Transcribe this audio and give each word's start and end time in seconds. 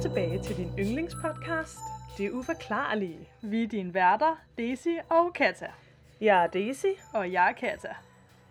Velkommen 0.00 0.28
tilbage 0.28 0.42
til 0.42 0.56
din 0.56 0.78
yndlingspodcast, 0.78 1.78
Det 2.18 2.30
Uforklarlige. 2.30 3.28
Vi 3.42 3.62
er 3.62 3.68
dine 3.68 3.94
værter, 3.94 4.36
Daisy 4.58 4.88
og 5.08 5.32
Kata. 5.32 5.72
Jeg 6.20 6.44
er 6.44 6.46
Daisy. 6.46 6.86
Og 7.14 7.32
jeg 7.32 7.48
er 7.48 7.52
Kata. 7.52 7.94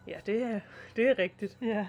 Ja, 0.08 0.20
det 0.26 0.44
er, 0.44 0.60
det 0.96 1.10
er 1.10 1.20
rigtigt. 1.20 1.58
Ja. 1.62 1.88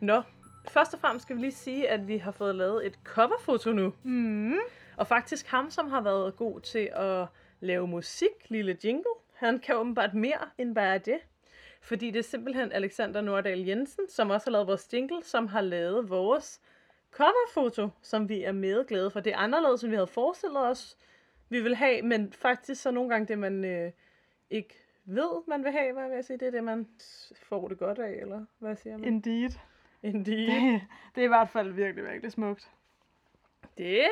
Nå, 0.00 0.22
først 0.68 0.94
og 0.94 1.00
fremmest 1.00 1.22
skal 1.22 1.36
vi 1.36 1.40
lige 1.40 1.52
sige, 1.52 1.88
at 1.88 2.08
vi 2.08 2.16
har 2.16 2.30
fået 2.30 2.54
lavet 2.54 2.86
et 2.86 2.98
coverfoto 3.04 3.72
nu. 3.72 3.92
Mm. 4.02 4.58
Og 4.96 5.06
faktisk 5.06 5.46
ham, 5.46 5.70
som 5.70 5.90
har 5.90 6.00
været 6.00 6.36
god 6.36 6.60
til 6.60 6.90
at 6.92 7.26
lave 7.60 7.86
musik, 7.86 8.48
lille 8.48 8.76
jingle, 8.84 9.14
han 9.34 9.58
kan 9.58 9.76
åbenbart 9.76 10.14
mere 10.14 10.48
end 10.58 10.74
bare 10.74 10.98
det. 10.98 11.18
Fordi 11.80 12.10
det 12.10 12.18
er 12.18 12.28
simpelthen 12.30 12.72
Alexander 12.72 13.20
Nordahl 13.20 13.66
Jensen, 13.66 14.08
som 14.08 14.30
også 14.30 14.46
har 14.46 14.52
lavet 14.52 14.66
vores 14.66 14.88
jingle, 14.92 15.24
som 15.24 15.46
har 15.46 15.60
lavet 15.60 16.10
vores 16.10 16.60
coverfoto, 17.10 17.88
som 18.02 18.28
vi 18.28 18.42
er 18.42 18.52
med 18.52 18.86
glade 18.86 19.10
for. 19.10 19.20
Det 19.20 19.32
er 19.32 19.36
anderledes, 19.36 19.82
end 19.82 19.90
vi 19.90 19.96
havde 19.96 20.06
forestillet 20.06 20.66
os, 20.66 20.96
vi 21.48 21.60
vil 21.60 21.76
have, 21.76 22.02
men 22.02 22.32
faktisk 22.32 22.82
så 22.82 22.90
nogle 22.90 23.10
gange 23.10 23.26
det, 23.26 23.38
man 23.38 23.64
øh, 23.64 23.92
ikke 24.50 24.74
ved, 25.04 25.42
man 25.48 25.64
vil 25.64 25.72
have, 25.72 25.92
hvad 25.92 26.08
vil 26.08 26.14
jeg 26.14 26.24
sige, 26.24 26.38
det 26.38 26.46
er 26.46 26.50
det, 26.50 26.64
man 26.64 26.88
får 27.42 27.68
det 27.68 27.78
godt 27.78 27.98
af, 27.98 28.12
eller 28.20 28.44
hvad 28.58 28.76
siger 28.76 28.98
man? 28.98 29.06
Indeed. 29.06 29.50
Indeed. 30.02 30.46
Det, 30.46 30.80
det 31.14 31.20
er 31.20 31.24
i 31.24 31.28
hvert 31.28 31.48
fald 31.48 31.72
virkelig, 31.72 32.04
virkelig 32.04 32.32
smukt. 32.32 32.70
Det 33.78 34.04
er 34.04 34.08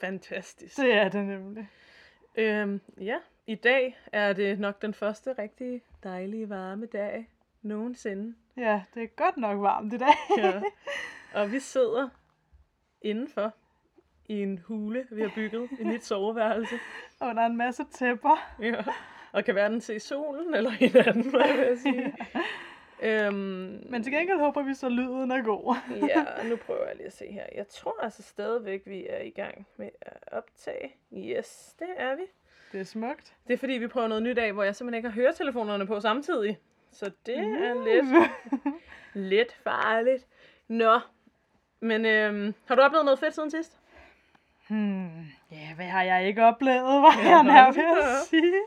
fantastisk. 0.00 0.76
Det 0.76 0.92
er 0.92 1.08
det 1.08 1.24
nemlig. 1.24 1.68
Øhm, 2.36 2.80
ja, 3.00 3.18
i 3.46 3.54
dag 3.54 3.98
er 4.12 4.32
det 4.32 4.58
nok 4.58 4.82
den 4.82 4.94
første 4.94 5.32
rigtig 5.32 5.82
dejlige 6.02 6.48
varme 6.48 6.86
dag 6.86 7.30
nogensinde. 7.62 8.34
Ja, 8.56 8.82
det 8.94 9.02
er 9.02 9.06
godt 9.06 9.36
nok 9.36 9.60
varmt 9.60 9.92
i 9.92 9.98
dag. 9.98 10.14
Ja. 10.38 10.62
Og 11.34 11.52
vi 11.52 11.58
sidder 11.58 12.08
indenfor 13.02 13.54
i 14.28 14.42
en 14.42 14.58
hule, 14.58 15.06
vi 15.10 15.22
har 15.22 15.32
bygget 15.34 15.68
i 15.80 15.84
mit 15.84 16.04
soveværelse. 16.04 16.74
Under 17.28 17.46
en 17.46 17.56
masse 17.56 17.84
tæpper. 17.90 18.54
Ja. 18.62 18.84
Og 19.32 19.44
kan 19.44 19.54
hverken 19.54 19.80
se 19.80 20.00
solen 20.00 20.54
eller 20.54 20.70
hinanden, 20.70 21.30
hvad 21.30 21.56
vil 21.56 21.66
jeg 21.66 21.78
sige. 21.78 22.14
øhm, 23.26 23.86
Men 23.90 24.02
til 24.02 24.12
gengæld 24.12 24.38
håber 24.38 24.62
vi 24.62 24.74
så, 24.74 24.88
lyden 24.88 25.30
er 25.30 25.42
god. 25.42 25.76
ja, 26.08 26.48
nu 26.48 26.56
prøver 26.56 26.86
jeg 26.86 26.96
lige 26.96 27.06
at 27.06 27.12
se 27.12 27.32
her. 27.32 27.46
Jeg 27.54 27.68
tror 27.68 28.00
altså 28.02 28.22
stadigvæk, 28.22 28.82
vi 28.86 29.06
er 29.08 29.22
i 29.22 29.30
gang 29.30 29.66
med 29.76 29.88
at 30.00 30.18
optage. 30.32 30.94
Yes, 31.14 31.74
det 31.78 31.88
er 31.96 32.16
vi. 32.16 32.22
Det 32.72 32.80
er 32.80 32.84
smukt. 32.84 33.34
Det 33.46 33.52
er 33.52 33.58
fordi, 33.58 33.72
vi 33.72 33.86
prøver 33.86 34.08
noget 34.08 34.22
nyt 34.22 34.38
af, 34.38 34.52
hvor 34.52 34.62
jeg 34.62 34.76
simpelthen 34.76 34.98
ikke 34.98 35.08
har 35.08 35.14
høretelefonerne 35.22 35.86
på 35.86 36.00
samtidig. 36.00 36.58
Så 36.92 37.10
det 37.26 37.38
er 37.38 37.84
lidt, 37.84 38.30
lidt 39.14 39.52
farligt. 39.52 40.26
Nå, 40.68 41.00
men 41.80 42.06
øhm, 42.06 42.54
har 42.66 42.74
du 42.74 42.82
oplevet 42.82 43.04
noget 43.04 43.18
fedt 43.18 43.34
siden 43.34 43.50
sidst? 43.50 43.78
Hmm, 44.68 45.26
ja, 45.50 45.74
hvad 45.76 45.86
har 45.86 46.02
jeg 46.02 46.26
ikke 46.26 46.44
oplevet, 46.44 47.02
var 47.02 47.20
jeg 47.30 47.42
nær 47.42 47.72
ved 47.72 48.02
at 48.02 48.26
sige. 48.30 48.60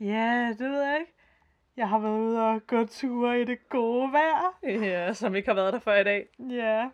Ja, 0.00 0.54
det 0.58 0.70
ved 0.70 0.82
jeg 0.82 0.98
ikke. 1.00 1.12
Jeg 1.76 1.88
har 1.88 1.98
været 1.98 2.18
ude 2.18 2.48
og 2.48 2.66
gå 2.66 2.86
ture 2.86 3.40
i 3.40 3.44
det 3.44 3.68
gode 3.68 4.12
vejr. 4.12 4.58
Ja, 4.62 5.12
som 5.12 5.34
ikke 5.34 5.48
har 5.48 5.54
været 5.54 5.72
der 5.72 5.78
før 5.78 5.96
i 5.96 6.04
dag. 6.04 6.26
Ja. 6.38 6.88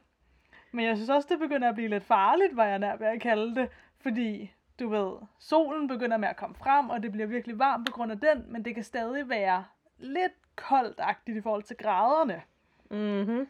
Men 0.72 0.84
jeg 0.84 0.97
synes 0.97 1.10
også, 1.10 1.28
det 1.31 1.38
begynder 1.38 1.69
at 1.69 1.75
blive 1.75 1.88
lidt 1.88 2.04
farligt, 2.04 2.54
hvad 2.54 2.66
jeg 2.66 2.78
nær 2.78 2.97
ved 2.97 3.06
at 3.06 3.21
kalde 3.21 3.54
det. 3.54 3.69
Fordi, 4.00 4.53
du 4.81 4.88
ved, 4.88 5.12
solen 5.38 5.88
begynder 5.88 6.16
med 6.16 6.28
at 6.28 6.37
komme 6.37 6.56
frem, 6.56 6.91
og 6.91 7.03
det 7.03 7.12
bliver 7.12 7.26
virkelig 7.26 7.59
varmt 7.59 7.87
på 7.87 7.92
grund 7.92 8.12
af 8.12 8.21
den, 8.21 8.53
men 8.53 8.65
det 8.65 8.75
kan 8.75 8.84
stadig 8.84 9.28
være 9.28 9.65
lidt 9.98 10.32
koldagtigt 10.56 11.37
i 11.37 11.41
forhold 11.41 11.62
til 11.62 11.76
graderne. 11.76 12.42
Mhm. 12.91 13.48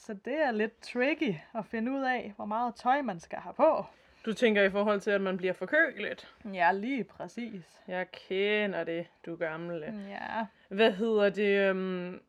Så 0.00 0.14
det 0.14 0.42
er 0.42 0.50
lidt 0.50 0.80
tricky 0.82 1.34
at 1.54 1.66
finde 1.66 1.92
ud 1.92 2.00
af, 2.02 2.32
hvor 2.36 2.44
meget 2.44 2.74
tøj 2.74 3.02
man 3.02 3.20
skal 3.20 3.38
have 3.38 3.54
på. 3.54 3.84
Du 4.26 4.32
tænker 4.32 4.62
i 4.62 4.70
forhold 4.70 5.00
til, 5.00 5.10
at 5.10 5.20
man 5.20 5.36
bliver 5.36 5.52
forkølet. 5.52 6.34
Ja, 6.52 6.72
lige 6.72 7.04
præcis. 7.04 7.80
Jeg 7.88 8.10
kender 8.12 8.84
det, 8.84 9.06
du 9.26 9.36
gamle. 9.36 9.94
Ja. 10.08 10.46
Hvad 10.68 10.92
hedder 10.92 11.30
det? 11.30 11.68
Øhm, 11.68 12.20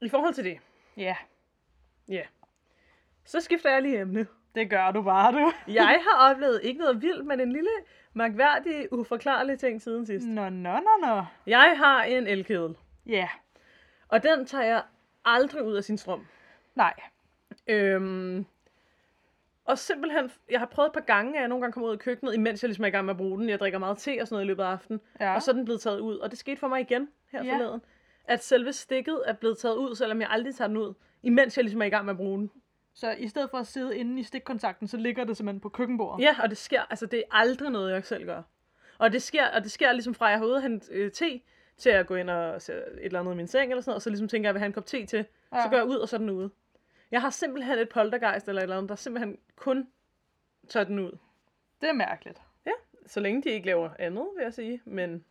I 0.00 0.08
forhold 0.08 0.34
til 0.34 0.44
det, 0.44 0.58
Ja, 0.96 1.16
så 3.24 3.40
skifter 3.40 3.70
jeg 3.70 3.82
lige 3.82 4.00
emne. 4.00 4.26
det 4.54 4.70
gør 4.70 4.90
du 4.90 5.02
bare, 5.02 5.32
du. 5.32 5.52
Jeg 5.72 6.00
har 6.10 6.30
oplevet 6.30 6.60
ikke 6.62 6.80
noget 6.80 7.02
vildt, 7.02 7.26
men 7.26 7.40
en 7.40 7.52
lille 7.52 7.70
mærkværdig, 8.12 8.92
uforklarlig 8.92 9.58
ting 9.58 9.82
siden 9.82 10.06
sidst. 10.06 10.26
Nå, 10.26 10.48
nå, 10.48 10.72
nå, 10.72 11.06
nå. 11.06 11.24
Jeg 11.46 11.74
har 11.78 12.02
en 12.04 12.26
elkedel, 12.26 12.76
Ja, 13.06 13.28
og 14.08 14.22
den 14.22 14.46
tager 14.46 14.64
jeg 14.64 14.82
aldrig 15.24 15.62
ud 15.62 15.74
af 15.74 15.84
sin 15.84 15.98
strøm. 15.98 16.26
Nej. 16.74 16.94
Øhm, 17.66 18.46
og 19.64 19.78
simpelthen, 19.78 20.30
jeg 20.50 20.58
har 20.58 20.66
prøvet 20.66 20.86
et 20.88 20.92
par 20.92 21.00
gange, 21.00 21.34
at 21.36 21.40
jeg 21.40 21.48
nogle 21.48 21.62
gange 21.62 21.72
kommer 21.72 21.88
ud 21.88 21.94
i 21.94 21.98
køkkenet, 21.98 22.34
imens 22.34 22.62
jeg 22.62 22.68
ligesom 22.68 22.84
er 22.84 22.88
i 22.88 22.90
gang 22.90 23.04
med 23.04 23.14
at 23.14 23.16
bruge 23.18 23.38
den. 23.40 23.48
Jeg 23.48 23.58
drikker 23.58 23.78
meget 23.78 23.98
te 23.98 24.18
og 24.20 24.28
sådan 24.28 24.34
noget 24.34 24.44
i 24.44 24.46
løbet 24.48 24.62
af 24.62 24.66
aftenen. 24.66 25.00
Ja. 25.20 25.34
Og 25.34 25.42
så 25.42 25.50
er 25.50 25.54
den 25.54 25.64
blevet 25.64 25.80
taget 25.80 26.00
ud. 26.00 26.16
Og 26.16 26.30
det 26.30 26.38
skete 26.38 26.56
for 26.56 26.68
mig 26.68 26.80
igen 26.80 27.08
her 27.32 27.44
Ja. 27.44 27.54
forleden. 27.54 27.82
At 28.24 28.44
selve 28.44 28.72
stikket 28.72 29.22
er 29.26 29.32
blevet 29.32 29.58
taget 29.58 29.76
ud, 29.76 29.94
selvom 29.94 30.20
jeg 30.20 30.28
aldrig 30.30 30.54
tager 30.54 30.68
den 30.68 30.76
ud. 30.76 30.94
Imens 31.22 31.56
jeg 31.56 31.64
ligesom 31.64 31.82
er 31.82 31.86
i 31.86 31.90
gang 31.90 32.04
med 32.04 32.10
at 32.12 32.16
bruge 32.16 32.38
den. 32.38 32.50
Så 32.94 33.10
i 33.18 33.28
stedet 33.28 33.50
for 33.50 33.58
at 33.58 33.66
sidde 33.66 33.96
inde 33.98 34.20
i 34.20 34.22
stikkontakten, 34.22 34.88
så 34.88 34.96
ligger 34.96 35.24
det 35.24 35.36
simpelthen 35.36 35.60
på 35.60 35.68
køkkenbordet. 35.68 36.22
Ja, 36.24 36.36
og 36.42 36.48
det 36.50 36.58
sker, 36.58 36.82
altså 36.90 37.06
det 37.06 37.18
er 37.18 37.22
aldrig 37.30 37.70
noget, 37.70 37.92
jeg 37.92 38.04
selv 38.04 38.24
gør. 38.26 38.42
Og 38.98 39.12
det 39.12 39.22
sker, 39.22 39.46
og 39.48 39.62
det 39.62 39.70
sker 39.70 39.92
ligesom 39.92 40.14
fra, 40.14 40.26
at 40.26 40.30
jeg 40.30 40.38
har 40.38 40.46
ude 40.46 40.54
og 40.56 40.62
hente 40.62 40.92
øh, 40.92 41.10
te, 41.12 41.40
til 41.78 41.90
at 41.90 42.06
gå 42.06 42.14
ind 42.14 42.30
og 42.30 42.62
se 42.62 42.72
et 42.72 42.82
eller 43.02 43.20
andet 43.20 43.32
i 43.32 43.36
min 43.36 43.46
seng 43.46 43.70
eller 43.70 43.80
sådan 43.82 43.90
noget, 43.90 43.96
og 43.96 44.02
så 44.02 44.10
ligesom 44.10 44.28
tænker 44.28 44.44
jeg, 44.44 44.48
at 44.48 44.48
jeg 44.48 44.54
vil 44.54 44.60
have 44.60 44.66
en 44.66 44.72
kop 44.72 44.86
te 44.86 45.06
til. 45.06 45.24
Ja. 45.54 45.62
Så 45.62 45.68
går 45.68 45.76
jeg 45.76 45.86
ud, 45.86 45.96
og 45.96 46.08
så 46.08 46.16
er 46.16 46.18
den 46.18 46.30
ude. 46.30 46.50
Jeg 47.10 47.20
har 47.20 47.30
simpelthen 47.30 47.78
et 47.78 47.88
poltergeist 47.88 48.48
eller 48.48 48.60
et 48.60 48.62
eller 48.62 48.76
andet, 48.76 48.88
der 48.88 48.94
simpelthen 48.94 49.38
kun 49.56 49.88
tager 50.68 50.84
den 50.84 50.98
ud. 50.98 51.18
Det 51.80 51.88
er 51.88 51.92
mærkeligt. 51.92 52.42
Så 53.06 53.20
længe 53.20 53.42
de 53.42 53.48
ikke 53.50 53.66
laver 53.66 53.90
andet, 53.98 54.26
vil 54.36 54.42
jeg 54.42 54.54
sige. 54.54 54.80
Men 54.84 55.24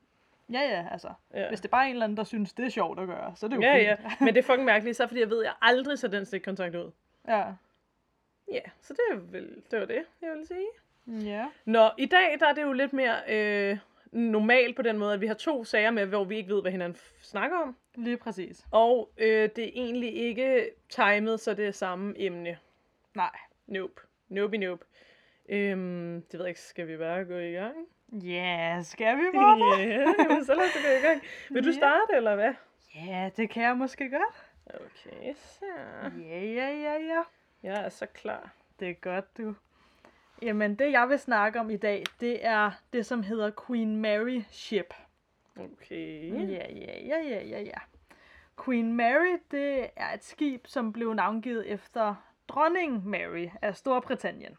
Ja, 0.54 0.60
ja, 0.62 0.88
altså. 0.92 1.14
ja, 1.34 1.48
Hvis 1.48 1.62
det 1.62 1.68
er 1.68 1.72
bare 1.72 1.86
en 1.86 1.92
eller 1.92 2.04
anden, 2.04 2.18
der 2.18 2.24
synes, 2.24 2.54
det 2.54 2.66
er 2.66 2.70
sjovt 2.70 3.00
at 3.00 3.08
gøre, 3.08 3.34
så 3.36 3.46
er 3.46 3.50
det 3.50 3.58
jo 3.58 3.62
ja, 3.62 3.78
ja. 3.78 3.96
fint. 3.96 4.22
Men 4.26 4.28
det 4.28 4.38
er 4.38 4.44
fucking 4.44 4.66
mærkeligt, 4.66 4.98
så 4.98 5.08
fordi 5.08 5.20
jeg 5.20 5.30
ved, 5.30 5.40
at 5.40 5.46
jeg 5.46 5.54
aldrig 5.62 6.00
tager 6.00 6.12
den 6.12 6.26
stikkontakt 6.26 6.76
ud. 6.76 6.92
Ja. 7.28 7.44
Ja, 8.52 8.60
så 8.82 8.94
det, 8.94 9.00
er 9.12 9.16
vel, 9.16 9.62
det 9.72 9.80
var 9.80 9.86
det, 9.86 10.04
jeg 10.22 10.30
ville 10.32 10.48
sige. 10.48 10.68
Ja. 11.32 11.46
Nå, 11.66 11.90
i 11.98 12.06
dag 12.06 12.38
der 12.40 12.48
er 12.48 12.54
det 12.54 12.62
jo 12.62 12.72
lidt 12.74 12.94
mere 12.94 13.16
øh, 13.30 13.78
normalt 14.12 14.76
på 14.76 14.82
den 14.82 14.98
måde, 14.98 15.14
at 15.14 15.22
vi 15.22 15.28
har 15.28 15.34
to 15.34 15.64
sager 15.64 15.92
med, 15.92 16.06
hvor 16.06 16.24
vi 16.24 16.38
ikke 16.38 16.54
ved, 16.54 16.62
hvad 16.62 16.72
hinanden 16.72 17.00
snakker 17.22 17.58
om. 17.58 17.76
Lige 18.04 18.18
præcis. 18.18 18.66
Og 18.72 19.12
øh, 19.18 19.50
det 19.56 19.60
er 19.66 19.72
egentlig 19.76 20.16
ikke 20.16 20.70
timet, 20.90 21.40
så 21.40 21.54
det 21.54 21.68
er 21.68 21.72
samme 21.72 22.14
emne. 22.18 22.58
Nej. 23.16 23.32
Nope. 23.68 24.02
Nope, 24.30 24.58
nope. 24.58 24.86
Øhm, 25.50 26.22
det 26.22 26.34
ved 26.34 26.40
jeg 26.40 26.48
ikke, 26.50 26.62
skal 26.62 26.88
vi 26.88 26.98
bare 26.98 27.26
gå 27.26 27.38
i 27.38 27.52
gang? 27.52 27.76
Ja, 28.12 28.80
skal 28.84 29.18
vi 29.18 29.24
bare 29.38 29.80
Ja, 29.80 30.14
jamen, 30.20 30.46
så 30.46 30.54
lad 30.54 30.64
os 30.64 30.74
gå 30.74 30.90
i 31.00 31.08
gang. 31.08 31.22
Vil 31.50 31.64
du 31.64 31.70
Ja. 31.70 31.76
starte, 31.76 32.16
eller 32.16 32.36
hvad? 32.36 32.54
Ja, 32.96 33.30
det 33.38 33.50
kan 33.50 33.64
jeg 33.64 33.78
måske 33.78 34.10
godt. 34.10 34.36
Okay, 34.68 35.34
så. 35.36 35.66
Ja, 36.30 36.44
ja, 36.44 36.70
ja, 36.70 36.94
ja. 36.94 37.22
Jeg 37.64 37.86
er 37.86 37.90
så 37.90 38.06
klar. 38.06 38.54
Det 38.80 38.90
er 38.90 38.94
godt, 38.94 39.38
du. 39.38 39.56
Jamen, 40.42 40.76
det 40.76 40.92
jeg 40.92 41.10
vil 41.10 41.20
snakke 41.20 41.60
om 41.60 41.70
i 41.70 41.78
dag, 41.78 42.04
det 42.22 42.46
er 42.46 42.72
det, 42.94 43.06
som 43.06 43.24
hedder 43.24 43.52
Queen 43.68 43.98
Mary 44.02 44.42
Ship. 44.52 44.94
Okay. 45.58 46.34
Ja, 46.34 46.42
ja, 46.44 46.66
ja, 47.08 47.18
ja, 47.30 47.44
ja, 47.44 47.62
ja. 47.62 47.78
Queen 48.66 48.94
Mary, 48.94 49.38
det 49.52 49.90
er 49.96 50.14
et 50.14 50.24
skib, 50.24 50.68
som 50.68 50.94
blev 50.94 51.14
navngivet 51.14 51.68
efter 51.68 52.16
dronning 52.48 53.08
Mary 53.08 53.48
af 53.62 53.76
Storbritannien. 53.76 54.58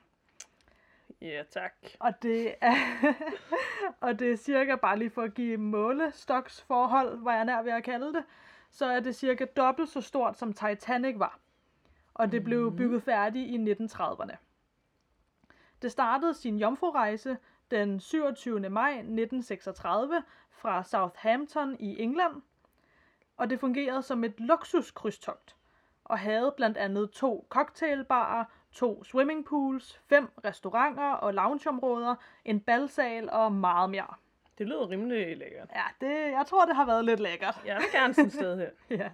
Ja, 1.20 1.42
tak. 1.50 1.72
Og 1.98 2.22
det 2.22 2.54
er, 2.60 2.74
og 4.06 4.18
det 4.18 4.32
er 4.32 4.36
cirka, 4.36 4.76
bare 4.76 4.98
lige 4.98 5.10
for 5.10 5.22
at 5.22 5.34
give 5.34 5.56
målestoksforhold, 5.56 7.18
hvad 7.18 7.32
jeg 7.32 7.40
er 7.40 7.44
nær 7.44 7.62
ved 7.62 7.72
at 7.72 7.84
kalde 7.84 8.06
det, 8.06 8.24
så 8.70 8.86
er 8.86 9.00
det 9.00 9.16
cirka 9.16 9.44
dobbelt 9.56 9.88
så 9.88 10.00
stort, 10.00 10.38
som 10.38 10.52
Titanic 10.52 11.18
var. 11.18 11.38
Og 12.14 12.32
det 12.32 12.44
blev 12.44 12.76
bygget 12.76 13.02
færdigt 13.02 13.68
i 13.68 13.72
1930'erne. 13.72 14.36
Det 15.82 15.92
startede 15.92 16.34
sin 16.34 16.58
jomfrurejse 16.58 17.36
den 17.70 18.00
27. 18.00 18.70
maj 18.70 18.90
1936 18.90 20.22
fra 20.50 20.84
Southampton 20.84 21.76
i 21.80 22.02
England, 22.02 22.42
og 23.40 23.50
det 23.50 23.60
fungerede 23.60 24.02
som 24.02 24.24
et 24.24 24.40
luksuskrydstogt, 24.40 25.56
og 26.04 26.18
havde 26.18 26.54
blandt 26.56 26.76
andet 26.76 27.10
to 27.10 27.46
cocktailbarer, 27.48 28.44
to 28.72 29.04
swimmingpools, 29.04 30.00
fem 30.08 30.28
restauranter 30.44 31.12
og 31.12 31.34
loungeområder, 31.34 32.14
en 32.44 32.60
balsal 32.60 33.30
og 33.30 33.52
meget 33.52 33.90
mere. 33.90 34.14
Det 34.58 34.66
lyder 34.66 34.90
rimelig 34.90 35.36
lækkert. 35.36 35.68
Ja, 35.74 36.06
det, 36.06 36.32
jeg 36.32 36.44
tror, 36.46 36.64
det 36.64 36.76
har 36.76 36.86
været 36.86 37.04
lidt 37.04 37.20
lækkert. 37.20 37.60
Jeg 37.66 37.76
vil 37.76 37.86
gerne 37.92 38.14
sådan 38.14 38.26
et 38.26 38.32
sted 38.32 38.58
her. 38.58 38.70
Ja. 38.98 39.10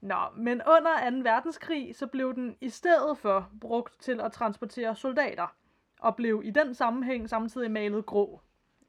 Nå, 0.00 0.18
men 0.36 0.62
under 0.66 1.10
2. 1.10 1.16
verdenskrig, 1.30 1.96
så 1.96 2.06
blev 2.06 2.34
den 2.34 2.56
i 2.60 2.68
stedet 2.68 3.18
for 3.18 3.50
brugt 3.60 4.00
til 4.00 4.20
at 4.20 4.32
transportere 4.32 4.96
soldater, 4.96 5.54
og 6.00 6.16
blev 6.16 6.42
i 6.44 6.50
den 6.50 6.74
sammenhæng 6.74 7.28
samtidig 7.28 7.70
malet 7.70 8.06
grå. 8.06 8.40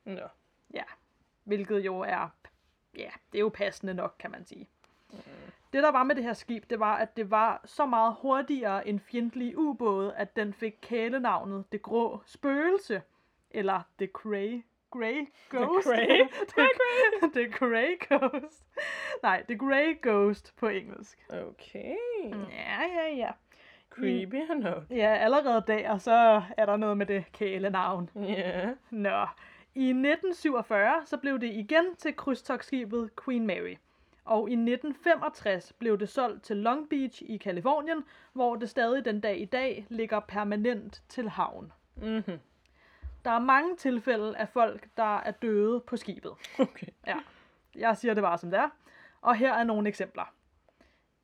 Nå. 0.06 0.28
Ja, 0.74 0.84
hvilket 1.44 1.80
jo 1.80 2.00
er, 2.00 2.30
ja, 2.98 3.10
det 3.32 3.38
er 3.38 3.40
jo 3.40 3.50
passende 3.50 3.94
nok, 3.94 4.16
kan 4.20 4.32
man 4.32 4.46
sige. 4.46 4.70
Det, 5.74 5.84
der 5.84 5.92
var 5.92 6.04
med 6.04 6.16
det 6.16 6.24
her 6.24 6.34
skib, 6.34 6.70
det 6.70 6.80
var, 6.80 6.96
at 6.98 7.18
det 7.18 7.32
var 7.32 7.62
så 7.66 7.86
meget 7.86 8.16
hurtigere 8.22 8.88
end 8.88 9.00
fjendtlige 9.00 9.58
ubåde, 9.58 10.14
at 10.16 10.36
den 10.36 10.54
fik 10.54 10.78
kælenavnet 10.82 11.66
Det 11.72 11.82
Grå 11.82 12.22
Spøgelse, 12.26 13.02
eller 13.52 13.82
The 13.98 14.08
Grey, 14.08 14.64
Grey 14.90 15.28
Ghost. 15.50 15.88
Grey? 15.88 16.28
The, 16.58 16.68
the 17.36 17.52
Grey 17.52 18.00
Ghost. 18.10 18.66
Nej, 19.24 19.44
The 19.44 19.58
Grey 19.58 20.02
Ghost 20.02 20.54
på 20.56 20.68
engelsk. 20.68 21.26
Okay. 21.30 21.96
Ja, 22.52 22.82
ja, 22.96 23.16
ja. 23.16 23.32
Creepy 23.90 24.36
nok. 24.36 24.84
Ja, 24.90 25.16
allerede 25.16 25.64
der, 25.68 25.98
så 25.98 26.42
er 26.58 26.66
der 26.66 26.78
noget 26.78 26.98
med 26.98 27.06
det 27.06 27.26
kælenavn. 27.32 28.10
Ja. 28.16 28.70
Nå. 28.90 29.26
I 29.76 29.90
1947 29.90 31.06
så 31.06 31.18
blev 31.18 31.40
det 31.40 31.48
igen 31.48 31.96
til 31.96 32.16
krydstogtskibet 32.16 33.10
Queen 33.26 33.48
Mary. 33.48 33.76
Og 34.26 34.50
i 34.50 34.54
1965 34.54 35.74
blev 35.74 36.00
det 36.00 36.10
solgt 36.10 36.44
til 36.44 36.58
Long 36.58 36.90
Beach 36.90 37.22
i 37.26 37.38
Kalifornien, 37.38 38.04
hvor 38.34 38.56
det 38.56 38.70
stadig 38.70 39.06
den 39.06 39.20
dag 39.20 39.42
i 39.42 39.46
dag 39.46 39.86
ligger 39.90 40.20
permanent 40.20 41.04
til 41.10 41.30
havn. 41.30 41.74
Mhm. 41.96 42.40
Der 43.26 43.32
er 43.32 43.40
mange 43.40 43.76
tilfælde 43.76 44.38
af 44.38 44.50
folk, 44.50 44.88
der 44.98 45.18
er 45.18 45.32
døde 45.32 45.80
på 45.80 45.98
skibet. 45.98 46.32
Okay. 46.60 46.88
Ja, 47.08 47.18
jeg 47.76 47.98
siger 47.98 48.14
det 48.14 48.24
bare 48.24 48.38
som 48.38 48.52
det 48.52 48.60
er. 48.60 48.70
Og 49.22 49.36
her 49.36 49.54
er 49.54 49.64
nogle 49.64 49.90
eksempler. 49.90 50.34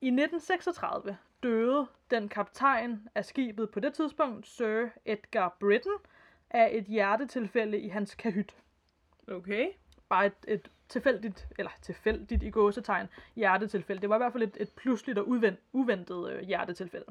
I 0.00 0.06
1936 0.06 1.18
døde 1.42 1.86
den 2.10 2.28
kaptajn 2.28 3.08
af 3.14 3.24
skibet 3.24 3.70
på 3.70 3.80
det 3.80 3.94
tidspunkt, 3.94 4.46
Sir 4.46 4.88
Edgar 5.04 5.56
Britton, 5.60 5.92
af 6.50 6.70
et 6.72 6.84
hjertetilfælde 6.84 7.78
i 7.78 7.88
hans 7.88 8.14
kahyt. 8.14 8.56
Okay. 9.28 9.68
Bare 10.08 10.26
et, 10.26 10.32
et 10.48 10.70
tilfældigt, 10.88 11.48
eller 11.58 11.70
tilfældigt 11.82 12.42
i 12.42 12.50
gåsetegn, 12.50 13.06
hjertetilfælde. 13.36 14.00
Det 14.00 14.08
var 14.08 14.16
i 14.16 14.18
hvert 14.18 14.32
fald 14.32 14.42
et, 14.42 14.56
et 14.60 14.72
pludseligt 14.76 15.18
og 15.18 15.28
uven, 15.28 15.56
uventet 15.72 16.30
øh, 16.30 16.42
hjertetilfælde. 16.42 17.06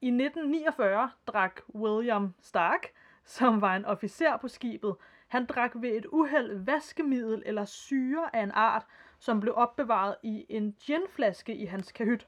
I 0.00 0.06
1949 0.06 1.10
drak 1.26 1.60
William 1.74 2.34
Stark, 2.40 2.86
som 3.24 3.60
var 3.60 3.76
en 3.76 3.84
officer 3.84 4.36
på 4.36 4.48
skibet, 4.48 4.94
han 5.28 5.46
drak 5.46 5.70
ved 5.74 5.90
et 5.90 6.06
uheld 6.12 6.64
vaskemiddel 6.64 7.42
eller 7.46 7.64
syre 7.64 8.36
af 8.36 8.42
en 8.42 8.50
art, 8.54 8.86
som 9.18 9.40
blev 9.40 9.54
opbevaret 9.56 10.16
i 10.22 10.46
en 10.48 10.76
ginflaske 10.86 11.54
i 11.54 11.64
hans 11.64 11.92
kahyt. 11.92 12.26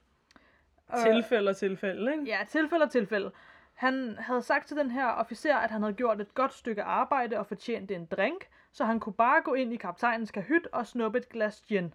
Øh, 0.92 1.12
Tilfælde 1.12 1.48
og 1.48 1.56
tilfælde, 1.56 2.12
ikke? 2.12 2.24
Ja, 2.24 2.38
tilfælde 2.48 2.82
og 2.82 2.90
tilfælde. 2.90 3.32
Han 3.76 4.16
havde 4.18 4.42
sagt 4.42 4.68
til 4.68 4.76
den 4.76 4.90
her 4.90 5.06
officer, 5.06 5.56
at 5.56 5.70
han 5.70 5.82
havde 5.82 5.94
gjort 5.94 6.20
et 6.20 6.34
godt 6.34 6.54
stykke 6.54 6.82
arbejde 6.82 7.38
og 7.38 7.46
fortjente 7.46 7.94
en 7.94 8.06
drink, 8.06 8.48
så 8.72 8.84
han 8.84 9.00
kunne 9.00 9.12
bare 9.12 9.42
gå 9.42 9.54
ind 9.54 9.72
i 9.72 9.76
kaptajnens 9.76 10.30
kahyt 10.30 10.68
og 10.72 10.86
snuppe 10.86 11.18
et 11.18 11.28
glas 11.28 11.60
gin. 11.68 11.94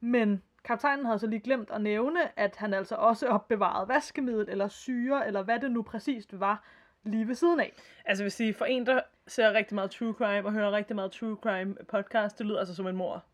Men 0.00 0.42
kaptajnen 0.64 1.06
havde 1.06 1.18
så 1.18 1.26
lige 1.26 1.40
glemt 1.40 1.70
at 1.70 1.80
nævne, 1.80 2.38
at 2.38 2.56
han 2.56 2.74
altså 2.74 2.94
også 2.94 3.26
opbevarede 3.26 3.88
vaskemiddel 3.88 4.48
eller 4.48 4.68
syre, 4.68 5.26
eller 5.26 5.42
hvad 5.42 5.60
det 5.60 5.70
nu 5.70 5.82
præcist 5.82 6.40
var, 6.40 6.64
lige 7.04 7.28
ved 7.28 7.34
siden 7.34 7.60
af. 7.60 7.72
Altså, 8.04 8.24
vil 8.24 8.32
sige, 8.32 8.54
for 8.54 8.64
en, 8.64 8.86
der 8.86 9.00
ser 9.26 9.52
rigtig 9.52 9.74
meget 9.74 9.90
true 9.90 10.12
crime 10.12 10.48
og 10.48 10.52
hører 10.52 10.72
rigtig 10.72 10.96
meget 10.96 11.12
true 11.12 11.36
crime 11.42 11.74
podcast, 11.88 12.38
det 12.38 12.46
lyder 12.46 12.58
altså 12.58 12.74
som 12.74 12.86
en 12.86 12.96
mor. 12.96 13.24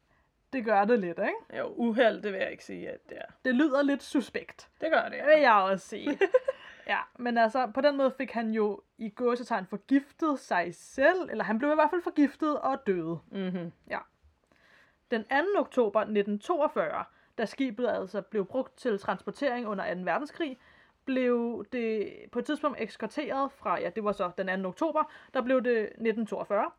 Det 0.52 0.64
gør 0.64 0.84
det 0.84 0.98
lidt, 0.98 1.18
ikke? 1.18 1.58
Jo, 1.58 1.74
uheld, 1.76 2.22
det 2.22 2.32
vil 2.32 2.40
jeg 2.40 2.50
ikke 2.50 2.64
sige, 2.64 2.90
at 2.90 3.08
det 3.08 3.18
er. 3.18 3.32
Det 3.44 3.54
lyder 3.54 3.82
lidt 3.82 4.02
suspekt. 4.02 4.68
Det 4.80 4.90
gør 4.90 5.02
det, 5.02 5.12
Det 5.12 5.26
vil 5.26 5.40
ja. 5.40 5.52
jeg 5.52 5.52
også 5.52 5.88
sige. 5.88 6.18
ja, 6.86 6.98
men 7.18 7.38
altså, 7.38 7.70
på 7.74 7.80
den 7.80 7.96
måde 7.96 8.14
fik 8.18 8.30
han 8.30 8.50
jo 8.50 8.80
i 8.98 9.08
gåsetegn 9.08 9.66
forgiftet 9.66 10.38
sig 10.38 10.74
selv, 10.74 11.28
eller 11.30 11.44
han 11.44 11.58
blev 11.58 11.70
i 11.70 11.74
hvert 11.74 11.90
fald 11.90 12.02
forgiftet 12.02 12.60
og 12.60 12.86
døde. 12.86 13.18
Mm-hmm. 13.30 13.72
Ja. 13.90 13.98
Den 15.10 15.24
2. 15.24 15.28
oktober 15.58 16.00
1942, 16.00 17.04
da 17.38 17.46
skibet 17.46 17.88
altså 17.88 18.22
blev 18.22 18.46
brugt 18.46 18.78
til 18.78 18.98
transportering 18.98 19.66
under 19.66 19.94
2. 19.94 20.00
verdenskrig, 20.00 20.58
blev 21.04 21.64
det 21.72 22.12
på 22.32 22.38
et 22.38 22.44
tidspunkt 22.44 22.80
ekskorteret 22.80 23.52
fra, 23.52 23.80
ja, 23.80 23.90
det 23.90 24.04
var 24.04 24.12
så 24.12 24.30
den 24.38 24.62
2. 24.62 24.68
oktober, 24.68 25.04
der 25.34 25.42
blev 25.42 25.64
det 25.64 25.78
1942, 25.82 26.70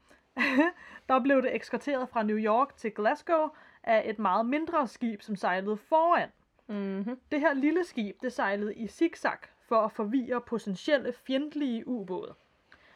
der 1.10 1.20
blev 1.20 1.42
det 1.42 1.56
ekskorteret 1.56 2.10
fra 2.10 2.24
New 2.24 2.38
York 2.38 2.76
til 2.76 2.92
Glasgow 2.92 3.50
af 3.84 4.10
et 4.10 4.20
meget 4.20 4.46
mindre 4.46 4.88
skib, 4.88 5.22
som 5.22 5.36
sejlede 5.36 5.78
foran. 5.78 6.30
Mm-hmm. 6.68 7.20
Det 7.32 7.40
her 7.40 7.54
lille 7.54 7.84
skib, 7.84 8.22
det 8.22 8.34
sejlede 8.34 8.76
i 8.76 8.88
zigzag 8.88 9.38
for 9.68 9.82
at 9.82 9.92
forvirre 9.92 10.42
potentielle 10.42 11.14
fjendtlige 11.14 11.88
ubåde. 11.88 12.34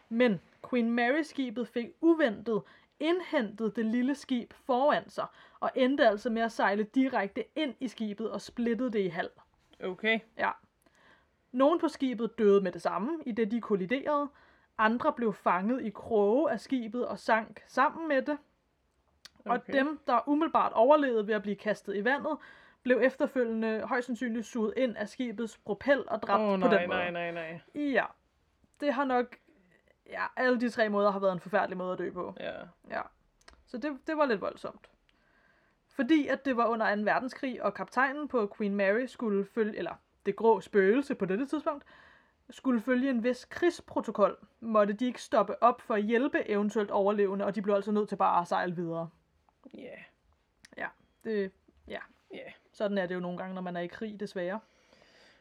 Men 0.09 0.39
Queen 0.69 0.91
Mary-skibet 0.91 1.67
fik 1.67 1.87
uventet 2.01 2.61
indhentet 2.99 3.75
det 3.75 3.85
lille 3.85 4.15
skib 4.15 4.53
foran 4.53 5.09
sig, 5.09 5.25
og 5.59 5.71
endte 5.75 6.07
altså 6.07 6.29
med 6.29 6.41
at 6.41 6.51
sejle 6.51 6.83
direkte 6.83 7.43
ind 7.55 7.75
i 7.79 7.87
skibet 7.87 8.31
og 8.31 8.41
splittede 8.41 8.91
det 8.91 8.99
i 8.99 9.07
halv. 9.07 9.29
Okay. 9.83 10.19
Ja. 10.37 10.51
Nogen 11.51 11.79
på 11.79 11.87
skibet 11.87 12.37
døde 12.37 12.61
med 12.61 12.71
det 12.71 12.81
samme, 12.81 13.23
i 13.25 13.31
det 13.31 13.51
de 13.51 13.61
kolliderede. 13.61 14.27
Andre 14.77 15.13
blev 15.13 15.33
fanget 15.33 15.85
i 15.85 15.89
kroge 15.89 16.51
af 16.51 16.59
skibet 16.59 17.07
og 17.07 17.19
sank 17.19 17.63
sammen 17.67 18.07
med 18.07 18.21
det. 18.21 18.37
Og 19.45 19.55
Okay. 19.55 19.73
dem, 19.73 19.99
der 20.07 20.29
umiddelbart 20.29 20.73
overlevede 20.73 21.27
ved 21.27 21.33
at 21.35 21.41
blive 21.41 21.55
kastet 21.55 21.95
i 21.95 22.03
vandet, 22.03 22.37
blev 22.87 22.99
efterfølgende 23.03 23.81
højst 23.81 24.05
sandsynligt 24.05 24.45
suget 24.45 24.73
ind 24.77 24.97
af 24.97 25.09
skibets 25.09 25.57
propel 25.57 26.03
og 26.07 26.21
dræbt 26.21 26.41
oh, 26.41 26.59
på 26.61 26.67
nej, 26.67 26.79
den 26.79 26.89
måde. 26.89 26.99
nej, 26.99 27.31
nej, 27.31 27.31
nej. 27.31 27.59
Ja. 27.75 28.05
Det 28.79 28.93
har 28.93 29.05
nok... 29.05 29.37
Ja, 30.09 30.25
alle 30.35 30.61
de 30.61 30.69
tre 30.69 30.89
måder 30.89 31.11
har 31.11 31.19
været 31.19 31.33
en 31.33 31.39
forfærdelig 31.39 31.77
måde 31.77 31.93
at 31.93 31.99
dø 31.99 32.11
på. 32.11 32.33
Ja. 32.39 32.53
Ja. 32.89 33.01
Så 33.65 33.77
det, 33.77 33.97
det 34.07 34.17
var 34.17 34.25
lidt 34.25 34.41
voldsomt. 34.41 34.89
Fordi 35.87 36.27
at 36.27 36.45
det 36.45 36.57
var 36.57 36.65
under 36.65 36.95
2. 36.95 37.01
verdenskrig, 37.01 37.63
og 37.63 37.73
kaptajnen 37.73 38.27
på 38.27 38.53
Queen 38.57 38.75
Mary 38.75 39.05
skulle 39.05 39.45
følge, 39.45 39.77
eller 39.77 39.93
det 40.25 40.35
grå 40.35 40.61
spøgelse 40.61 41.15
på 41.15 41.25
dette 41.25 41.45
tidspunkt, 41.45 41.83
skulle 42.49 42.81
følge 42.81 43.09
en 43.09 43.23
vis 43.23 43.45
krigsprotokol, 43.45 44.37
måtte 44.59 44.93
de 44.93 45.05
ikke 45.05 45.21
stoppe 45.21 45.63
op 45.63 45.81
for 45.81 45.93
at 45.93 46.03
hjælpe 46.03 46.49
eventuelt 46.49 46.91
overlevende, 46.91 47.45
og 47.45 47.55
de 47.55 47.61
blev 47.61 47.75
altså 47.75 47.91
nødt 47.91 48.09
til 48.09 48.15
bare 48.15 48.41
at 48.41 48.47
sejle 48.47 48.75
videre. 48.75 49.09
Ja. 49.73 49.95
Ja, 50.77 50.87
det, 51.23 51.51
Ja. 52.33 52.51
Sådan 52.77 52.97
er 52.97 53.05
det 53.05 53.15
jo 53.15 53.19
nogle 53.19 53.37
gange, 53.37 53.55
når 53.55 53.61
man 53.61 53.75
er 53.75 53.81
i 53.81 53.87
krig, 53.87 54.19
desværre. 54.19 54.59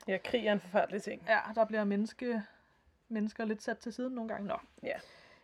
Ja, 0.08 0.18
krig 0.24 0.46
er 0.46 0.52
en 0.52 0.60
forfærdelig 0.60 1.02
ting. 1.02 1.22
Ja, 1.28 1.38
der 1.54 1.64
bliver 1.64 1.84
menneske, 1.84 2.42
mennesker 3.08 3.44
lidt 3.44 3.62
sat 3.62 3.78
til 3.78 3.92
siden 3.92 4.12
nogle 4.14 4.28
gange. 4.28 4.48
Nå. 4.48 4.56
Ja. 4.82 4.96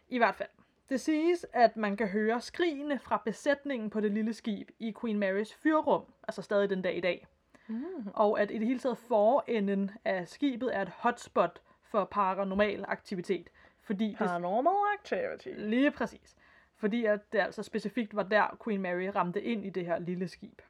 I 0.08 0.18
hvert 0.18 0.34
fald. 0.34 0.48
Det 0.88 1.00
siges, 1.00 1.46
at 1.52 1.76
man 1.76 1.96
kan 1.96 2.08
høre 2.08 2.40
skrigene 2.40 2.98
fra 2.98 3.22
besætningen 3.24 3.90
på 3.90 4.00
det 4.00 4.12
lille 4.12 4.32
skib 4.32 4.70
i 4.78 4.94
Queen 5.00 5.18
Marys 5.18 5.54
fyrrum, 5.54 6.04
altså 6.28 6.42
stadig 6.42 6.70
den 6.70 6.82
dag 6.82 6.96
i 6.96 7.00
dag. 7.00 7.26
Mm. 7.66 7.84
Og 8.14 8.40
at 8.40 8.50
i 8.50 8.58
det 8.58 8.66
hele 8.66 8.78
taget 8.78 8.98
forenden 8.98 9.90
af 10.04 10.28
skibet 10.28 10.76
er 10.76 10.82
et 10.82 10.88
hotspot 10.88 11.60
for 11.82 12.04
paranormal 12.04 12.84
aktivitet. 12.88 13.48
Fordi 13.82 14.08
det, 14.08 14.18
Paranormal 14.18 14.98
activity. 14.98 15.48
lige 15.56 15.90
præcis. 15.90 16.36
Fordi 16.76 17.04
at 17.04 17.32
det 17.32 17.38
altså 17.38 17.62
specifikt 17.62 18.16
var 18.16 18.22
der, 18.22 18.58
Queen 18.64 18.82
Mary 18.82 19.06
ramte 19.06 19.42
ind 19.42 19.66
i 19.66 19.70
det 19.70 19.86
her 19.86 19.98
lille 19.98 20.28
skib. 20.28 20.62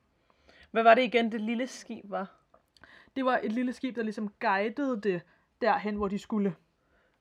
Hvad 0.72 0.82
var 0.82 0.94
det 0.94 1.02
igen, 1.02 1.32
det 1.32 1.40
lille 1.40 1.66
skib 1.66 2.10
var? 2.10 2.26
Det 3.16 3.24
var 3.24 3.40
et 3.42 3.52
lille 3.52 3.72
skib, 3.72 3.96
der 3.96 4.02
ligesom 4.02 4.32
guidede 4.40 5.00
det 5.00 5.22
derhen, 5.60 5.94
hvor 5.96 6.08
de 6.08 6.18
skulle. 6.18 6.54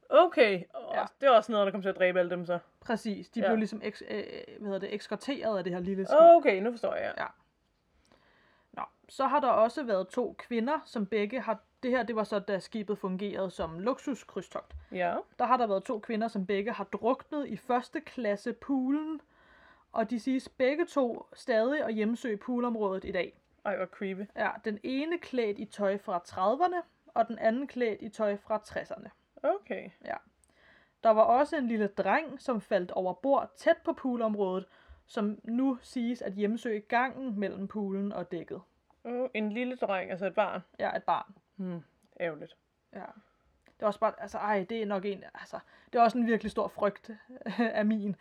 Okay. 0.09 0.63
Oh, 0.73 0.81
Ja. 0.93 0.99
ja. 0.99 1.05
Det 1.21 1.29
var 1.29 1.35
også 1.35 1.51
noget, 1.51 1.65
der 1.65 1.71
kom 1.71 1.81
til 1.81 1.89
at 1.89 1.95
dræbe 1.97 2.19
alle 2.19 2.31
dem 2.31 2.45
så. 2.45 2.59
Præcis. 2.79 3.29
De 3.29 3.39
Ja. 3.39 3.47
blev 3.47 3.57
ligesom 3.57 3.81
eks, 3.83 4.03
øh, 4.09 4.23
hvad 4.59 4.65
hedder 4.67 4.79
det, 4.79 4.93
ekskorteret 4.93 5.57
af 5.57 5.63
det 5.63 5.73
her 5.73 5.79
lille 5.79 6.05
skib. 6.05 6.17
Okay, 6.19 6.61
nu 6.61 6.71
forstår 6.71 6.95
jeg. 6.95 7.13
Ja. 7.17 7.25
Nå, 8.73 8.81
så 9.09 9.27
har 9.27 9.39
der 9.39 9.47
også 9.47 9.83
været 9.83 10.07
to 10.07 10.35
kvinder, 10.37 10.79
som 10.85 11.05
begge 11.05 11.41
har... 11.41 11.59
Det 11.83 11.91
her, 11.91 12.03
det 12.03 12.15
var 12.15 12.23
så, 12.23 12.39
da 12.39 12.59
skibet 12.59 12.97
fungerede 12.97 13.51
som 13.51 13.79
luksuskrydstogt. 13.79 14.73
Ja. 14.91 15.15
Der 15.39 15.45
har 15.45 15.57
der 15.57 15.67
været 15.67 15.83
to 15.83 15.99
kvinder, 15.99 16.27
som 16.27 16.45
begge 16.45 16.71
har 16.71 16.83
druknet 16.83 17.47
i 17.47 17.57
første 17.57 18.01
klasse 18.01 18.53
poolen. 18.53 19.21
Og 19.91 20.09
de 20.09 20.19
siges 20.19 20.49
begge 20.49 20.85
to 20.85 21.25
stadig 21.33 21.83
at 21.83 21.93
hjemsøge 21.93 22.37
poolområdet 22.37 23.05
i 23.05 23.11
dag. 23.11 23.41
Ej, 23.65 23.77
hvor 23.77 23.85
creepy. 23.85 24.21
Ja, 24.35 24.49
den 24.65 24.79
ene 24.83 25.17
klædt 25.17 25.59
i 25.59 25.65
tøj 25.65 25.97
fra 25.97 26.23
30'erne, 26.27 26.85
og 27.13 27.27
den 27.27 27.39
anden 27.39 27.67
klædt 27.67 28.01
i 28.01 28.09
tøj 28.09 28.37
fra 28.37 28.57
60'erne. 28.57 29.09
Okay. 29.43 29.89
Der 31.03 31.09
var 31.09 31.21
også 31.21 31.57
en 31.57 31.67
lille 31.67 31.87
dreng, 31.87 32.41
som 32.41 32.61
faldt 32.61 32.91
over 32.91 33.13
bord 33.13 33.51
tæt 33.55 33.77
på 33.77 33.93
poolområdet, 33.93 34.65
som 35.05 35.39
nu 35.43 35.77
siges 35.81 36.21
at 36.21 36.33
hjemsøge 36.33 36.79
gangen 36.79 37.39
mellem 37.39 37.67
poolen 37.67 38.13
og 38.13 38.31
dækket. 38.31 38.61
Oh, 39.03 39.29
en 39.33 39.51
lille 39.51 39.75
dreng, 39.75 40.11
altså 40.11 40.25
et 40.25 40.35
barn. 40.35 40.61
Ja, 40.79 40.95
et 40.95 41.03
barn. 41.03 41.35
Hmm. 41.55 41.83
Ærgerligt. 42.19 42.57
Ja. 42.93 43.05
Det 43.65 43.83
er 43.83 43.87
også 43.87 43.99
bare, 43.99 44.13
altså, 44.17 44.37
ej, 44.37 44.65
det 44.69 44.81
er 44.81 44.85
nok 44.85 45.05
en, 45.05 45.23
altså, 45.33 45.59
det 45.93 45.99
er 45.99 46.03
også 46.03 46.17
en 46.17 46.27
virkelig 46.27 46.51
stor 46.51 46.67
frygt 46.67 47.11
af 47.79 47.85
min. 47.85 48.15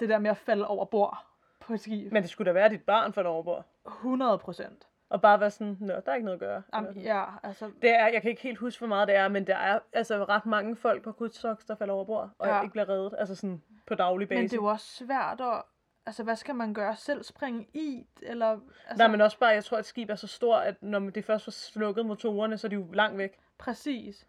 Det 0.00 0.08
der 0.08 0.18
med 0.18 0.30
at 0.30 0.36
falde 0.36 0.66
over 0.66 0.84
bord 0.84 1.26
på 1.60 1.72
et 1.72 1.80
skib. 1.80 2.12
Men 2.12 2.22
det 2.22 2.30
skulle 2.30 2.48
da 2.48 2.52
være 2.52 2.68
dit 2.68 2.82
barn 2.82 3.12
for 3.12 3.20
et 3.20 3.26
overbord. 3.26 3.64
100 3.86 4.38
procent. 4.38 4.88
Og 5.10 5.20
bare 5.20 5.40
være 5.40 5.50
sådan, 5.50 5.76
nå, 5.80 5.92
der 5.94 6.02
er 6.06 6.14
ikke 6.14 6.24
noget 6.24 6.36
at 6.36 6.40
gøre. 6.40 6.62
Sådan. 6.74 6.96
Ja, 6.96 7.24
altså, 7.42 7.70
Det 7.82 7.90
er, 7.90 8.06
jeg 8.08 8.22
kan 8.22 8.30
ikke 8.30 8.42
helt 8.42 8.58
huske, 8.58 8.80
hvor 8.80 8.88
meget 8.88 9.08
det 9.08 9.16
er, 9.16 9.28
men 9.28 9.46
der 9.46 9.56
er 9.56 9.78
altså 9.92 10.24
ret 10.24 10.46
mange 10.46 10.76
folk 10.76 11.02
på 11.02 11.12
krydstogs, 11.12 11.64
der 11.64 11.74
falder 11.74 11.94
over 11.94 12.04
bord, 12.04 12.30
og 12.38 12.46
Ja. 12.48 12.62
ikke 12.62 12.72
bliver 12.72 12.88
reddet, 12.88 13.14
altså 13.18 13.34
sådan 13.34 13.62
på 13.86 13.94
daglig 13.94 14.28
basis. 14.28 14.38
men 14.38 14.44
det 14.44 14.52
er 14.52 14.56
jo 14.56 14.64
også 14.64 14.86
svært 15.04 15.40
at, 15.40 15.62
altså, 16.06 16.24
hvad 16.24 16.36
skal 16.36 16.54
man 16.54 16.74
gøre? 16.74 16.96
Selv 16.96 17.22
springe 17.22 17.66
i? 17.74 18.06
Eller, 18.22 18.50
altså, 18.50 18.64
Altså... 18.88 18.98
Nej, 19.04 19.10
men 19.10 19.20
også 19.20 19.38
bare, 19.38 19.50
jeg 19.50 19.64
tror, 19.64 19.76
at 19.76 19.80
et 19.80 19.86
skib 19.86 20.10
er 20.10 20.14
så 20.14 20.26
stort, 20.26 20.62
at 20.64 20.82
når 20.82 20.98
det 20.98 21.24
først 21.24 21.46
var 21.46 21.50
slukket 21.50 22.06
motorerne, 22.06 22.58
så 22.58 22.66
er 22.66 22.68
de 22.68 22.74
jo 22.76 22.86
langt 22.92 23.18
væk. 23.18 23.38
Præcis. 23.58 24.26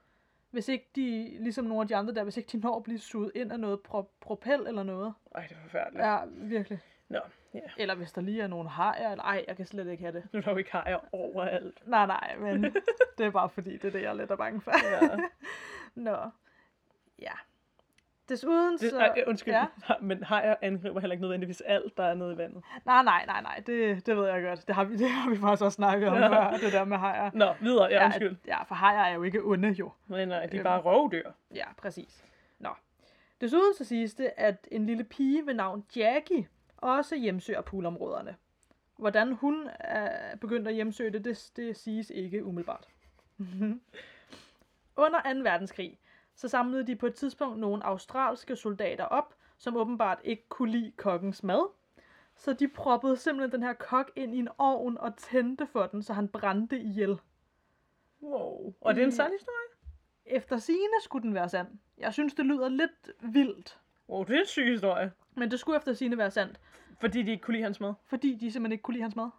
Hvis 0.52 0.68
ikke 0.68 0.90
de, 0.96 1.38
ligesom 1.40 1.66
nogle 1.66 1.82
af 1.82 1.88
de 1.88 1.96
andre 1.96 2.14
der, 2.14 2.24
hvis 2.24 2.38
ikke 2.38 2.50
de 2.52 2.58
når 2.60 2.78
at 2.78 2.84
blive 2.84 3.00
suget 3.00 3.32
ind 3.36 3.52
af 3.52 3.60
noget 3.60 3.80
pro- 3.88 4.18
propel 4.22 4.68
eller 4.68 4.84
noget. 4.84 5.14
Ej, 5.36 5.42
det 5.42 5.52
er 5.52 5.62
forfærdeligt. 5.64 6.06
Ja, 6.06 6.20
virkelig. 6.28 6.80
Nå, 7.10 7.20
ja. 7.54 7.60
Eller 7.78 7.96
hvis 7.96 8.12
der 8.12 8.22
lige 8.22 8.42
er 8.42 8.48
nogle 8.48 8.70
hajer, 8.70 9.12
eller 9.12 9.24
ej, 9.24 9.46
jeg 9.48 9.58
kan 9.58 9.66
slet 9.66 9.88
ikke 9.88 10.04
have 10.04 10.14
det. 10.14 10.24
Nu 10.34 10.38
er 10.40 10.42
der 10.44 10.52
jo 10.52 10.58
ikke 10.58 10.72
hajer 10.72 10.98
overalt. 11.12 11.88
Nej, 11.88 12.06
nej, 12.06 12.36
men 12.40 12.64
det 13.18 13.26
er 13.26 13.30
bare 13.32 13.50
fordi, 13.50 13.74
det 13.78 13.86
er 13.86 13.92
det, 13.92 14.02
jeg 14.02 14.10
er 14.10 14.14
lidt 14.14 14.32
er 14.32 14.36
bange 14.36 14.62
for. 14.62 14.72
Ja. 14.92 15.18
Nå. 16.12 16.18
Ja. 17.20 17.32
Desuden 18.30 18.78
Det, 18.78 18.90
så... 18.90 19.00
ej, 19.00 19.24
undskyld, 19.28 19.54
Ja. 19.54 19.66
ja. 19.90 19.94
men 20.02 20.24
hajer 20.24 20.56
angriber 20.62 21.00
heller 21.00 21.12
ikke 21.14 21.22
nødvendigvis 21.22 21.62
alt, 21.62 21.98
der 21.98 22.04
er 22.04 22.14
nede 22.14 22.34
i 22.34 22.38
vandet. 22.38 22.64
Nej, 22.86 23.04
nej, 23.04 23.26
nej, 23.26 23.42
nej, 23.42 23.64
det, 23.68 24.06
det 24.06 24.18
ved 24.18 24.28
jeg 24.28 24.44
godt. 24.44 24.68
Det 24.68 24.76
har 24.76 24.84
vi, 24.84 24.98
det 24.98 25.10
har 25.10 25.30
vi 25.30 25.38
faktisk 25.38 25.64
også 25.64 25.76
snakket 25.76 26.10
om 26.10 26.16
Ja. 26.16 26.28
før, 26.28 26.58
det 26.58 26.74
der 26.74 26.84
med 26.84 26.98
hajer. 26.98 27.32
Nå, 27.34 27.54
videre, 27.62 27.88
ja, 27.92 28.06
undskyld. 28.06 28.36
Ja, 28.48 28.58
ja, 28.58 28.64
for 28.64 28.76
hajer 28.76 29.00
er 29.04 29.14
jo 29.14 29.24
ikke 29.24 29.42
onde, 29.44 29.70
jo. 29.70 29.92
Nej, 30.08 30.26
nej, 30.26 30.46
de 30.46 30.56
er 30.56 30.60
Øhm. 30.60 30.64
bare 30.64 30.82
rovdyr. 30.82 31.30
Ja, 31.56 31.66
præcis. 31.78 32.24
Nå. 32.60 32.70
Desuden 33.42 33.74
så 33.78 33.84
siges 33.84 34.14
det, 34.14 34.32
at 34.38 34.68
en 34.72 34.86
lille 34.86 35.04
pige 35.04 35.46
ved 35.46 35.54
navn 35.54 35.86
Jackie 35.96 36.48
også 36.78 37.16
hjemsøger 37.16 37.62
poolområderne. 37.62 38.36
Hvordan 38.98 39.32
hun 39.34 39.70
er 39.80 40.36
begyndt 40.38 40.68
at 40.68 40.74
hjemsøge 40.74 41.12
det, 41.12 41.26
det, 41.26 41.50
det 41.56 41.78
siges 41.78 42.10
ikke 42.16 42.46
umiddelbart. 42.46 42.88
Under 44.98 45.20
2. 45.34 45.40
verdenskrig, 45.40 45.98
så 46.40 46.48
samlede 46.48 46.88
de 46.88 46.96
på 46.96 47.06
et 47.08 47.16
tidspunkt 47.16 47.60
nogle 47.60 47.86
australske 47.86 48.56
soldater 48.56 49.04
op, 49.06 49.36
som 49.58 49.78
åbenbart 49.78 50.20
ikke 50.24 50.46
kunne 50.50 50.72
lide 50.72 50.92
kokkens 50.98 51.44
mad. 51.44 51.70
Så 52.36 52.54
de 52.54 52.68
proppede 52.68 53.18
simpelthen 53.18 53.52
den 53.52 53.64
her 53.68 53.74
kok 53.74 54.12
ind 54.16 54.36
i 54.36 54.38
en 54.38 54.48
ovn 54.58 54.98
og 54.98 55.16
tændte 55.18 55.68
for 55.68 55.86
den, 55.86 56.04
så 56.04 56.14
han 56.14 56.28
brændte 56.28 56.80
ihjel. 56.80 57.18
Wow. 58.22 58.74
Og 58.82 58.96
det 58.96 59.02
er 59.02 59.06
en 59.06 59.10
I- 59.14 59.16
sand 59.16 59.32
historie? 59.34 59.56
Efter 60.26 60.58
sigende 60.58 60.96
skulle 61.02 61.24
den 61.24 61.34
være 61.36 61.50
sand. 61.50 61.68
Jeg 61.98 62.14
synes, 62.14 62.34
det 62.34 62.46
lyder 62.46 62.70
lidt 62.70 63.10
vildt. 63.22 63.80
Wow, 64.10 64.24
det 64.24 64.36
er 64.36 64.40
en 64.40 64.46
syg 64.46 64.66
historie. 64.72 65.12
Men 65.36 65.52
det 65.52 65.60
skulle 65.60 65.78
efter 65.78 65.94
sigende 65.94 66.18
være 66.18 66.32
sandt, 66.32 66.60
Fordi 67.02 67.24
de 67.24 67.32
ikke 67.32 67.42
kunne 67.44 67.54
lide 67.54 67.64
hans 67.64 67.80
mad. 67.80 67.94
fordi 68.06 68.34
de 68.36 68.52
simpelthen 68.52 68.72
ikke 68.72 68.82
kunne 68.82 68.94
lide 68.94 69.04
hans 69.04 69.16
mad. 69.16 69.30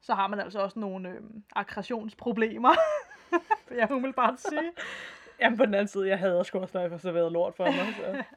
Så 0.00 0.14
har 0.14 0.26
man 0.26 0.40
altså 0.40 0.60
også 0.60 0.78
nogle 0.78 1.08
øh, 1.08 1.20
aggressionsproblemer, 1.56 2.70
vil 3.68 3.78
jeg 3.78 3.90
umiddelbart 3.92 4.40
sige. 4.40 4.72
Jamen 5.42 5.58
på 5.58 5.66
den 5.66 5.74
anden 5.74 5.88
side, 5.88 6.08
jeg 6.08 6.18
hader 6.18 6.42
sgu 6.42 6.58
også, 6.58 6.78
når 6.78 6.80
jeg 6.82 6.90
får 6.90 6.98
serveret 6.98 7.32
lort 7.32 7.54
for 7.54 7.64
mig. 7.64 7.94
Så. 7.96 8.22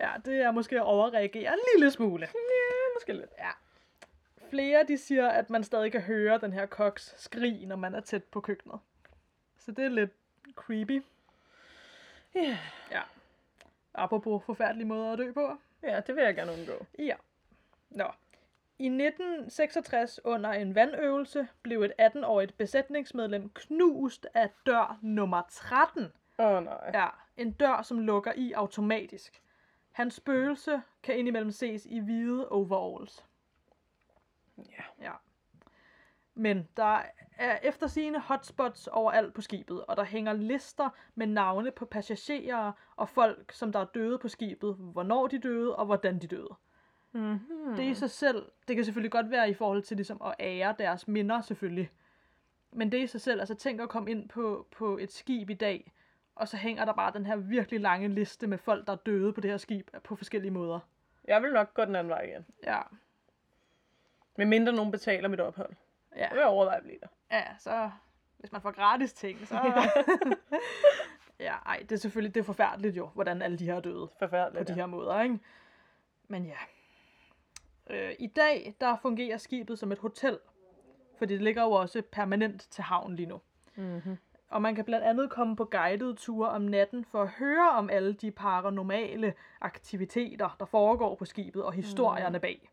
Ja, 0.00 0.10
det 0.24 0.34
er 0.42 0.50
måske 0.50 0.76
at 0.76 0.82
overreagere 0.82 1.52
en 1.52 1.58
lille 1.74 1.90
smule. 1.90 2.26
ja, 2.26 2.94
måske 2.96 3.12
lidt. 3.12 3.30
Ja. 3.38 3.50
Flere 4.50 4.84
de 4.88 4.98
siger, 4.98 5.28
at 5.28 5.50
man 5.50 5.64
stadig 5.64 5.92
kan 5.92 6.00
høre 6.00 6.38
den 6.38 6.52
her 6.52 6.66
koks 6.66 7.14
skrig, 7.18 7.66
når 7.66 7.76
man 7.76 7.94
er 7.94 8.00
tæt 8.00 8.24
på 8.24 8.40
køkkenet. 8.40 8.80
Så 9.58 9.72
det 9.72 9.84
er 9.84 9.88
lidt 9.88 10.10
creepy. 10.54 11.02
Ja. 12.34 12.58
Ja. 12.90 13.02
Apropos 13.94 14.44
forfærdelige 14.44 14.86
måder 14.86 15.12
at 15.12 15.18
dø 15.18 15.32
på. 15.32 15.56
ja, 15.82 16.00
det 16.06 16.16
vil 16.16 16.24
jeg 16.24 16.34
gerne 16.34 16.52
undgå. 16.52 16.86
Ja. 16.98 17.14
Nå. 17.90 18.06
I 18.78 18.86
1966 18.86 20.20
under 20.24 20.50
en 20.50 20.74
vandøvelse 20.74 21.48
blev 21.62 21.82
et 21.82 21.92
18-årigt 22.00 22.52
besætningsmedlem 22.56 23.50
knust 23.54 24.26
af 24.34 24.50
dør 24.66 24.98
nummer 25.02 25.42
13. 25.50 26.12
Åh 26.38 26.46
oh, 26.46 26.64
nej. 26.64 26.90
Ja, 26.94 27.08
en 27.36 27.52
dør, 27.52 27.82
som 27.82 27.98
lukker 27.98 28.32
i 28.36 28.52
automatisk. 28.52 29.42
Hans 29.92 30.14
spøgelse 30.14 30.82
kan 31.02 31.18
indimellem 31.18 31.50
ses 31.50 31.86
i 31.86 31.98
hvide 31.98 32.48
overalls. 32.48 33.24
Ja. 34.58 35.04
Ja. 35.04 35.12
Men 36.34 36.68
der 36.76 37.02
er 37.36 37.58
efter 37.62 37.86
sigende 37.86 38.20
hotspots 38.20 38.86
overalt 38.86 39.34
på 39.34 39.40
skibet, 39.40 39.84
og 39.84 39.96
der 39.96 40.04
hænger 40.04 40.32
lister 40.32 40.88
med 41.14 41.26
navne 41.26 41.70
på 41.70 41.84
passagerer 41.84 42.72
og 42.96 43.08
folk, 43.08 43.52
som 43.52 43.72
der 43.72 43.80
er 43.80 43.84
døde 43.84 44.18
på 44.18 44.28
skibet, 44.28 44.74
hvornår 44.74 45.26
de 45.26 45.38
døde 45.38 45.76
og 45.76 45.86
hvordan 45.86 46.18
de 46.18 46.26
døde. 46.26 46.54
Mm-hmm. 47.12 47.76
Det 47.76 47.84
i 47.84 47.94
sig 47.94 48.10
selv, 48.10 48.46
det 48.68 48.76
kan 48.76 48.84
selvfølgelig 48.84 49.12
godt 49.12 49.30
være 49.30 49.50
i 49.50 49.54
forhold 49.54 49.82
til 49.82 49.96
ligesom 49.96 50.22
at 50.24 50.34
ære 50.40 50.74
deres 50.78 51.08
minder 51.08 51.40
selvfølgelig. 51.40 51.90
Men 52.72 52.92
det 52.92 52.98
i 52.98 53.06
sig 53.06 53.20
selv, 53.20 53.40
altså 53.40 53.54
tænk 53.54 53.80
at 53.80 53.88
komme 53.88 54.10
ind 54.10 54.28
på, 54.28 54.66
på 54.70 54.98
et 54.98 55.12
skib 55.12 55.50
i 55.50 55.54
dag, 55.54 55.92
og 56.36 56.48
så 56.48 56.56
hænger 56.56 56.84
der 56.84 56.92
bare 56.92 57.12
den 57.12 57.26
her 57.26 57.36
virkelig 57.36 57.80
lange 57.80 58.08
liste 58.08 58.46
med 58.46 58.58
folk, 58.58 58.86
der 58.86 58.92
er 58.92 58.96
døde 58.96 59.32
på 59.32 59.40
det 59.40 59.50
her 59.50 59.58
skib 59.58 59.90
på 60.04 60.16
forskellige 60.16 60.50
måder. 60.50 60.80
Jeg 61.24 61.42
vil 61.42 61.52
nok 61.52 61.74
gå 61.74 61.84
den 61.84 61.96
anden 61.96 62.08
vej 62.10 62.20
igen. 62.22 62.46
Ja, 62.64 62.80
Med 64.36 64.46
mindre 64.46 64.72
nogen 64.72 64.90
betaler 64.92 65.28
mit 65.28 65.40
ophold. 65.40 65.72
ja, 66.16 66.28
Jeg 66.28 66.36
vil 66.36 66.44
overveje 66.44 66.76
at 66.76 66.82
blive 66.82 66.98
der. 67.02 67.06
ja, 67.30 67.44
så 67.58 67.90
hvis 68.38 68.52
man 68.52 68.60
får 68.60 68.70
gratis 68.70 69.12
ting, 69.12 69.46
så... 69.46 69.60
ja, 71.40 71.54
ej, 71.66 71.78
det 71.88 71.92
er 71.92 71.96
selvfølgelig 71.96 72.34
det 72.34 72.40
er 72.40 72.44
forfærdeligt 72.44 72.96
jo, 72.96 73.06
hvordan 73.06 73.42
alle 73.42 73.58
de 73.58 73.64
her 73.64 73.74
er 73.74 73.80
døde. 73.80 74.06
på 74.06 74.12
Forfærdeligt. 74.18 74.68
de 74.68 74.72
ja. 74.72 74.76
her 74.78 74.86
måder, 74.86 75.20
ikke? 75.22 75.38
Men 76.28 76.46
ja. 76.46 76.56
Øh, 77.90 78.14
I 78.18 78.26
dag, 78.26 78.74
der 78.80 78.96
fungerer 79.02 79.36
skibet 79.38 79.78
som 79.78 79.92
et 79.92 79.98
hotel, 79.98 80.38
fordi 81.18 81.34
det 81.34 81.42
ligger 81.42 81.62
jo 81.62 81.70
også 81.70 82.02
permanent 82.12 82.60
til 82.70 82.84
havn 82.84 83.16
lige 83.16 83.26
nu. 83.26 83.40
Mm-hmm. 83.76 84.16
Og 84.48 84.62
man 84.62 84.74
kan 84.74 84.84
blandt 84.84 85.06
andet 85.06 85.30
komme 85.30 85.56
på 85.56 85.64
guidede 85.64 86.14
ture 86.14 86.50
om 86.50 86.62
natten 86.62 87.04
for 87.04 87.22
at 87.22 87.28
høre 87.28 87.70
om 87.70 87.90
alle 87.90 88.12
de 88.12 88.30
paranormale 88.30 89.34
aktiviteter, 89.60 90.56
der 90.58 90.64
foregår 90.64 91.14
på 91.14 91.24
skibet 91.24 91.64
og 91.64 91.72
historierne 91.72 92.40
bag. 92.40 92.70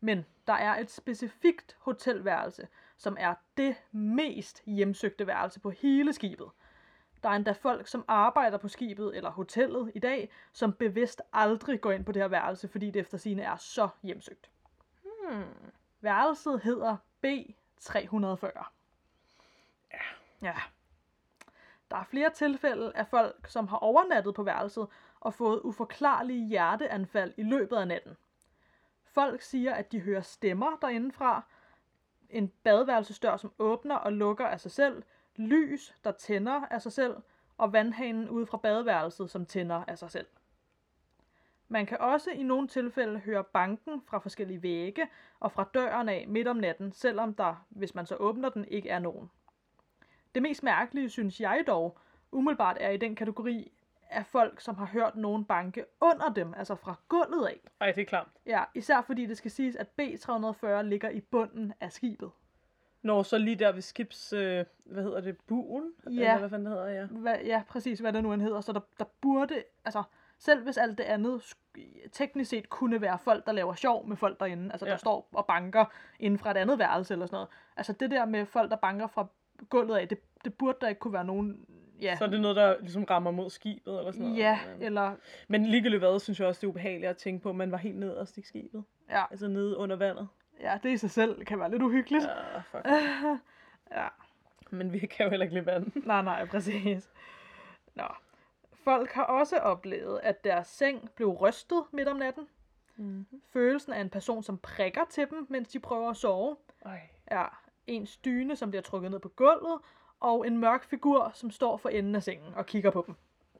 Men 0.00 0.26
der 0.46 0.52
er 0.52 0.80
et 0.80 0.90
specifikt 0.90 1.76
hotelværelse, 1.80 2.68
som 2.96 3.16
er 3.20 3.34
det 3.56 3.76
mest 3.92 4.62
hjemsøgte 4.66 5.26
værelse 5.26 5.60
på 5.60 5.70
hele 5.70 6.12
skibet. 6.12 6.48
Der 7.22 7.28
er 7.28 7.36
endda 7.36 7.52
folk, 7.52 7.86
som 7.86 8.04
arbejder 8.08 8.58
på 8.58 8.68
skibet 8.68 9.16
eller 9.16 9.30
hotellet 9.30 9.92
i 9.94 9.98
dag, 9.98 10.30
som 10.52 10.72
bevidst 10.72 11.22
aldrig 11.32 11.80
går 11.80 11.92
ind 11.92 12.04
på 12.04 12.12
det 12.12 12.22
her 12.22 12.28
værelse, 12.28 12.68
fordi 12.68 12.90
det 12.90 13.00
efter 13.00 13.18
sine 13.18 13.42
er 13.42 13.56
så 13.56 13.88
hjemsøgt. 14.02 14.50
Hmm. 15.02 15.44
Værelset 16.00 16.60
hedder 16.60 16.96
B340. 17.26 18.70
Ja. 19.92 19.98
Ja. 20.42 20.54
Der 21.90 21.96
er 21.96 22.04
flere 22.04 22.30
tilfælde 22.30 22.92
af 22.94 23.06
folk, 23.06 23.46
som 23.48 23.68
har 23.68 23.76
overnattet 23.76 24.34
på 24.34 24.42
værelset 24.42 24.86
og 25.20 25.34
fået 25.34 25.60
uforklarlige 25.64 26.48
hjerteanfald 26.48 27.34
i 27.36 27.42
løbet 27.42 27.76
af 27.76 27.88
natten. 27.88 28.16
Folk 29.04 29.42
siger, 29.42 29.74
at 29.74 29.92
de 29.92 30.00
hører 30.00 30.20
stemmer 30.20 30.78
derindefra, 30.82 31.42
en 32.30 32.48
badeværelsesdør, 32.48 33.36
som 33.36 33.52
åbner 33.58 33.94
og 33.94 34.12
lukker 34.12 34.46
af 34.46 34.60
sig 34.60 34.70
selv, 34.70 35.02
lys, 35.36 35.94
der 36.04 36.12
tænder 36.12 36.66
af 36.70 36.82
sig 36.82 36.92
selv, 36.92 37.16
og 37.58 37.72
vandhanen 37.72 38.28
ude 38.28 38.46
fra 38.46 38.58
badeværelset, 38.58 39.30
som 39.30 39.46
tænder 39.46 39.84
af 39.88 39.98
sig 39.98 40.10
selv. 40.10 40.26
Man 41.68 41.86
kan 41.86 41.98
også 42.00 42.30
i 42.30 42.42
nogle 42.42 42.68
tilfælde 42.68 43.18
høre 43.18 43.44
banken 43.44 44.02
fra 44.06 44.18
forskellige 44.18 44.62
vægge 44.62 45.08
og 45.40 45.52
fra 45.52 45.64
døren 45.74 46.08
af 46.08 46.24
midt 46.28 46.48
om 46.48 46.56
natten, 46.56 46.92
selvom 46.92 47.34
der, 47.34 47.66
hvis 47.68 47.94
man 47.94 48.06
så 48.06 48.16
åbner 48.16 48.48
den, 48.48 48.64
ikke 48.64 48.88
er 48.88 48.98
nogen. 48.98 49.30
Det 50.36 50.42
mest 50.42 50.62
mærkelige, 50.62 51.10
synes 51.10 51.40
jeg 51.40 51.64
dog, 51.66 51.98
umiddelbart 52.32 52.76
er 52.80 52.90
i 52.90 52.96
den 52.96 53.14
kategori 53.14 53.72
af 54.10 54.26
folk, 54.26 54.60
som 54.60 54.74
har 54.76 54.86
hørt 54.86 55.16
nogen 55.16 55.44
banke 55.44 55.84
under 56.00 56.32
dem, 56.32 56.54
altså 56.56 56.74
fra 56.74 56.94
gulvet 57.08 57.46
af. 57.46 57.60
Ej, 57.80 57.92
det 57.92 58.00
er 58.00 58.06
klamt. 58.06 58.28
Ja, 58.46 58.64
især 58.74 59.00
fordi 59.00 59.26
det 59.26 59.36
skal 59.36 59.50
siges, 59.50 59.76
at 59.76 59.86
B340 60.00 60.82
ligger 60.82 61.10
i 61.10 61.20
bunden 61.20 61.72
af 61.80 61.92
skibet. 61.92 62.30
Når 63.02 63.22
så 63.22 63.38
lige 63.38 63.56
der 63.56 63.72
ved 63.72 63.82
skibs, 63.82 64.32
øh, 64.32 64.64
hvad 64.84 65.02
hedder 65.02 65.20
det, 65.20 65.36
buen? 65.46 65.92
Ja. 66.04 66.10
Eller 66.10 66.38
hvad 66.38 66.50
fanden 66.50 66.66
hedder, 66.66 66.86
ja. 66.86 67.06
Hvad, 67.06 67.36
ja, 67.44 67.62
præcis 67.68 67.98
hvad 68.00 68.12
det 68.12 68.22
nu 68.22 68.32
end 68.32 68.42
hedder. 68.42 68.60
Så 68.60 68.72
der, 68.72 68.80
der 68.98 69.04
burde, 69.20 69.62
altså 69.84 70.02
selv 70.38 70.62
hvis 70.62 70.76
alt 70.76 70.98
det 70.98 71.04
andet 71.04 71.40
sk- 71.40 72.08
teknisk 72.12 72.50
set 72.50 72.68
kunne 72.68 73.00
være 73.00 73.18
folk, 73.18 73.46
der 73.46 73.52
laver 73.52 73.74
sjov 73.74 74.06
med 74.06 74.16
folk 74.16 74.40
derinde, 74.40 74.72
altså 74.72 74.86
ja. 74.86 74.92
der 74.92 74.98
står 74.98 75.28
og 75.32 75.46
banker 75.46 75.84
inden 76.20 76.38
fra 76.38 76.50
et 76.50 76.56
andet 76.56 76.78
værelse 76.78 77.14
eller 77.14 77.26
sådan 77.26 77.34
noget. 77.36 77.48
Altså 77.76 77.92
det 77.92 78.10
der 78.10 78.24
med 78.24 78.46
folk, 78.46 78.70
der 78.70 78.76
banker 78.76 79.06
fra 79.06 79.26
gulvet 79.70 79.96
af, 79.96 80.08
det, 80.08 80.18
det 80.44 80.54
burde 80.54 80.78
der 80.80 80.88
ikke 80.88 80.98
kunne 80.98 81.12
være 81.12 81.24
nogen, 81.24 81.66
ja, 82.00 82.16
Så 82.18 82.24
er 82.24 82.28
det 82.28 82.40
noget, 82.40 82.56
der 82.56 82.76
ligesom 82.80 83.04
rammer 83.04 83.30
mod 83.30 83.50
skibet 83.50 83.98
eller 83.98 84.12
sådan 84.12 84.26
noget. 84.26 84.38
ja, 84.38 84.58
Øhm. 84.72 84.82
eller, 84.82 85.14
Men 85.48 85.66
ligegyldigt 85.66 86.00
hvad, 86.00 86.20
synes 86.20 86.40
jeg 86.40 86.48
også, 86.48 86.58
det 86.60 86.64
er 86.66 86.68
ubehageligt 86.70 87.10
at 87.10 87.16
tænke 87.16 87.42
på, 87.42 87.48
at 87.50 87.56
man 87.56 87.70
var 87.70 87.76
helt 87.78 87.96
nederst 87.98 88.38
i 88.38 88.42
skibet. 88.42 88.84
ja, 89.10 89.24
Altså 89.30 89.48
nede 89.48 89.76
under 89.76 89.96
vandet. 89.96 90.28
ja, 90.60 90.78
det 90.82 90.90
i 90.90 90.96
sig 90.96 91.10
selv 91.10 91.44
kan 91.44 91.58
være 91.60 91.70
lidt 91.70 91.82
uhyggeligt. 91.82 92.24
Ja, 92.24 92.58
fuck. 92.58 92.86
ja. 93.96 94.06
Men 94.70 94.92
vi 94.92 94.98
kan 94.98 95.24
jo 95.26 95.30
heller 95.30 95.44
ikke 95.44 95.54
lide 95.54 95.66
vand. 95.66 95.92
Nej, 96.06 96.22
nej, 96.22 96.44
præcis. 96.46 97.10
Nå. 97.94 98.04
Folk 98.84 99.12
har 99.12 99.22
også 99.24 99.56
oplevet, 99.56 100.20
at 100.22 100.44
deres 100.44 100.66
seng 100.66 101.10
blev 101.16 101.28
rystet 101.28 101.82
midt 101.92 102.08
om 102.08 102.16
natten. 102.16 102.48
Mm. 102.96 103.26
Følelsen 103.52 103.92
af 103.92 104.00
en 104.00 104.10
person, 104.10 104.42
som 104.42 104.58
prikker 104.58 105.00
til 105.10 105.26
dem, 105.30 105.46
mens 105.50 105.68
de 105.68 105.80
prøver 105.80 106.10
at 106.10 106.16
sove. 106.16 106.56
Ej. 106.84 107.00
Ja, 107.30 107.44
en 107.86 108.06
dyne, 108.24 108.56
som 108.56 108.70
bliver 108.70 108.82
trukket 108.82 109.10
ned 109.10 109.18
på 109.18 109.28
gulvet, 109.28 109.78
og 110.20 110.46
en 110.46 110.58
mørk 110.58 110.84
figur, 110.84 111.30
som 111.34 111.50
står 111.50 111.76
for 111.76 111.88
enden 111.88 112.14
af 112.14 112.22
sengen 112.22 112.54
og 112.54 112.66
kigger 112.66 112.90
på 112.90 113.04
dem. 113.06 113.14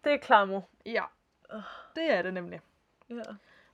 Det 0.04 0.12
er 0.12 0.16
klammer. 0.16 0.60
Ja, 0.86 1.02
det 1.96 2.12
er 2.12 2.22
det 2.22 2.34
nemlig. 2.34 2.60
Ja. 3.10 3.22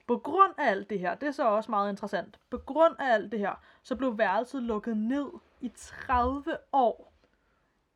På 0.07 0.19
grund 0.19 0.53
af 0.59 0.71
alt 0.71 0.91
det 0.91 0.99
her, 0.99 1.15
det 1.15 1.27
er 1.27 1.33
så 1.33 1.49
også 1.49 1.71
meget 1.71 1.91
interessant, 1.91 2.39
på 2.51 2.59
grund 2.59 2.95
af 2.99 3.15
alt 3.15 3.33
det 3.33 3.39
her, 3.39 3.55
så 3.83 3.97
blev 3.97 4.19
værelset 4.19 4.63
lukket 4.63 4.97
ned 4.97 5.27
i 5.61 5.73
30 5.77 6.57
år. 6.73 7.13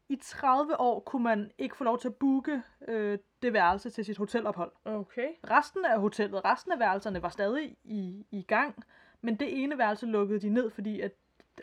I 0.08 0.16
30 0.22 0.80
år 0.80 1.00
kunne 1.00 1.22
man 1.24 1.50
ikke 1.58 1.76
få 1.76 1.84
lov 1.84 1.98
til 1.98 2.08
at 2.08 2.14
booke 2.14 2.62
øh, 2.88 3.18
det 3.42 3.52
værelse 3.52 3.90
til 3.90 4.04
sit 4.04 4.18
hotelophold. 4.18 4.72
Okay. 4.84 5.28
Resten 5.50 5.84
af 5.84 6.00
hotellet, 6.00 6.44
resten 6.44 6.72
af 6.72 6.78
værelserne 6.78 7.22
var 7.22 7.28
stadig 7.28 7.76
i, 7.84 8.26
i 8.30 8.42
gang, 8.42 8.84
men 9.20 9.36
det 9.36 9.62
ene 9.62 9.78
værelse 9.78 10.06
lukkede 10.06 10.40
de 10.40 10.48
ned, 10.48 10.70
fordi 10.70 11.00
at 11.00 11.12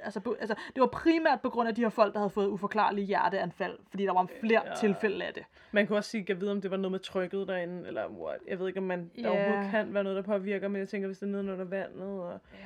Altså, 0.04 0.36
altså, 0.40 0.56
det 0.76 0.82
var 0.82 0.88
primært 0.88 1.42
på 1.42 1.50
grund 1.50 1.70
af 1.70 1.76
de 1.76 1.82
her 1.82 1.90
folk, 1.90 2.14
der 2.14 2.20
havde 2.20 2.30
fået 2.30 2.48
uforklarlige 2.48 3.06
hjerteanfald, 3.06 3.80
fordi 3.90 4.04
der 4.06 4.14
var 4.14 4.28
flere 4.40 4.62
Ja. 4.66 4.76
tilfælde 4.76 5.26
af 5.26 5.34
det. 5.34 5.44
Man 5.72 5.88
kunne 5.88 5.98
også 5.98 6.10
sige, 6.10 6.26
at 6.30 6.42
vide, 6.42 6.52
om 6.52 6.62
det 6.62 6.72
var 6.72 6.78
noget 6.78 6.92
med 6.92 7.00
trykket 7.00 7.48
derinde, 7.48 7.88
eller 7.88 8.08
what. 8.10 8.38
Jeg 8.48 8.60
ved 8.60 8.68
ikke, 8.68 8.80
om 8.80 8.84
man, 8.86 9.12
der 9.16 9.22
Ja. 9.22 9.30
overhovedet 9.30 9.72
kan 9.72 9.94
være 9.94 10.04
noget, 10.04 10.16
der 10.16 10.22
påvirker, 10.22 10.68
men 10.68 10.80
jeg 10.80 10.90
tænker, 10.90 11.08
hvis 11.08 11.18
det 11.20 11.26
er 11.28 11.32
nede 11.32 11.54
under 11.54 11.66
vandet, 11.66 12.02
og 12.22 12.40
Ja. 12.54 12.58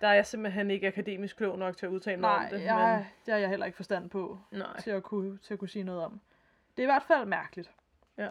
der 0.00 0.08
er 0.08 0.14
jeg 0.14 0.26
simpelthen 0.26 0.70
ikke 0.70 0.86
akademisk 0.86 1.36
klog 1.36 1.58
nok 1.58 1.76
til 1.76 1.86
at 1.86 1.90
udtale 1.92 2.20
mig 2.20 2.30
Nej, 2.36 2.44
om 2.44 2.50
det. 2.58 2.64
jeg, 2.64 3.06
det 3.26 3.32
har 3.34 3.38
jeg 3.40 3.48
heller 3.48 3.66
ikke 3.66 3.76
forstand 3.76 4.10
på, 4.10 4.38
men, 4.50 4.58
nej. 4.60 4.80
til 4.80 4.90
at, 4.90 5.02
kunne, 5.02 5.38
til 5.38 5.52
at 5.54 5.58
kunne 5.58 5.68
sige 5.68 5.82
noget 5.84 6.04
om. 6.04 6.20
Det 6.76 6.82
er 6.82 6.86
i 6.86 6.92
hvert 6.92 7.02
fald 7.02 7.24
mærkeligt. 7.26 7.70
Ja. 8.18 8.28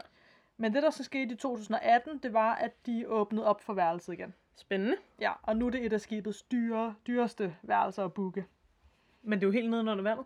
Men 0.57 0.74
det, 0.74 0.84
der 0.84 0.89
så 0.89 1.03
skete 1.03 1.34
i 1.34 1.38
2018, 1.38 2.17
det 2.17 2.34
var, 2.34 2.55
at 2.55 2.72
de 2.86 3.05
åbnede 3.07 3.46
op 3.46 3.62
for 3.62 3.74
værelset 3.74 4.13
igen. 4.13 4.34
Spændende. 4.57 4.97
Ja, 5.19 5.31
og 5.43 5.55
nu 5.57 5.65
er 5.65 5.69
det 5.69 5.85
et 5.85 5.93
af 5.93 6.01
skibets 6.01 6.43
dyre, 6.43 6.95
dyreste 7.07 7.55
værelser 7.61 8.05
at 8.05 8.13
booke. 8.13 8.45
Men 9.21 9.39
det 9.39 9.43
er 9.45 9.47
jo 9.47 9.51
helt 9.51 9.69
nede 9.69 9.81
under 9.81 10.01
vandet. 10.03 10.25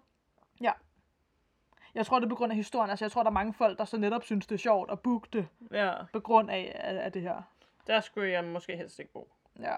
Jeg 1.95 2.05
tror, 2.05 2.19
det 2.19 2.25
er 2.25 2.29
på 2.29 2.35
grund 2.35 2.51
af 2.51 2.55
historien. 2.55 2.89
Altså, 2.89 3.05
jeg 3.05 3.11
tror, 3.11 3.23
der 3.23 3.29
er 3.29 3.33
mange 3.33 3.53
folk, 3.53 3.77
der 3.77 3.85
så 3.85 3.97
netop 3.97 4.23
synes, 4.23 4.47
det 4.47 4.55
er 4.55 4.59
sjovt 4.59 4.91
at 4.91 4.99
booke 4.99 5.27
det 5.33 5.47
Ja, 5.71 5.93
på 6.13 6.19
grund 6.19 6.51
af, 6.51 6.71
af, 6.75 7.05
af 7.05 7.11
det 7.11 7.21
her. 7.21 7.41
der 7.87 7.99
skulle 7.99 8.31
jeg 8.31 8.43
måske 8.43 8.77
helst 8.77 8.99
ikke 8.99 9.11
bo. 9.11 9.31
Ja. 9.59 9.75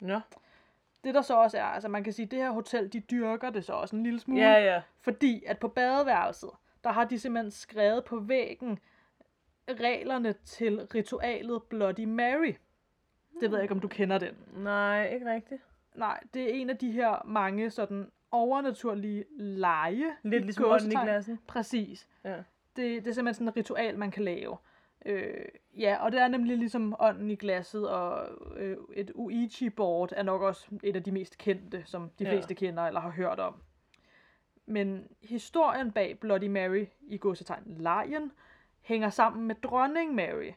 Nå. 0.00 0.20
Det 1.04 1.14
der 1.14 1.22
så 1.22 1.36
også 1.36 1.58
er, 1.58 1.64
altså 1.64 1.88
man 1.88 2.04
kan 2.04 2.12
sige, 2.12 2.24
at 2.26 2.30
det 2.30 2.38
her 2.38 2.50
hotel, 2.50 2.92
de 2.92 3.00
dyrker 3.00 3.50
det 3.50 3.64
så 3.64 3.72
også 3.72 3.96
en 3.96 4.02
lille 4.02 4.20
smule. 4.20 4.42
Ja, 4.42 4.74
ja. 4.74 4.82
Fordi 5.00 5.44
at 5.46 5.58
på 5.58 5.68
badeværelset, 5.68 6.50
der 6.84 6.90
har 6.92 7.04
de 7.04 7.18
simpelthen 7.18 7.50
skrevet 7.50 8.04
på 8.04 8.18
væggen 8.18 8.78
reglerne 9.68 10.32
til 10.32 10.86
ritualet 10.94 11.62
Bloody 11.62 12.04
Mary. 12.04 12.54
Det 13.40 13.50
ved 13.50 13.58
jeg 13.58 13.62
ikke, 13.62 13.74
om 13.74 13.80
du 13.80 13.88
kender 13.88 14.18
den. 14.18 14.34
Nej, 14.56 15.08
ikke 15.14 15.32
rigtigt. 15.34 15.62
Nej, 15.94 16.20
det 16.34 16.42
er 16.42 16.48
en 16.54 16.70
af 16.70 16.76
de 16.76 16.92
her 16.92 17.22
mange 17.24 17.70
sådan 17.70 18.10
overnaturlige 18.30 19.24
lege. 19.36 20.06
Lidt 20.22 20.44
ligesom 20.44 20.64
gåsetegn. 20.64 21.04
glassen. 21.06 21.38
Præcis. 21.46 22.08
Ja. 22.24 22.36
Det, 22.76 23.04
det 23.04 23.06
er 23.06 23.12
simpelthen 23.12 23.34
sådan 23.34 23.48
et 23.48 23.56
ritual, 23.56 23.98
man 23.98 24.10
kan 24.10 24.24
lave. 24.24 24.56
Øh, 25.06 25.44
ja, 25.78 25.96
og 26.00 26.12
det 26.12 26.20
er 26.20 26.28
nemlig 26.28 26.58
ligesom 26.58 26.94
ånden 26.98 27.30
i 27.30 27.34
glasset, 27.36 27.88
og 27.88 28.28
øh, 28.56 28.76
et 28.94 29.10
Ouija-board 29.14 30.12
er 30.16 30.22
nok 30.22 30.42
også 30.42 30.66
et 30.82 30.96
af 30.96 31.02
de 31.02 31.12
mest 31.12 31.38
kendte, 31.38 31.82
som 31.86 32.10
de 32.18 32.24
Ja. 32.24 32.32
fleste 32.32 32.54
kender 32.54 32.82
eller 32.82 33.00
har 33.00 33.10
hørt 33.10 33.38
om. 33.40 33.54
Men 34.66 35.08
historien 35.22 35.92
bag 35.92 36.18
Bloody 36.20 36.46
Mary 36.48 36.84
i 37.02 37.18
godsetegn 37.18 37.62
Lion 37.66 38.32
hænger 38.82 39.10
sammen 39.10 39.46
med 39.46 39.54
dronning 39.54 40.14
Mary, 40.14 40.50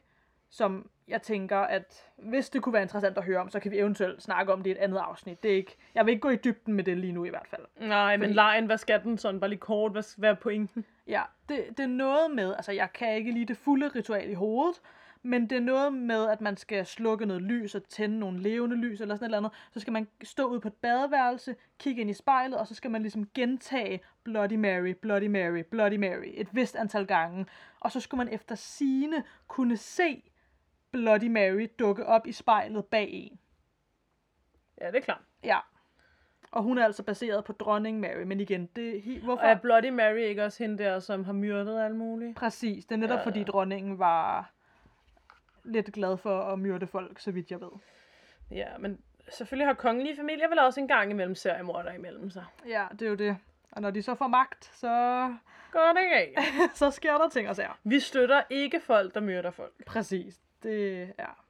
som 0.50 0.90
jeg 1.08 1.22
tænker, 1.22 1.58
at 1.58 2.10
hvis 2.16 2.50
det 2.50 2.62
kunne 2.62 2.72
være 2.72 2.82
interessant 2.82 3.18
at 3.18 3.24
høre 3.24 3.38
om, 3.40 3.50
så 3.50 3.60
kan 3.60 3.70
vi 3.70 3.78
eventuelt 3.78 4.22
snakke 4.22 4.52
om 4.52 4.62
det 4.62 4.70
i 4.70 4.72
et 4.72 4.76
andet 4.78 4.98
afsnit. 4.98 5.42
Det 5.42 5.50
er 5.52 5.56
ikke, 5.56 5.76
jeg 5.94 6.06
vil 6.06 6.12
ikke 6.12 6.20
gå 6.20 6.28
i 6.30 6.36
dybden 6.36 6.74
med 6.74 6.84
det 6.84 6.98
lige 6.98 7.12
nu 7.12 7.24
i 7.24 7.28
hvert 7.28 7.46
fald. 7.48 7.62
Nej, 7.88 8.16
men 8.16 8.20
Fordi- 8.24 8.34
lejen, 8.34 8.66
hvad 8.66 8.78
skal 8.78 9.02
den 9.02 9.18
sådan? 9.18 9.40
Bare 9.40 9.50
lige 9.50 9.60
kort, 9.60 9.92
hvad, 9.92 10.18
hvad 10.18 10.30
er 10.30 10.34
pointen? 10.34 10.84
Ja, 11.06 11.22
det, 11.48 11.64
det 11.68 11.80
er 11.80 11.86
noget 11.86 12.30
med, 12.30 12.54
altså 12.54 12.72
jeg 12.72 12.92
kan 12.92 13.14
ikke 13.16 13.30
lige 13.32 13.44
det 13.46 13.56
fulde 13.56 13.88
ritual 13.88 14.30
i 14.30 14.34
hovedet, 14.34 14.80
men 15.22 15.50
det 15.50 15.56
er 15.56 15.60
noget 15.62 15.92
med, 15.92 16.28
at 16.28 16.40
man 16.40 16.56
skal 16.56 16.86
slukke 16.86 17.26
noget 17.26 17.42
lys 17.42 17.74
og 17.74 17.82
tænde 17.88 18.18
nogle 18.18 18.40
levende 18.42 18.76
lys 18.76 19.00
eller 19.00 19.14
sådan 19.14 19.24
et 19.24 19.28
eller 19.28 19.38
andet. 19.38 19.52
Så 19.72 19.80
skal 19.80 19.92
man 19.92 20.08
stå 20.22 20.44
ud 20.46 20.60
på 20.60 20.68
et 20.68 20.74
badeværelse, 20.74 21.56
kigge 21.78 22.00
ind 22.00 22.10
i 22.10 22.14
spejlet, 22.14 22.58
og 22.58 22.66
så 22.66 22.74
skal 22.74 22.90
man 22.90 23.02
ligesom 23.02 23.28
gentage 23.34 24.00
Bloody 24.24 24.52
Mary, 24.54 24.90
Bloody 24.90 25.26
Mary, 25.26 25.62
Bloody 25.70 25.96
Mary 25.96 26.28
et 26.34 26.48
vist 26.52 26.76
antal 26.76 27.06
gange. 27.06 27.46
Og 27.80 27.92
så 27.92 28.00
skulle 28.00 28.24
man 28.24 28.34
efter 28.34 28.54
sine 28.54 29.24
kunne 29.48 29.76
se 29.76 30.22
Bloody 30.92 31.28
Mary 31.28 31.66
dukke 31.78 32.06
op 32.06 32.26
i 32.26 32.32
spejlet 32.32 32.84
bag 32.86 33.08
en. 33.12 33.38
Ja, 34.80 34.86
det 34.86 34.96
er 34.96 35.00
klart. 35.00 35.20
Ja. 35.44 35.58
Og 36.52 36.62
hun 36.62 36.78
er 36.78 36.84
altså 36.84 37.02
baseret 37.02 37.44
på 37.44 37.52
dronning 37.52 38.00
Mary, 38.00 38.22
men 38.22 38.40
igen, 38.40 38.66
det 38.76 38.96
er 38.96 39.00
he- 39.00 39.24
hvorfor? 39.24 39.42
Og 39.42 39.48
er 39.48 39.58
Bloody 39.58 39.88
Mary 39.88 40.18
ikke 40.18 40.44
også 40.44 40.62
hende 40.64 40.78
der, 40.84 40.98
som 41.00 41.24
har 41.24 41.32
myrdet 41.32 41.80
alt 41.84 41.96
muligt? 41.96 42.36
Præcis, 42.36 42.84
det 42.86 42.94
er 42.94 42.98
netop 42.98 43.14
Ja. 43.14 43.20
ja. 43.20 43.26
fordi 43.26 43.44
dronningen 43.44 43.98
var 43.98 44.50
lidt 45.64 45.92
glad 45.92 46.16
for 46.16 46.40
at 46.40 46.58
myrde 46.58 46.86
folk, 46.86 47.18
så 47.20 47.30
vidt 47.30 47.50
jeg 47.50 47.60
ved. 47.60 47.70
Ja, 48.50 48.78
men 48.78 49.00
selvfølgelig 49.30 49.66
har 49.66 49.74
kongelige 49.74 50.16
familier 50.16 50.48
vel 50.48 50.58
også 50.58 50.80
en 50.80 50.88
gang 50.88 51.10
imellem 51.10 51.34
seriemorder 51.34 51.92
imellem 51.92 52.30
sig. 52.30 52.44
Ja, 52.66 52.86
det 52.92 53.02
er 53.02 53.08
jo 53.10 53.14
det. 53.16 53.36
Og 53.72 53.82
når 53.82 53.90
de 53.90 54.02
så 54.02 54.14
får 54.14 54.26
magt, 54.26 54.64
så, 54.74 54.88
Går 55.72 55.92
det 55.96 56.10
galt? 56.12 56.48
så 56.78 56.90
sker 56.90 57.18
der 57.18 57.28
ting 57.28 57.48
og 57.48 57.56
sager. 57.56 57.78
Vi 57.84 58.00
støtter 58.00 58.42
ikke 58.50 58.80
folk, 58.80 59.14
der 59.14 59.20
myrder 59.20 59.50
folk. 59.50 59.84
Præcis. 59.86 60.40
Det 60.62 61.02
er, 61.18 61.44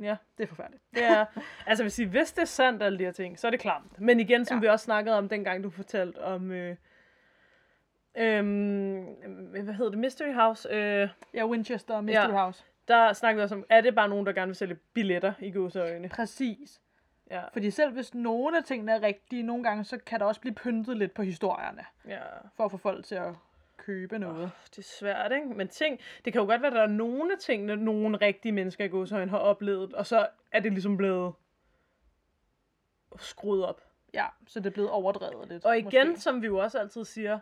Ja, 0.00 0.16
det 0.38 0.44
er 0.44 0.48
forfærdeligt. 0.48 0.82
det 0.94 1.04
er... 1.04 1.24
altså, 1.66 1.84
vil 1.84 1.90
sige, 1.90 2.08
hvis 2.08 2.32
det 2.32 2.42
er 2.42 2.46
sandt, 2.46 2.82
alle 2.82 2.98
de 2.98 3.04
her 3.04 3.12
ting, 3.12 3.38
så 3.38 3.46
er 3.46 3.50
det 3.50 3.60
klamt. 3.60 4.00
Men 4.00 4.20
igen, 4.20 4.44
som 4.44 4.56
ja. 4.56 4.60
Vi 4.60 4.66
også 4.68 4.84
snakkede 4.84 5.18
om, 5.18 5.28
dengang 5.28 5.64
du 5.64 5.70
fortalte 5.70 6.24
om... 6.24 6.52
Øh, 6.52 6.76
øhm, 8.16 9.04
hvad 9.50 9.74
hedder 9.74 9.90
det? 9.90 9.98
Mystery 9.98 10.34
House. 10.34 10.68
Øh, 10.72 11.08
Ja, 11.34 11.46
Winchester 11.46 11.94
og 11.94 12.04
Mystery 12.04 12.28
ja. 12.32 12.44
House. 12.44 12.64
der 12.88 13.12
snakkede 13.12 13.36
vi 13.40 13.42
også 13.42 13.54
om, 13.54 13.64
er 13.68 13.80
det 13.80 13.94
bare 13.94 14.08
nogen, 14.08 14.26
der 14.26 14.32
gerne 14.32 14.48
vil 14.48 14.56
sælge 14.56 14.74
billetter 14.94 15.32
i 15.40 15.50
gåseøjne? 15.50 16.08
Præcis. 16.08 16.80
Ja, 17.30 17.42
Fordi 17.52 17.70
selv 17.70 17.92
hvis 17.92 18.14
nogle 18.14 18.56
af 18.56 18.64
tingene 18.64 18.92
er 18.92 19.02
rigtige, 19.02 19.42
nogle 19.42 19.64
gange, 19.64 19.84
så 19.84 19.98
kan 19.98 20.20
der 20.20 20.26
også 20.26 20.40
blive 20.40 20.54
pyntet 20.54 20.96
lidt 20.96 21.14
på 21.14 21.22
historierne, 21.22 21.84
ja. 22.06 22.20
for 22.56 22.64
at 22.64 22.70
få 22.70 22.76
folk 22.76 23.04
til 23.04 23.14
at 23.14 23.34
købe 23.78 24.18
noget. 24.18 24.50
Det 24.70 24.78
er 24.78 24.82
svært, 24.98 25.32
ikke? 25.32 25.46
Men 25.46 25.68
ting, 25.68 26.00
det 26.24 26.32
kan 26.32 26.40
jo 26.42 26.46
godt 26.46 26.62
være, 26.62 26.70
at 26.70 26.76
der 26.76 26.82
er 26.82 26.86
nogle 26.86 27.32
af 27.32 27.38
tingene, 27.38 27.76
nogle 27.76 28.16
rigtige 28.16 28.52
mennesker 28.52 28.84
i 28.84 28.88
gåsøjne 28.88 29.30
har 29.30 29.38
oplevet, 29.38 29.92
og 29.94 30.06
så 30.06 30.26
er 30.52 30.60
det 30.60 30.72
ligesom 30.72 30.96
blevet 30.96 31.34
skruet 33.18 33.64
op. 33.64 33.82
Ja, 34.14 34.26
så 34.46 34.60
det 34.60 34.66
er 34.66 34.70
blevet 34.70 34.90
overdrevet 34.90 35.48
lidt. 35.48 35.64
Og 35.64 35.78
igen, 35.78 36.08
måske. 36.08 36.20
som 36.20 36.42
vi 36.42 36.46
jo 36.46 36.58
også 36.58 36.78
altid 36.78 37.04
siger, 37.04 37.38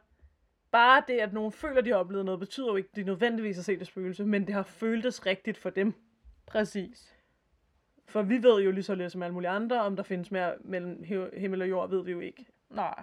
bare 0.70 1.02
det, 1.08 1.18
at 1.18 1.32
nogen 1.32 1.52
føler, 1.52 1.80
de 1.80 1.90
har 1.90 1.96
oplevet 1.96 2.24
noget, 2.24 2.40
betyder 2.40 2.66
jo 2.66 2.76
ikke, 2.76 2.88
at 2.92 2.96
de 2.96 3.02
nødvendigvis 3.02 3.56
har 3.56 3.62
set 3.62 3.78
det 3.78 3.86
spøgelse, 3.86 4.24
men 4.24 4.46
det 4.46 4.54
har 4.54 4.62
føltes 4.62 5.26
rigtigt 5.26 5.58
for 5.58 5.70
dem. 5.70 5.94
Præcis. 6.46 7.16
For 8.08 8.22
vi 8.22 8.42
ved 8.42 8.62
jo 8.62 8.70
lige 8.70 8.82
så 8.84 8.94
lidt 8.94 9.12
som 9.12 9.22
alle 9.22 9.34
mulige 9.34 9.48
andre, 9.50 9.80
om 9.82 9.96
der 9.96 10.02
findes 10.02 10.30
mere 10.30 10.54
mellem 10.60 11.02
hi- 11.02 11.38
himmel 11.38 11.62
og 11.62 11.68
jord, 11.68 11.90
ved 11.90 12.04
vi 12.04 12.12
jo 12.12 12.20
ikke. 12.20 12.46
Nej, 12.70 13.02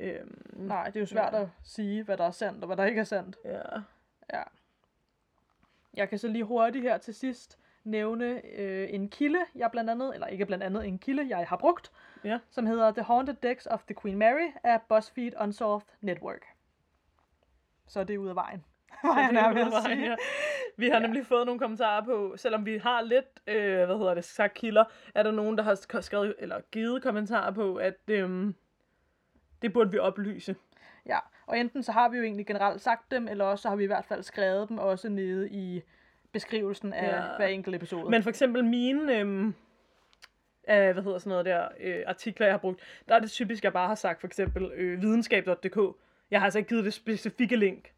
Øhm, 0.00 0.44
nej, 0.52 0.86
det 0.86 0.96
er 0.96 1.00
jo 1.00 1.06
svært 1.06 1.32
Ja. 1.32 1.42
at 1.42 1.48
sige, 1.62 2.02
hvad 2.04 2.16
der 2.16 2.24
er 2.24 2.30
sandt 2.30 2.62
og 2.62 2.66
hvad 2.66 2.76
der 2.76 2.84
ikke 2.84 3.00
er 3.00 3.04
sandt. 3.04 3.36
ja. 3.44 3.60
Ja. 4.32 4.42
Jeg 5.94 6.08
kan 6.08 6.18
så 6.18 6.28
lige 6.28 6.44
hurtigt 6.44 6.82
her 6.82 6.98
til 6.98 7.14
sidst 7.14 7.58
nævne 7.84 8.46
øh, 8.56 8.88
en 8.94 9.08
kilde, 9.10 9.38
jeg 9.54 9.70
blandt 9.70 9.90
andet, 9.90 10.14
eller 10.14 10.26
ikke 10.26 10.46
blandt 10.46 10.64
andet, 10.64 10.86
en 10.86 10.98
kilde, 10.98 11.26
jeg 11.38 11.46
har 11.48 11.56
brugt, 11.56 11.92
Ja. 12.24 12.38
som 12.50 12.66
hedder 12.66 12.90
The 12.92 13.02
Haunted 13.02 13.34
Decks 13.42 13.66
of 13.66 13.84
the 13.84 13.94
Queen 14.02 14.18
Mary 14.18 14.48
af 14.64 14.80
BuzzFeed 14.88 15.32
Unsolved 15.40 15.86
Network. 16.00 16.44
Så 17.86 18.00
er 18.00 18.04
det 18.04 18.16
ud 18.16 18.28
af 18.28 18.34
vejen. 18.34 18.64
Det 19.02 19.10
er 19.10 19.50
ude 19.52 19.64
af 19.64 19.70
vejen, 19.84 20.00
ja. 20.10 20.16
Vi 20.76 20.88
har 20.88 20.94
Ja. 21.00 21.06
nemlig 21.06 21.26
fået 21.26 21.46
nogle 21.46 21.60
kommentarer 21.60 22.04
på, 22.04 22.34
selvom 22.36 22.66
vi 22.66 22.78
har 22.78 23.02
lidt, 23.02 23.40
øh, 23.46 23.84
hvad 23.86 23.98
hedder 23.98 24.14
det, 24.14 24.24
sagt 24.24 24.54
kilder, 24.54 24.84
er 25.14 25.22
der 25.22 25.30
nogen, 25.30 25.58
der 25.58 25.64
har 25.64 25.74
sk- 25.74 26.00
skrevet, 26.00 26.34
eller 26.38 26.60
givet 26.72 27.02
kommentarer 27.02 27.50
på, 27.50 27.76
at 27.76 27.96
øhm, 28.08 28.54
det 29.64 29.72
burde 29.72 29.90
vi 29.90 29.98
oplyse. 29.98 30.56
Ja, 31.06 31.18
og 31.46 31.58
enten 31.58 31.82
så 31.82 31.92
har 31.92 32.08
vi 32.08 32.16
jo 32.16 32.22
egentlig 32.22 32.46
generelt 32.46 32.80
sagt 32.80 33.10
dem, 33.10 33.28
eller 33.28 33.44
også 33.44 33.62
så 33.62 33.68
har 33.68 33.76
vi 33.76 33.84
i 33.84 33.86
hvert 33.86 34.04
fald 34.04 34.22
skrevet 34.22 34.68
dem 34.68 34.78
også 34.78 35.08
nede 35.08 35.50
i 35.50 35.82
beskrivelsen 36.32 36.92
af 36.92 37.06
Ja. 37.08 37.30
ja. 37.30 37.36
hver 37.36 37.46
enkelt 37.46 37.76
episode. 37.76 38.10
Men 38.10 38.22
for 38.22 38.30
eksempel 38.30 38.64
mine, 38.64 39.18
øhm, 39.18 39.46
øh, 39.46 39.54
hvad 40.66 41.02
hedder 41.02 41.18
sådan 41.18 41.30
noget 41.30 41.44
der, 41.44 41.68
øh, 41.80 42.02
artikler, 42.06 42.46
jeg 42.46 42.52
har 42.54 42.58
brugt, 42.58 42.80
der 43.08 43.14
er 43.14 43.18
det 43.18 43.30
typisk, 43.30 43.64
jeg 43.64 43.72
bare 43.72 43.88
har 43.88 43.94
sagt 43.94 44.20
for 44.20 44.26
eksempel 44.26 44.70
øh, 44.74 45.02
videnskab.dk. 45.02 45.96
Jeg 46.30 46.40
har 46.40 46.44
altså 46.44 46.58
ikke 46.58 46.68
givet 46.68 46.84
det 46.84 46.94
specifikke 46.94 47.56
link. 47.56 47.92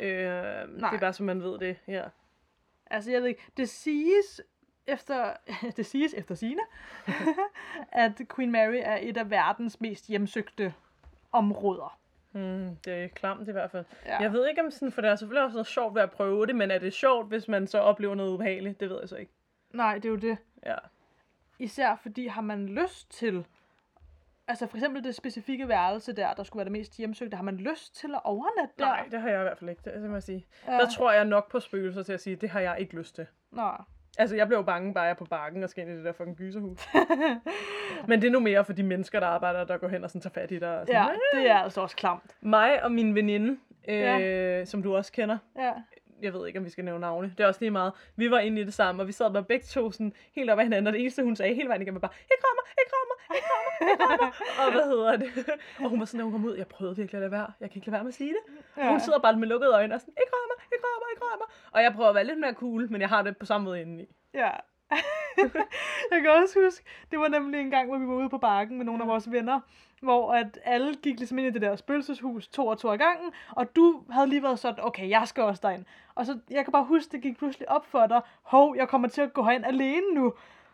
Øh, 0.00 0.08
det 0.08 0.82
er 0.82 0.98
bare, 1.00 1.12
så 1.12 1.22
man 1.22 1.42
ved 1.42 1.58
det 1.58 1.76
her. 1.86 2.08
Altså, 2.86 3.10
jeg 3.10 3.20
ved 3.20 3.28
ikke, 3.28 3.42
det 3.56 3.68
siges 3.68 4.40
efter, 4.86 5.32
det 5.76 5.86
siges 5.86 6.14
efter 6.14 6.34
sine, 6.34 6.60
at 7.92 8.12
Queen 8.36 8.52
Mary 8.52 8.80
er 8.82 8.98
et 9.00 9.16
af 9.16 9.30
verdens 9.30 9.80
mest 9.80 10.08
hjemsøgte 10.08 10.74
områder. 11.32 11.98
Mm, 12.32 12.76
det 12.84 13.04
er 13.04 13.08
klamt 13.08 13.48
i 13.48 13.52
hvert 13.52 13.70
fald. 13.70 13.84
Ja. 14.06 14.18
Jeg 14.18 14.32
ved 14.32 14.48
ikke 14.48 14.62
om 14.62 14.70
sådan, 14.70 14.92
for 14.92 15.00
der 15.00 15.10
er 15.10 15.16
selvfølgelig 15.16 15.44
også 15.44 15.54
noget 15.54 15.66
sjovt 15.66 15.94
ved 15.94 16.02
at 16.02 16.10
prøve 16.10 16.46
det, 16.46 16.56
men 16.56 16.70
er 16.70 16.78
det 16.78 16.92
sjovt, 16.92 17.28
hvis 17.28 17.48
man 17.48 17.66
så 17.66 17.78
oplever 17.78 18.14
noget 18.14 18.30
ubehageligt? 18.30 18.80
Det 18.80 18.90
ved 18.90 18.98
jeg 19.00 19.08
så 19.08 19.16
ikke. 19.16 19.32
Nej, 19.70 19.94
det 19.94 20.04
er 20.04 20.10
jo 20.10 20.16
det. 20.16 20.38
Ja. 20.66 20.76
Især 21.58 21.96
fordi 22.02 22.26
har 22.26 22.40
man 22.40 22.68
lyst 22.68 23.10
til, 23.10 23.46
altså 24.48 24.66
for 24.66 24.76
eksempel 24.76 25.04
det 25.04 25.14
specifikke 25.14 25.68
værelse 25.68 26.12
der, 26.12 26.34
der 26.34 26.42
skulle 26.42 26.58
være 26.58 26.64
det 26.64 26.72
mest 26.72 26.96
hjemsøgte, 26.96 27.36
har 27.36 27.44
man 27.44 27.56
lyst 27.56 27.96
til 27.96 28.14
at 28.14 28.20
overnatte 28.24 28.74
der? 28.78 28.84
Nej, 28.84 29.08
det 29.10 29.20
har 29.20 29.28
jeg 29.28 29.40
i 29.40 29.42
hvert 29.42 29.58
fald 29.58 29.70
ikke, 29.70 29.82
det, 29.84 29.94
det 29.94 30.10
må 30.10 30.16
jeg 30.16 30.22
sige. 30.22 30.46
Ja. 30.66 30.72
Der 30.72 30.90
tror 30.90 31.12
jeg 31.12 31.24
nok 31.24 31.50
på 31.50 31.60
spøgelser 31.60 32.02
til 32.02 32.12
at 32.12 32.20
sige, 32.20 32.36
det 32.36 32.50
har 32.50 32.60
jeg 32.60 32.76
ikke 32.78 32.96
lyst 32.96 33.14
til. 33.14 33.26
Nej. 33.50 33.80
Altså, 34.18 34.36
jeg 34.36 34.46
blev 34.46 34.58
jo 34.58 34.62
bange, 34.62 34.94
bare 34.94 35.04
jeg 35.04 35.10
er 35.10 35.14
på 35.14 35.24
bakken 35.24 35.62
og 35.62 35.70
skal 35.70 35.82
ind 35.84 35.92
i 35.92 35.96
det 35.96 36.04
der 36.04 36.12
fucking 36.12 36.36
gyserhus. 36.36 36.88
Men 38.08 38.20
det 38.22 38.26
er 38.28 38.32
nu 38.32 38.40
mere 38.40 38.64
for 38.64 38.72
de 38.72 38.82
mennesker, 38.82 39.20
der 39.20 39.26
arbejder, 39.26 39.64
der 39.64 39.76
går 39.78 39.88
hen 39.88 40.04
og 40.04 40.10
sådan 40.10 40.20
tager 40.20 40.32
fat 40.34 40.50
i 40.50 40.58
dig. 40.58 40.78
Og 40.80 40.86
sådan, 40.86 41.02
Ja, 41.34 41.38
det 41.38 41.50
er 41.50 41.54
altså 41.56 41.80
også 41.80 41.96
klamt. 41.96 42.36
Mig 42.40 42.84
og 42.84 42.92
min 42.92 43.14
veninde, 43.14 43.58
øh, 43.88 43.94
Ja. 44.00 44.64
som 44.64 44.82
du 44.82 44.96
også 44.96 45.12
kender, 45.12 45.38
Ja. 45.58 45.72
Jeg 46.24 46.32
ved 46.34 46.46
ikke, 46.46 46.58
om 46.58 46.64
vi 46.64 46.70
skal 46.70 46.84
nævne 46.84 47.00
navne, 47.00 47.34
det 47.38 47.44
er 47.44 47.46
også 47.46 47.60
lige 47.60 47.70
meget. 47.70 47.92
Vi 48.16 48.30
var 48.30 48.38
inde 48.38 48.62
i 48.62 48.64
det 48.64 48.74
samme, 48.74 49.02
og 49.02 49.06
vi 49.06 49.12
sad 49.12 49.32
bare 49.32 49.44
begge 49.44 49.66
to 49.66 49.92
sådan 49.92 50.12
helt 50.34 50.50
op 50.50 50.58
ad 50.58 50.64
hinanden, 50.64 50.86
og 50.86 50.92
det 50.92 51.00
eneste, 51.00 51.22
hun 51.22 51.36
sagde 51.36 51.54
hele 51.54 51.68
vejen 51.68 51.82
igennem, 51.82 52.02
var 52.02 52.08
bare, 52.08 52.16
ikke 52.32 52.44
rammer, 52.48 52.64
ikke 52.80 52.92
rammer, 52.96 53.16
ikke 53.36 53.48
rammer, 53.54 53.90
ikke 53.90 54.04
rammer. 54.04 54.30
og 54.66 54.72
hvad 54.72 54.86
hedder 54.92 55.16
det? 55.16 55.30
og 55.84 55.88
hun 55.90 55.98
var 56.00 56.06
sådan, 56.06 56.18
da 56.18 56.24
hun 56.24 56.32
kom 56.32 56.44
ud, 56.44 56.56
jeg 56.56 56.66
prøvede 56.66 56.96
virkelig 56.96 57.18
at 57.18 57.22
lade 57.22 57.32
være, 57.32 57.52
jeg 57.60 57.70
kan 57.70 57.76
ikke 57.78 57.86
lade 57.86 57.94
være 57.94 58.04
med 58.04 58.08
at 58.08 58.14
sige 58.14 58.34
det. 58.36 58.42
Ja. 58.76 58.90
Hun 58.90 59.00
sidder 59.00 59.18
bare 59.18 59.36
med 59.36 59.48
lukkede 59.48 59.72
øjne 59.72 59.94
og 59.94 60.00
sådan, 60.00 60.14
ikke 60.22 60.32
rammer, 60.36 60.56
ikke 60.74 60.84
rammer, 60.90 61.06
ikke 61.12 61.24
rammer. 61.30 61.46
Og 61.74 61.82
jeg 61.82 61.92
prøver 61.96 62.08
at 62.08 62.14
være 62.14 62.24
lidt 62.30 62.40
mere 62.44 62.54
cool, 62.54 62.90
men 62.92 63.00
jeg 63.00 63.08
har 63.08 63.22
det 63.22 63.36
på 63.36 63.46
samme 63.46 63.64
måde 63.64 63.80
indeni. 63.80 64.06
Ja. 64.34 64.50
jeg 66.12 66.20
kan 66.22 66.30
også 66.30 66.58
huske, 66.64 66.84
det 67.10 67.18
var 67.18 67.28
nemlig 67.28 67.60
en 67.60 67.70
gang, 67.70 67.88
hvor 67.88 67.98
vi 67.98 68.06
var 68.06 68.14
ude 68.14 68.28
på 68.28 68.38
bakken 68.38 68.76
med 68.76 68.84
nogle 68.86 69.02
af 69.02 69.08
vores 69.08 69.32
venner, 69.32 69.60
hvor 70.02 70.32
at 70.34 70.58
alle 70.64 70.94
gik 70.94 71.18
ligesom 71.18 71.38
ind 71.38 71.46
i 71.46 71.50
det 71.50 71.62
der 71.62 71.76
spøgelseshus 71.76 72.48
to 72.48 72.66
og 72.66 72.78
to 72.78 72.88
af 72.88 72.98
gangen, 72.98 73.32
og 73.50 73.76
du 73.76 74.02
havde 74.10 74.26
lige 74.26 74.42
været 74.42 74.58
sådan, 74.58 74.84
okay, 74.84 75.08
jeg 75.08 75.22
skal 75.28 75.42
også 75.42 75.60
derind. 75.62 75.84
Og 76.14 76.26
så, 76.26 76.38
jeg 76.50 76.64
kan 76.64 76.72
bare 76.72 76.84
huske, 76.84 77.12
det 77.12 77.22
gik 77.22 77.38
pludselig 77.38 77.70
op 77.70 77.86
for 77.86 78.06
dig, 78.06 78.20
hov, 78.42 78.76
jeg 78.76 78.88
kommer 78.88 79.08
til 79.08 79.22
at 79.22 79.32
gå 79.32 79.42
herind 79.42 79.64
alene 79.64 80.14
nu. 80.14 80.32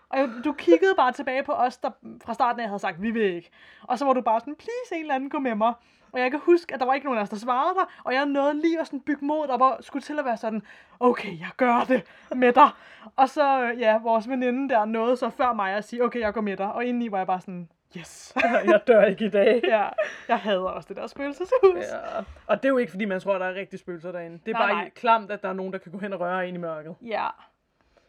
Og 0.09 0.19
jeg- 0.19 0.31
du 0.45 0.53
kiggede 0.53 0.95
bare 0.97 1.13
tilbage 1.13 1.43
på 1.43 1.53
os, 1.53 1.77
der 1.77 1.91
fra 2.25 2.35
starten 2.35 2.61
af 2.61 2.67
havde 2.69 2.79
sagt, 2.79 3.03
vi 3.03 3.11
vil 3.11 3.35
ikke. 3.35 3.51
Og 3.83 3.99
så 3.99 4.05
var 4.05 4.13
du 4.13 4.21
bare 4.21 4.41
sådan, 4.41 4.55
please, 4.57 4.95
en 4.95 5.01
eller 5.01 5.15
anden 5.15 5.31
gå 5.31 5.39
med 5.39 5.55
mig. 5.55 5.75
Og 6.13 6.21
jeg 6.21 6.31
kan 6.31 6.41
huske, 6.41 6.75
at 6.75 6.81
der 6.81 6.87
var 6.87 6.95
ikke 6.95 7.05
nogen 7.05 7.19
af 7.19 7.23
os, 7.23 7.29
der 7.29 7.37
svarede 7.37 7.75
dig, 7.75 7.85
og 8.05 8.15
jeg 8.15 8.27
nåede 8.27 8.61
lige 8.61 8.81
at 8.81 8.87
sådan 8.87 9.01
bygge 9.01 9.25
mod 9.25 9.49
op 9.49 9.61
og 9.61 9.77
skulle 9.81 10.03
til 10.03 10.19
at 10.19 10.25
være 10.25 10.37
sådan, 10.37 10.63
okay, 11.01 11.41
jeg 11.41 11.51
gør 11.57 11.85
det 11.89 12.03
med 12.35 12.53
dig. 12.53 12.71
Og 13.17 13.29
så, 13.29 13.63
øh, 13.63 13.81
ja, 13.81 13.99
vores 13.99 14.29
veninde 14.29 14.69
der 14.75 14.85
nåede 14.85 15.17
så 15.17 15.31
før 15.31 15.53
mig 15.53 15.73
at 15.73 15.85
sige, 15.85 16.05
okay, 16.05 16.21
jeg 16.21 16.35
går 16.35 16.41
med 16.41 16.57
dig. 16.57 16.73
Og 16.73 16.85
indeni 16.85 17.11
var 17.11 17.19
jeg 17.19 17.27
bare 17.27 17.41
sådan, 17.41 17.69
yes. 17.99 18.35
jeg 18.73 18.81
dør 18.87 19.05
ikke 19.05 19.25
i 19.25 19.31
dag. 19.31 19.61
ja, 19.65 19.89
jeg 20.29 20.39
hader 20.39 20.61
også 20.61 20.87
det 20.89 20.97
der 20.97 21.07
spøgelseshus. 21.07 21.85
Ja. 21.93 22.19
Og 22.47 22.57
det 22.63 22.65
er 22.65 22.69
jo 22.69 22.79
ikke, 22.79 22.91
fordi 22.91 23.05
man 23.05 23.21
tror, 23.21 23.39
der 23.39 23.47
er 23.47 23.55
rigtig 23.55 23.79
spøgelser 23.79 24.13
derinde. 24.13 24.39
Det 24.47 24.55
er 24.55 24.59
Nej, 24.59 24.67
bare 24.67 24.75
nej. 24.75 24.91
klamt, 24.91 25.31
at 25.31 25.43
der 25.43 25.49
er 25.49 25.53
nogen, 25.53 25.73
der 25.73 25.79
kan 25.79 25.93
gå 25.93 25.99
hen 25.99 26.13
og 26.13 26.21
røre 26.21 26.49
ind 26.49 26.57
i 26.57 26.61
mørket. 26.61 26.95
Ja. 27.03 27.27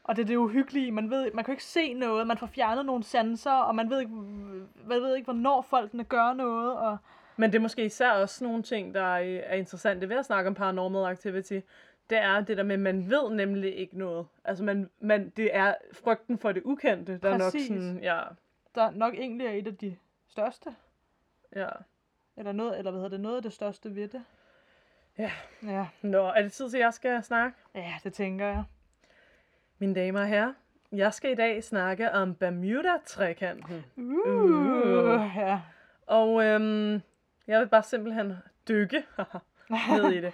Og 0.03 0.15
det 0.15 0.21
er 0.21 0.25
det 0.25 0.35
uhyggelige. 0.35 0.91
Man, 0.91 1.09
ved, 1.09 1.31
man 1.33 1.45
kan 1.45 1.51
ikke 1.51 1.63
se 1.63 1.93
noget. 1.93 2.27
Man 2.27 2.37
får 2.37 2.47
fjernet 2.47 2.85
nogle 2.85 3.03
sanser, 3.03 3.53
og 3.53 3.75
man 3.75 3.89
ved 3.89 3.99
ikke, 3.99 4.11
man 4.85 5.01
ved 5.01 5.15
ikke 5.15 5.25
hvornår 5.25 5.61
folkene 5.61 6.03
gør 6.03 6.33
noget. 6.33 6.77
Og... 6.77 6.97
Men 7.39 7.51
det 7.51 7.57
er 7.57 7.61
måske 7.61 7.85
især 7.85 8.11
også 8.11 8.43
nogle 8.43 8.63
ting, 8.63 8.93
der 8.93 9.01
er, 9.01 9.39
er 9.43 9.55
interessante 9.55 10.09
ved 10.09 10.17
at 10.17 10.25
snakke 10.25 10.47
om 10.47 10.53
paranormal 10.53 11.11
activity. 11.11 11.59
Det 12.09 12.17
er 12.17 12.41
det 12.41 12.57
der 12.57 12.63
med, 12.63 12.73
at 12.75 12.79
man 12.79 13.09
ved 13.09 13.29
nemlig 13.29 13.75
ikke 13.77 13.97
noget. 13.97 14.27
Altså, 14.45 14.63
man, 14.63 14.89
man, 14.99 15.29
det 15.29 15.55
er 15.55 15.75
frygten 15.93 16.37
for 16.37 16.51
det 16.51 16.63
ukendte, 16.65 17.17
der 17.17 17.29
er 17.29 17.37
nok 17.37 17.51
Præcis. 17.51 17.67
sådan, 17.67 17.99
ja, 18.03 18.21
Der 18.75 18.91
nok 18.91 19.13
egentlig 19.13 19.47
er 19.47 19.51
et 19.51 19.67
af 19.67 19.77
de 19.77 19.95
største. 20.27 20.69
ja. 21.55 21.67
Eller 22.37 22.51
noget, 22.51 22.77
eller 22.77 22.91
hvad 22.91 22.99
hedder 23.01 23.09
det, 23.17 23.19
noget 23.19 23.35
af 23.35 23.41
det 23.41 23.53
største 23.53 23.95
ved 23.95 24.07
det. 24.07 24.23
Ja. 25.17 25.31
Ja, 25.63 25.87
Nå, 26.01 26.25
er 26.27 26.41
det 26.41 26.51
tid 26.51 26.69
til, 26.69 26.77
at 26.77 26.83
jeg 26.83 26.93
skal 26.93 27.23
snakke? 27.23 27.57
ja 27.75 27.93
det 28.03 28.13
tænker 28.13 28.45
jeg. 28.45 28.63
Mine 29.77 29.95
damer 29.95 30.19
og 30.21 30.27
herrer, 30.27 30.53
jeg 30.91 31.13
skal 31.13 31.31
i 31.31 31.35
dag 31.35 31.63
snakke 31.63 32.11
om 32.11 32.35
Bermuda-trekanten. 32.35 33.85
Uh, 33.97 35.21
ja. 35.37 35.61
Og 36.07 36.43
øhm, 36.45 37.01
jeg 37.49 37.59
vil 37.59 37.67
bare 37.67 37.83
simpelthen 37.83 38.33
dykke 38.67 39.03
ned 39.91 40.11
i 40.11 40.21
det. 40.21 40.33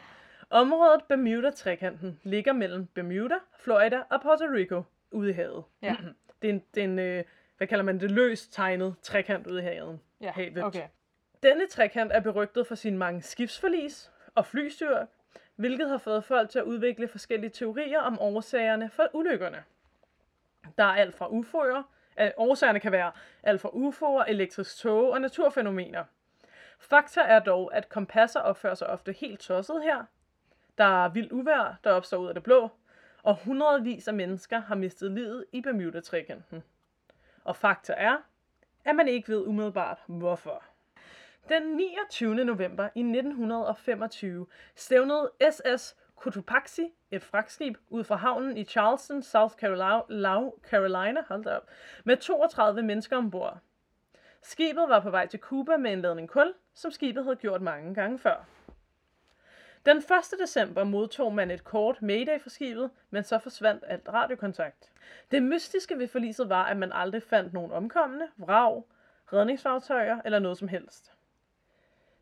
Området 0.50 1.04
Bermuda-trekanten 1.08 2.20
ligger 2.24 2.54
mellem 2.54 2.86
Bermuda, 2.86 3.36
Florida 3.60 4.02
og 4.10 4.22
Puerto 4.22 4.46
Rico 4.46 4.84
ude 5.12 5.30
i 5.30 5.34
havet. 5.34 5.64
Ja. 5.82 5.96
Det 6.42 6.50
er 6.50 6.54
en, 6.54 6.64
det 6.76 6.82
er 6.82 6.88
en 6.88 7.00
øh, 7.00 7.24
hvad 7.58 7.68
kalder 7.68 7.84
man 7.86 8.00
det, 8.00 8.12
løst 8.12 8.54
tegnet 8.54 8.96
trekant 9.02 9.48
ude 9.48 9.60
i 9.62 9.64
havet. 9.64 10.00
Ja, 10.22 10.32
Havet. 10.32 10.64
okay. 10.64 10.88
Denne 11.44 11.68
trekant 11.68 12.12
er 12.12 12.20
berygtet 12.20 12.68
for 12.68 12.76
sine 12.76 12.98
mange 12.98 13.22
skibsforlis 13.22 14.12
og 14.36 14.46
flystyr, 14.46 15.06
hvilket 15.56 15.90
har 15.90 15.98
fået 15.98 16.24
folk 16.24 16.50
til 16.50 16.60
at 16.60 16.66
udvikle 16.66 17.08
forskellige 17.08 17.50
teorier 17.50 18.00
om 18.00 18.20
årsagerne 18.20 18.90
for 18.90 19.08
ulykkerne. 19.14 19.64
Der 20.78 20.84
er 20.84 20.94
alt 20.96 21.16
fra 21.16 21.28
UFO'er, 21.28 21.84
øh, 22.24 22.32
årsagerne 22.38 22.80
kan 22.80 22.92
være 22.92 23.12
alt 23.44 23.62
fra 23.62 23.70
UFO'er, 23.70 24.30
elektrisk 24.30 24.78
tog 24.78 25.12
og 25.12 25.22
naturfænomener. 25.22 26.04
Fakta 26.80 27.22
er 27.22 27.40
dog, 27.40 27.76
at 27.76 27.90
kompasser 27.90 28.40
opfører 28.40 28.76
sig 28.76 28.88
ofte 28.88 29.12
helt 29.12 29.40
tosset 29.40 29.84
her. 29.84 30.04
Der 30.78 31.06
er 31.06 31.10
vildt 31.10 31.32
uvejr, 31.32 31.76
der 31.84 31.92
opstår 31.92 32.18
ud 32.18 32.28
af 32.28 32.34
det 32.34 32.44
blå, 32.44 32.70
og 33.24 33.36
hundredvis 33.36 34.08
af 34.08 34.14
mennesker 34.14 34.60
har 34.60 34.76
mistet 34.76 35.12
livet 35.12 35.46
i 35.52 35.62
Bermuda-trekanten. 35.62 36.64
Og 37.44 37.56
fakta 37.56 37.94
er, 37.98 38.18
at 38.86 38.96
man 38.96 39.08
ikke 39.08 39.30
ved 39.30 39.48
umiddelbart 39.48 40.00
hvorfor. 40.08 40.64
Den 41.50 41.64
29. 41.64 42.36
november 42.36 42.90
i 42.96 43.00
1925 43.00 44.48
stævnede 44.76 45.32
SS 45.52 45.96
Cotopaxi, 46.16 46.94
et 47.12 47.24
fragtskib, 47.24 47.78
ud 47.90 48.04
fra 48.04 48.16
havnen 48.16 48.58
i 48.58 48.64
Charleston, 48.64 49.24
South 49.24 49.56
Carolina, 49.56 50.50
Carolina 50.64 51.24
hold 51.28 51.44
da 51.44 51.56
op, 51.56 51.70
med 52.04 52.18
32 52.18 52.82
mennesker 52.82 53.18
ombord. 53.18 53.58
Skibet 54.42 54.90
var 54.90 55.00
på 55.00 55.10
vej 55.10 55.28
til 55.28 55.40
Cuba 55.40 55.78
med 55.78 55.94
en 55.94 56.02
ladning 56.02 56.30
kul, 56.30 56.54
som 56.76 56.92
skibet 56.92 57.24
havde 57.24 57.36
gjort 57.36 57.62
mange 57.62 57.94
gange 57.96 58.20
før. 58.20 58.46
Den 59.86 59.98
1. 59.98 60.04
december 60.40 60.84
modtog 60.84 61.34
man 61.34 61.52
et 61.52 61.64
kort 61.64 62.02
mayday 62.02 62.40
fra 62.40 62.50
skibet, 62.50 62.90
men 63.10 63.24
så 63.24 63.40
forsvandt 63.40 63.84
alt 63.88 64.10
radiokontakt. 64.10 64.92
Det 65.32 65.44
mystiske 65.44 65.98
ved 65.98 66.08
forliset 66.08 66.50
var, 66.50 66.64
at 66.64 66.78
man 66.78 66.92
aldrig 66.94 67.24
fandt 67.24 67.54
nogen 67.54 67.72
omkomne, 67.72 68.28
vrag, 68.38 68.84
redningsfartøjer 69.34 70.22
eller 70.26 70.40
noget 70.40 70.58
som 70.58 70.68
helst. 70.68 71.12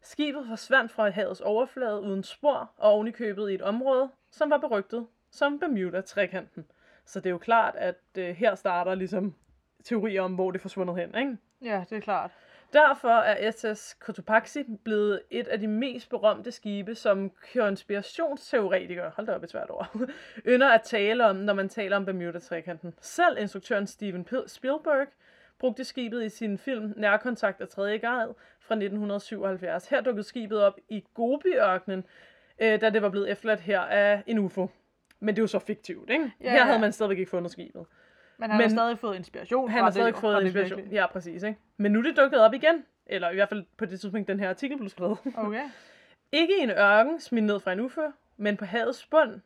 Skibet 0.01 0.45
forsvandt 0.47 0.91
fra 0.91 1.09
havets 1.09 1.41
overflade 1.41 2.01
uden 2.01 2.23
spor 2.23 2.71
og 2.77 2.91
ovenikøbet 2.91 3.51
i 3.51 3.53
et 3.53 3.61
område, 3.61 4.09
som 4.31 4.49
var 4.49 4.57
berygtet 4.57 5.07
som 5.31 5.59
Bermuda-trekanten. 5.59 6.65
Så 7.05 7.19
det 7.19 7.25
er 7.25 7.31
jo 7.31 7.37
klart, 7.37 7.75
at 7.75 7.99
øh, 8.17 8.35
her 8.35 8.55
starter 8.55 8.95
ligesom 8.95 9.35
teorier 9.83 10.21
om, 10.21 10.35
hvor 10.35 10.51
det 10.51 10.59
er 10.59 10.61
forsvundet 10.61 10.95
hen, 10.95 11.15
ikke? 11.15 11.37
Ja, 11.61 11.83
det 11.89 11.95
er 11.95 12.01
klart. 12.01 12.31
Derfor 12.73 13.09
er 13.09 13.51
SS 13.51 13.97
Cotopaxi 13.99 14.63
blevet 14.83 15.21
et 15.29 15.47
af 15.47 15.59
de 15.59 15.67
mest 15.67 16.09
berømte 16.09 16.51
skibe, 16.51 16.95
som 16.95 17.31
konspirationsteoretikere, 17.53 19.11
hold 19.15 19.27
da 19.27 19.33
op 19.33 19.43
et 19.43 19.49
svært 19.49 19.69
ord, 19.69 20.09
ynder 20.53 20.69
at 20.69 20.81
tale 20.81 21.25
om, 21.25 21.35
når 21.35 21.53
man 21.53 21.69
taler 21.69 21.95
om 21.95 22.05
Bermuda-trekanten. 22.05 22.93
Selv 23.01 23.37
instruktøren 23.39 23.87
Steven 23.87 24.27
Spielberg 24.47 25.07
brugte 25.59 25.83
skibet 25.83 26.23
i 26.23 26.29
sin 26.29 26.57
film 26.57 26.93
Nærkontakt 26.97 27.61
af 27.61 27.67
3. 27.67 27.99
grad 27.99 28.27
fra 28.59 28.75
1977. 28.75 29.87
Her 29.87 30.01
dukkede 30.01 30.23
skibet 30.27 30.61
op 30.61 30.79
i 30.89 31.03
Gobi-ørkenen, 31.13 32.03
øh, 32.59 32.81
da 32.81 32.89
det 32.89 33.01
var 33.01 33.09
blevet 33.09 33.31
efterladt 33.31 33.59
her 33.59 33.79
af 33.79 34.23
en 34.27 34.39
UFO. 34.39 34.69
Men 35.19 35.35
det 35.35 35.39
er 35.39 35.43
jo 35.43 35.47
så 35.47 35.59
fiktivt, 35.59 36.09
ikke? 36.09 36.31
Ja, 36.41 36.49
Her 36.49 36.57
ja. 36.57 36.63
havde 36.63 36.79
man 36.79 36.91
stadigvæk 36.91 37.17
ikke 37.17 37.29
fundet 37.29 37.51
skibet. 37.51 37.85
Men 38.47 38.51
han 38.51 38.59
har 38.61 38.67
Men- 38.67 38.77
stadig 38.77 38.99
fået 38.99 39.15
inspiration 39.15 39.69
Han 39.69 39.83
har 39.83 39.91
stadig 39.91 40.15
fået 40.15 40.43
inspiration. 40.43 40.77
virkelige. 40.77 41.01
Ja, 41.01 41.07
præcis, 41.07 41.43
ikke? 41.43 41.59
Men 41.77 41.91
nu 41.91 41.99
er 41.99 42.03
det 42.03 42.17
dukket 42.17 42.39
op 42.39 42.53
igen. 42.53 42.85
Eller 43.05 43.29
i 43.29 43.33
hvert 43.35 43.49
fald 43.49 43.65
på 43.77 43.85
det 43.85 43.99
tidspunkt, 43.99 44.27
den 44.27 44.39
her 44.39 44.49
artikel 44.49 44.77
blev 44.77 44.89
skrevet. 44.89 45.17
Okay. 45.37 45.69
Ikke 46.31 46.59
i 46.59 46.63
en 46.63 46.69
ørken, 46.69 47.19
smidt 47.19 47.45
ned 47.45 47.59
fra 47.59 47.71
en 47.73 47.79
ufør, 47.79 48.11
men 48.37 48.57
på 48.57 48.65
havets 48.65 49.05
bund. 49.05 49.41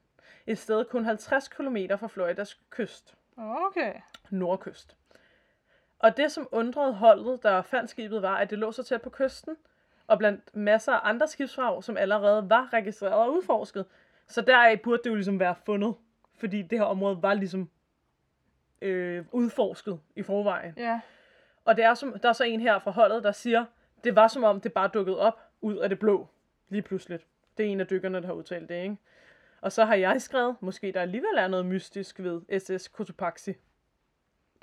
Et 0.47 0.57
sted 0.57 0.85
kun 0.85 1.05
50 1.05 1.47
km 1.47 1.77
fra 1.99 2.07
Floridas 2.07 2.59
kyst. 2.69 3.15
Okay. 3.37 3.93
Nordkyst. 4.29 4.95
Og 5.99 6.17
det, 6.17 6.31
som 6.31 6.47
undrede 6.51 6.93
holdet, 6.93 7.43
der 7.43 7.61
fandt 7.61 7.89
skibet, 7.89 8.21
var, 8.21 8.37
at 8.37 8.49
det 8.49 8.57
lå 8.59 8.71
så 8.71 8.83
tæt 8.83 9.01
på 9.01 9.09
kysten, 9.09 9.55
og 10.07 10.17
blandt 10.17 10.55
masser 10.55 10.93
af 10.93 11.09
andre 11.09 11.27
skibsvrag, 11.27 11.83
som 11.83 11.97
allerede 11.97 12.49
var 12.49 12.69
registreret 12.73 13.13
og 13.13 13.33
udforsket. 13.33 13.85
Så 14.27 14.41
deraf 14.41 14.79
burde 14.83 15.03
det 15.03 15.09
jo 15.09 15.15
ligesom 15.15 15.39
være 15.39 15.55
fundet, 15.65 15.95
fordi 16.39 16.61
det 16.61 16.77
her 16.79 16.85
område 16.85 17.21
var 17.21 17.33
ligesom 17.33 17.69
øh, 18.81 19.25
udforsket 19.31 19.99
i 20.15 20.23
forvejen. 20.23 20.73
Ja. 20.77 20.99
Og 21.65 21.77
det 21.77 21.85
er 21.85 21.93
som, 21.93 22.19
der 22.19 22.29
er 22.29 22.33
så 22.33 22.43
en 22.43 22.61
her 22.61 22.79
fra 22.79 22.91
holdet, 22.91 23.23
der 23.23 23.31
siger, 23.31 23.65
det 24.03 24.15
var 24.15 24.27
som 24.27 24.43
om 24.43 24.61
det 24.61 24.73
bare 24.73 24.87
dukkede 24.93 25.19
op 25.19 25.39
ud 25.61 25.77
af 25.77 25.89
det 25.89 25.99
blå, 25.99 26.27
lige 26.69 26.81
pludselig. 26.81 27.19
Det 27.57 27.65
er 27.65 27.69
en 27.69 27.79
af 27.79 27.87
dykkerne, 27.87 28.21
der 28.21 28.27
har 28.27 28.33
udtalt 28.33 28.69
det, 28.69 28.83
ikke? 28.83 28.97
Og 29.61 29.71
så 29.71 29.85
har 29.85 29.95
jeg 29.95 30.21
skrevet, 30.21 30.55
måske 30.59 30.91
der 30.91 31.01
alligevel 31.01 31.37
er 31.37 31.47
noget 31.47 31.65
mystisk 31.65 32.19
ved 32.19 32.59
SS 32.59 32.85
Cotopaxi. 32.85 33.53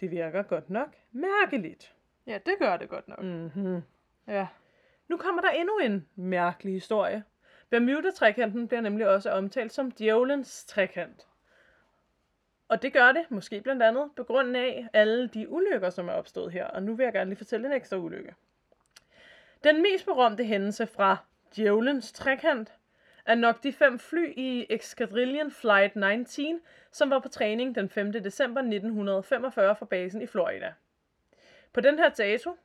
Det 0.00 0.10
virker 0.10 0.42
godt 0.42 0.70
nok 0.70 0.88
mærkeligt. 1.12 1.94
Ja, 2.26 2.38
det 2.46 2.54
gør 2.58 2.76
det 2.76 2.88
godt 2.88 3.08
nok. 3.08 3.22
Mm-hmm. 3.22 3.82
Ja. 4.28 4.46
Nu 5.08 5.16
kommer 5.16 5.42
der 5.42 5.50
endnu 5.50 5.78
en 5.78 6.08
mærkelig 6.16 6.74
historie. 6.74 7.24
Bermuda-trekanten 7.70 8.68
bliver 8.68 8.80
nemlig 8.80 9.08
også 9.08 9.30
omtalt 9.30 9.72
som 9.72 9.90
djævelens 9.90 10.64
trekant. 10.64 11.26
Og 12.74 12.82
det 12.82 12.92
gør 12.92 13.12
det, 13.12 13.30
måske 13.30 13.60
blandt 13.60 13.82
andet, 13.82 14.10
på 14.16 14.24
grund 14.24 14.56
af 14.56 14.88
alle 14.92 15.28
de 15.28 15.48
ulykker, 15.48 15.90
som 15.90 16.08
er 16.08 16.12
opstået 16.12 16.52
her. 16.52 16.66
Og 16.66 16.82
nu 16.82 16.94
vil 16.94 17.04
jeg 17.04 17.12
gerne 17.12 17.30
lige 17.30 17.36
fortælle 17.36 17.66
en 17.66 17.72
ekstra 17.72 17.96
ulykke. 17.96 18.34
Den 19.64 19.82
mest 19.82 20.04
berømte 20.04 20.44
hændelse 20.44 20.86
fra 20.86 21.16
djævelens 21.56 22.12
trekant 22.12 22.72
er 23.26 23.34
nok 23.34 23.62
de 23.62 23.72
fem 23.72 23.98
fly 23.98 24.32
i 24.36 24.66
Excadrillion 24.70 25.50
Flight 25.50 25.96
19, 25.96 26.60
som 26.92 27.10
var 27.10 27.18
på 27.18 27.28
træning 27.28 27.74
den 27.74 27.88
5. 27.88 28.12
december 28.12 28.60
1945 28.60 29.76
fra 29.76 29.86
basen 29.86 30.22
i 30.22 30.26
Florida. 30.26 30.72
På 31.72 31.80
den 31.80 31.98
her 31.98 32.08
dato 32.08 32.56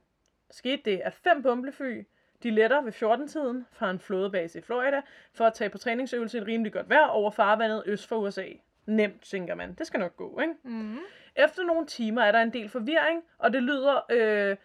skete 0.51 0.81
det, 0.85 1.01
at 1.03 1.13
fem 1.13 1.43
bombefly 1.43 2.03
de 2.43 2.49
letter 2.49 2.81
ved 2.81 2.93
14-tiden 2.93 3.65
fra 3.71 3.91
en 3.91 3.99
flådebase 3.99 4.59
i 4.59 4.61
Florida 4.61 5.01
for 5.33 5.45
at 5.45 5.53
tage 5.53 5.69
på 5.69 5.77
træningsøvelse 5.77 6.37
i 6.37 6.41
et 6.41 6.47
rimelig 6.47 6.73
godt 6.73 6.89
vejr 6.89 7.07
over 7.07 7.31
farvandet 7.31 7.83
øst 7.85 8.07
for 8.07 8.15
USA. 8.15 8.47
Nemt, 8.89 9.21
tænker 9.21 9.55
man. 9.55 9.73
Det 9.73 9.87
skal 9.87 9.99
nok 9.99 10.17
gå, 10.17 10.39
ikke? 10.39 10.53
Mm. 10.63 10.97
Efter 11.35 11.63
nogle 11.63 11.85
timer 11.85 12.21
er 12.21 12.31
der 12.31 12.41
en 12.41 12.53
del 12.53 12.69
forvirring, 12.69 13.23
og 13.37 13.53
det 13.53 13.63
lyder 13.63 14.05
øh, 14.09 14.55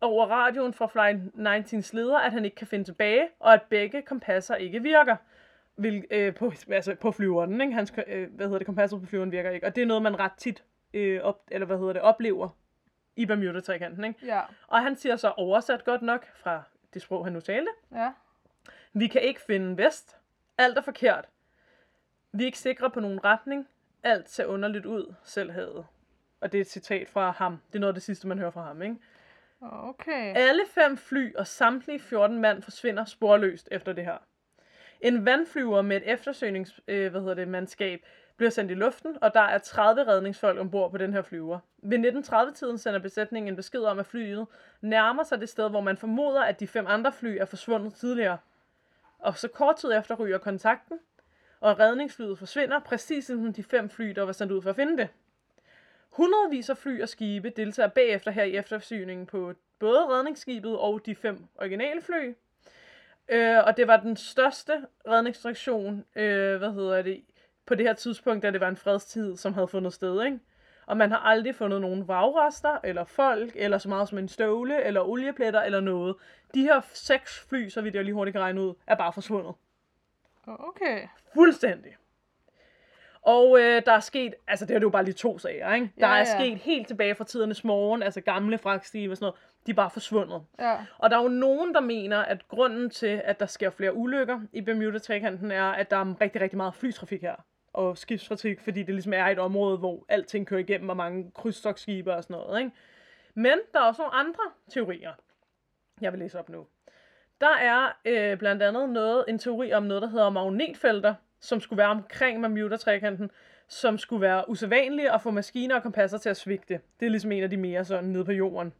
over 0.00 0.26
radioen 0.26 0.72
fra 0.72 0.86
Flight 0.86 1.18
19's 1.34 1.90
leder, 1.96 2.18
at 2.18 2.32
han 2.32 2.44
ikke 2.44 2.54
kan 2.54 2.66
finde 2.66 2.84
tilbage, 2.84 3.28
og 3.40 3.52
at 3.52 3.62
begge 3.62 4.02
kompasser 4.02 4.54
ikke 4.54 4.82
virker. 4.82 5.16
Vil, 5.76 6.04
øh, 6.10 6.34
på, 6.34 6.52
altså 6.70 6.94
på 6.94 7.12
flyveren, 7.12 7.60
ikke? 7.60 7.72
Hans, 7.72 7.92
øh, 8.06 8.34
hvad 8.34 8.46
hedder 8.46 8.58
det, 8.58 8.66
kompasset 8.66 9.00
på 9.00 9.06
flyveren 9.06 9.32
virker 9.32 9.50
ikke. 9.50 9.66
Og 9.66 9.76
det 9.76 9.82
er 9.82 9.86
noget, 9.86 10.02
man 10.02 10.18
ret 10.18 10.32
tit 10.38 10.64
øh, 10.94 11.20
op, 11.22 11.42
eller 11.50 11.66
hvad 11.66 11.78
hedder 11.78 11.92
det, 11.92 12.02
oplever 12.02 12.48
i 13.16 13.26
Bermuda-trekanten, 13.26 14.04
ikke? 14.04 14.26
Ja. 14.26 14.40
Og 14.66 14.82
han 14.82 14.96
siger 14.96 15.16
så 15.16 15.32
oversat 15.36 15.84
godt 15.84 16.02
nok 16.02 16.26
fra 16.34 16.62
det 16.94 17.02
sprog, 17.02 17.26
han 17.26 17.32
nu 17.32 17.40
talte. 17.40 17.70
Ja. 17.94 18.12
Vi 18.92 19.06
kan 19.06 19.22
ikke 19.22 19.40
finde 19.40 19.84
vest. 19.84 20.16
Alt 20.58 20.78
er 20.78 20.82
forkert. 20.82 21.28
Vi 22.36 22.42
er 22.42 22.46
ikke 22.46 22.58
sikre 22.58 22.90
på 22.90 23.00
nogen 23.00 23.24
retning. 23.24 23.68
Alt 24.02 24.30
ser 24.30 24.44
underligt 24.44 24.86
ud, 24.86 25.14
selv 25.24 25.50
havet. 25.52 25.86
Og 26.40 26.52
det 26.52 26.58
er 26.58 26.62
et 26.62 26.70
citat 26.70 27.08
fra 27.08 27.30
ham. 27.30 27.60
Det 27.66 27.74
er 27.74 27.80
noget 27.80 27.90
af 27.90 27.94
det 27.94 28.02
sidste, 28.02 28.28
man 28.28 28.38
hører 28.38 28.50
fra 28.50 28.62
ham, 28.62 28.82
ikke? 28.82 28.96
Okay. 29.60 30.36
Alle 30.36 30.62
fem 30.68 30.96
fly 30.96 31.34
og 31.34 31.46
samtlige 31.46 32.00
14 32.00 32.38
mand 32.38 32.62
forsvinder 32.62 33.04
sporløst 33.04 33.68
efter 33.70 33.92
det 33.92 34.04
her. 34.04 34.18
En 35.00 35.24
vandflyver 35.24 35.82
med 35.82 35.96
et 35.96 36.12
eftersøgnings, 36.12 36.80
øh, 36.88 37.10
hvad 37.10 37.20
hedder 37.20 37.34
det, 37.34 37.48
mandskab 37.48 38.00
bliver 38.36 38.50
sendt 38.50 38.70
i 38.70 38.74
luften, 38.74 39.16
og 39.20 39.34
der 39.34 39.40
er 39.40 39.58
30 39.58 40.06
redningsfolk 40.06 40.60
ombord 40.60 40.90
på 40.90 40.98
den 40.98 41.12
her 41.12 41.22
flyver. 41.22 41.58
Ved 41.82 41.98
1930-tiden 41.98 42.78
sender 42.78 42.98
besætningen 42.98 43.48
en 43.52 43.56
besked 43.56 43.80
om, 43.80 43.98
at 43.98 44.06
flyet 44.06 44.46
nærmer 44.80 45.22
sig 45.22 45.40
det 45.40 45.48
sted, 45.48 45.70
hvor 45.70 45.80
man 45.80 45.96
formoder, 45.96 46.42
at 46.42 46.60
de 46.60 46.66
fem 46.66 46.84
andre 46.88 47.12
fly 47.12 47.36
er 47.40 47.44
forsvundet 47.44 47.94
tidligere. 47.94 48.38
Og 49.18 49.38
så 49.38 49.48
kort 49.48 49.76
tid 49.76 49.92
efter 49.92 50.14
ryger 50.14 50.38
kontakten, 50.38 50.98
og 51.60 51.78
redningsflyet 51.78 52.38
forsvinder, 52.38 52.78
præcis 52.78 53.26
som 53.26 53.52
de 53.52 53.62
fem 53.62 53.88
fly, 53.88 54.10
der 54.10 54.22
var 54.22 54.32
sendt 54.32 54.52
ud 54.52 54.62
for 54.62 54.70
at 54.70 54.76
finde 54.76 54.96
det. 54.96 55.08
Hundredvis 56.10 56.70
af 56.70 56.76
fly 56.76 57.02
og 57.02 57.08
skibe 57.08 57.50
deltager 57.50 57.88
bagefter 57.88 58.30
her 58.30 58.44
i 58.44 58.56
eftersøgningen 58.56 59.26
på 59.26 59.52
både 59.78 60.06
redningsskibet 60.06 60.78
og 60.78 61.06
de 61.06 61.14
fem 61.14 61.46
originale 61.56 62.02
fly. 62.02 62.34
Øh, 63.28 63.64
og 63.66 63.76
det 63.76 63.86
var 63.86 63.96
den 63.96 64.16
største 64.16 64.72
redningsaktion, 65.08 66.04
øh, 66.16 66.56
hvad 66.56 66.72
hedder 66.72 67.02
det, 67.02 67.24
på 67.66 67.74
det 67.74 67.86
her 67.86 67.94
tidspunkt, 67.94 68.42
da 68.42 68.50
det 68.50 68.60
var 68.60 68.68
en 68.68 68.76
fredstid, 68.76 69.36
som 69.36 69.54
havde 69.54 69.68
fundet 69.68 69.92
sted, 69.92 70.24
ikke? 70.24 70.38
Og 70.86 70.96
man 70.96 71.10
har 71.10 71.18
aldrig 71.18 71.54
fundet 71.54 71.80
nogen 71.80 72.08
vragrester, 72.08 72.78
eller 72.84 73.04
folk, 73.04 73.52
eller 73.54 73.78
så 73.78 73.88
meget 73.88 74.08
som 74.08 74.18
en 74.18 74.28
støvle, 74.28 74.84
eller 74.84 75.00
oliepletter, 75.00 75.62
eller 75.62 75.80
noget. 75.80 76.16
De 76.54 76.62
her 76.62 76.80
seks 76.92 77.46
fly, 77.48 77.68
så 77.68 77.80
vidt 77.80 77.94
jeg 77.94 78.04
lige 78.04 78.14
hurtigt 78.14 78.32
kan 78.32 78.40
regne 78.40 78.62
ud, 78.62 78.74
er 78.86 78.94
bare 78.94 79.12
forsvundet. 79.12 79.54
Okay. 80.46 81.08
Fuldstændig. 81.34 81.96
Og 83.22 83.58
øh, 83.60 83.82
der 83.86 83.92
er 83.92 84.00
sket, 84.00 84.34
altså 84.48 84.66
det 84.66 84.76
er 84.76 84.80
jo 84.80 84.90
bare 84.90 85.04
lige 85.04 85.14
to 85.14 85.38
sager, 85.38 85.74
ikke? 85.74 85.92
Der 86.00 86.06
Ja, 86.08 86.12
er 86.14 86.18
ja. 86.18 86.24
sket 86.24 86.58
helt 86.58 86.86
tilbage 86.88 87.14
fra 87.14 87.24
tidernes 87.24 87.64
morgen, 87.64 88.02
altså 88.02 88.20
gamle 88.20 88.58
fragtskibe 88.58 89.12
og 89.12 89.16
sådan 89.16 89.24
noget, 89.24 89.40
de 89.66 89.70
er 89.70 89.74
bare 89.74 89.90
forsvundet. 89.90 90.42
Ja. 90.58 90.76
Og 90.98 91.10
der 91.10 91.18
er 91.18 91.22
jo 91.22 91.28
nogen, 91.28 91.74
der 91.74 91.80
mener, 91.80 92.18
at 92.18 92.48
grunden 92.48 92.90
til, 92.90 93.22
at 93.24 93.40
der 93.40 93.46
sker 93.46 93.70
flere 93.70 93.94
ulykker 93.94 94.40
i 94.52 94.60
Bermuda-trekanten, 94.60 95.50
er, 95.50 95.64
at 95.64 95.90
der 95.90 95.96
er 95.96 96.20
rigtig, 96.20 96.40
rigtig 96.40 96.56
meget 96.56 96.74
flytrafik 96.74 97.22
her. 97.22 97.34
Og 97.72 97.98
skibstrafik, 97.98 98.60
fordi 98.60 98.82
det 98.82 98.94
ligesom 98.94 99.12
er 99.12 99.24
et 99.26 99.38
område, 99.38 99.78
hvor 99.78 100.04
alting 100.08 100.46
kører 100.46 100.60
igennem, 100.60 100.88
og 100.88 100.96
mange 100.96 101.30
krydstogsskibe 101.34 102.14
og 102.14 102.22
sådan 102.22 102.34
noget, 102.34 102.58
ikke? 102.58 102.70
Men 103.34 103.58
der 103.72 103.80
er 103.80 103.84
også 103.84 104.02
nogle 104.02 104.14
andre 104.14 104.42
teorier, 104.70 105.12
jeg 106.00 106.12
vil 106.12 106.18
læse 106.18 106.38
op 106.38 106.48
nu. 106.48 106.66
Der 107.40 107.54
er 107.56 107.96
øh, 108.04 108.38
blandt 108.38 108.62
andet 108.62 108.88
noget, 108.88 109.24
en 109.28 109.38
teori 109.38 109.72
om 109.72 109.82
noget, 109.82 110.02
der 110.02 110.08
hedder 110.08 110.30
magnetfelter, 110.30 111.14
som 111.40 111.60
skulle 111.60 111.78
være 111.78 111.90
omkring 111.90 112.42
Bermuda-trekanten, 112.42 113.30
som 113.68 113.98
skulle 113.98 114.22
være 114.22 114.50
usædvanlige 114.50 115.12
og 115.12 115.22
få 115.22 115.30
maskiner 115.30 115.74
og 115.74 115.82
kompasser 115.82 116.18
til 116.18 116.28
at 116.28 116.36
svigte. 116.36 116.80
Det 117.00 117.06
er 117.06 117.10
ligesom 117.10 117.32
en 117.32 117.42
af 117.42 117.50
de 117.50 117.56
mere 117.56 117.84
sådan 117.84 118.04
nede 118.04 118.24
på 118.24 118.32
jorden 118.32 118.72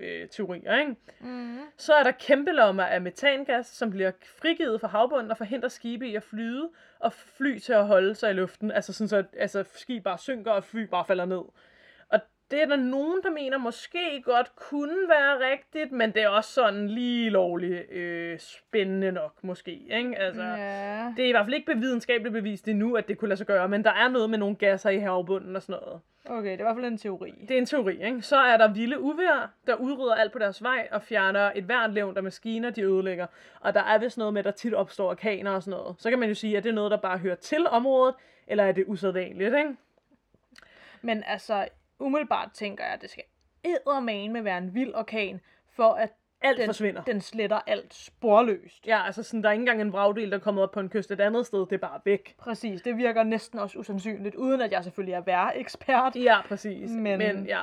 øh, 0.00 0.28
teorier, 0.28 0.78
ikke? 0.78 0.96
Mm. 1.20 1.58
Så 1.76 1.94
er 1.94 2.02
der 2.02 2.10
kæmpe 2.10 2.50
lommer 2.52 2.84
af 2.84 3.00
metangas, 3.00 3.66
som 3.66 3.90
bliver 3.90 4.10
frigivet 4.40 4.80
fra 4.80 4.88
havbunden 4.88 5.30
og 5.30 5.36
forhindrer 5.36 5.68
skibe 5.68 6.08
i 6.08 6.14
at 6.14 6.22
flyde 6.22 6.68
og 6.98 7.12
fly 7.12 7.58
til 7.58 7.72
at 7.72 7.86
holde 7.86 8.14
sig 8.14 8.30
i 8.30 8.34
luften. 8.34 8.70
Altså 8.70 8.92
sådan 8.92 9.08
så, 9.08 9.16
at 9.16 9.26
altså, 9.38 9.64
skib 9.74 10.04
bare 10.04 10.18
synker 10.18 10.50
og 10.50 10.64
fly 10.64 10.82
bare 10.82 11.04
falder 11.04 11.24
ned. 11.24 11.42
Det 12.50 12.62
er 12.62 12.66
der 12.66 12.76
nogen, 12.76 13.22
der 13.22 13.30
mener 13.30 13.58
måske 13.58 14.22
godt 14.24 14.56
kunne 14.56 15.08
være 15.08 15.50
rigtigt, 15.52 15.92
men 15.92 16.12
det 16.12 16.22
er 16.22 16.28
også 16.28 16.52
sådan 16.52 16.88
lige 16.88 17.30
lovligt 17.30 17.90
øh, 17.90 18.38
spændende 18.38 19.12
nok 19.12 19.44
måske. 19.44 19.72
Ikke? 19.72 20.18
Altså, 20.18 20.42
Ja. 20.42 21.12
Det 21.16 21.24
er 21.24 21.28
i 21.28 21.30
hvert 21.30 21.46
fald 21.46 21.54
ikke 21.54 21.76
videnskabeligt 21.76 22.32
bevist 22.32 22.68
endnu, 22.68 22.94
at 22.94 23.08
det 23.08 23.18
kunne 23.18 23.28
lade 23.28 23.36
sig 23.36 23.46
gøre, 23.46 23.68
men 23.68 23.84
der 23.84 23.90
er 23.92 24.08
noget 24.08 24.30
med 24.30 24.38
nogle 24.38 24.56
gasser 24.56 24.90
i 24.90 24.98
havbunden 24.98 25.56
og 25.56 25.62
sådan 25.62 25.80
noget. 25.82 26.00
Okay, 26.28 26.50
det 26.50 26.54
er 26.54 26.58
i 26.58 26.62
hvert 26.62 26.76
fald 26.76 26.84
en 26.86 26.98
teori. 26.98 27.34
Det 27.48 27.50
er 27.50 27.58
en 27.58 27.66
teori, 27.66 28.04
ikke? 28.04 28.22
Så 28.22 28.36
er 28.36 28.56
der 28.56 28.72
vilde 28.72 29.00
uvejr, 29.00 29.50
der 29.66 29.74
udrydder 29.74 30.14
alt 30.14 30.32
på 30.32 30.38
deres 30.38 30.62
vej 30.62 30.88
og 30.92 31.02
fjerner 31.02 31.52
et 31.54 31.64
hvert 31.64 31.92
levn 31.92 32.16
af 32.16 32.22
maskiner, 32.22 32.70
de 32.70 32.82
ødelægger. 32.82 33.26
Og 33.60 33.74
der 33.74 33.82
er 33.82 33.98
vist 33.98 34.18
noget 34.18 34.32
med, 34.34 34.38
at 34.40 34.44
der 34.44 34.50
tit 34.50 34.74
opstår 34.74 35.10
orkaner 35.10 35.50
og 35.50 35.62
sådan 35.62 35.78
noget. 35.78 35.96
Så 35.98 36.10
kan 36.10 36.18
man 36.18 36.28
jo 36.28 36.34
sige, 36.34 36.56
at 36.56 36.64
det 36.64 36.70
er 36.70 36.74
noget, 36.74 36.90
der 36.90 36.96
bare 36.96 37.18
hører 37.18 37.34
til 37.34 37.66
området, 37.68 38.14
eller 38.46 38.64
er 38.64 38.72
det 38.72 38.84
usædvanligt, 38.86 39.54
ikke? 39.56 39.76
Men 41.02 41.22
altså, 41.26 41.68
umiddelbart 41.98 42.50
tænker 42.54 42.84
jeg, 42.84 42.92
at 42.92 43.02
det 43.02 43.10
skal 43.10 43.24
med 44.30 44.42
være 44.42 44.58
en 44.58 44.74
vild 44.74 44.94
orkan, 44.94 45.40
for 45.76 45.92
at 45.92 46.12
Alt 46.40 46.58
den, 46.58 46.66
forsvinder. 46.66 47.02
den 47.02 47.20
sletter 47.20 47.60
alt 47.66 47.94
sporløst. 47.94 48.86
Ja, 48.86 49.06
altså 49.06 49.22
sådan, 49.22 49.42
der 49.42 49.48
er 49.48 49.52
ikke 49.52 49.60
engang 49.62 49.80
en 49.80 49.92
vragdel, 49.92 50.30
der 50.30 50.36
er 50.36 50.40
kommet 50.40 50.64
op 50.64 50.70
på 50.70 50.80
en 50.80 50.88
kyst 50.88 51.10
et 51.10 51.20
andet 51.20 51.46
sted, 51.46 51.60
det 51.60 51.72
er 51.72 51.78
bare 51.78 52.00
væk. 52.04 52.34
Præcis, 52.38 52.82
det 52.82 52.96
virker 52.96 53.22
næsten 53.22 53.58
også 53.58 53.78
usandsynligt, 53.78 54.34
uden 54.34 54.60
at 54.60 54.72
jeg 54.72 54.84
selvfølgelig 54.84 55.12
er 55.14 55.20
vejrekspert. 55.20 56.16
Ja, 56.16 56.40
præcis. 56.48 56.90
Men, 56.90 57.18
Men 57.18 57.46
ja. 57.46 57.62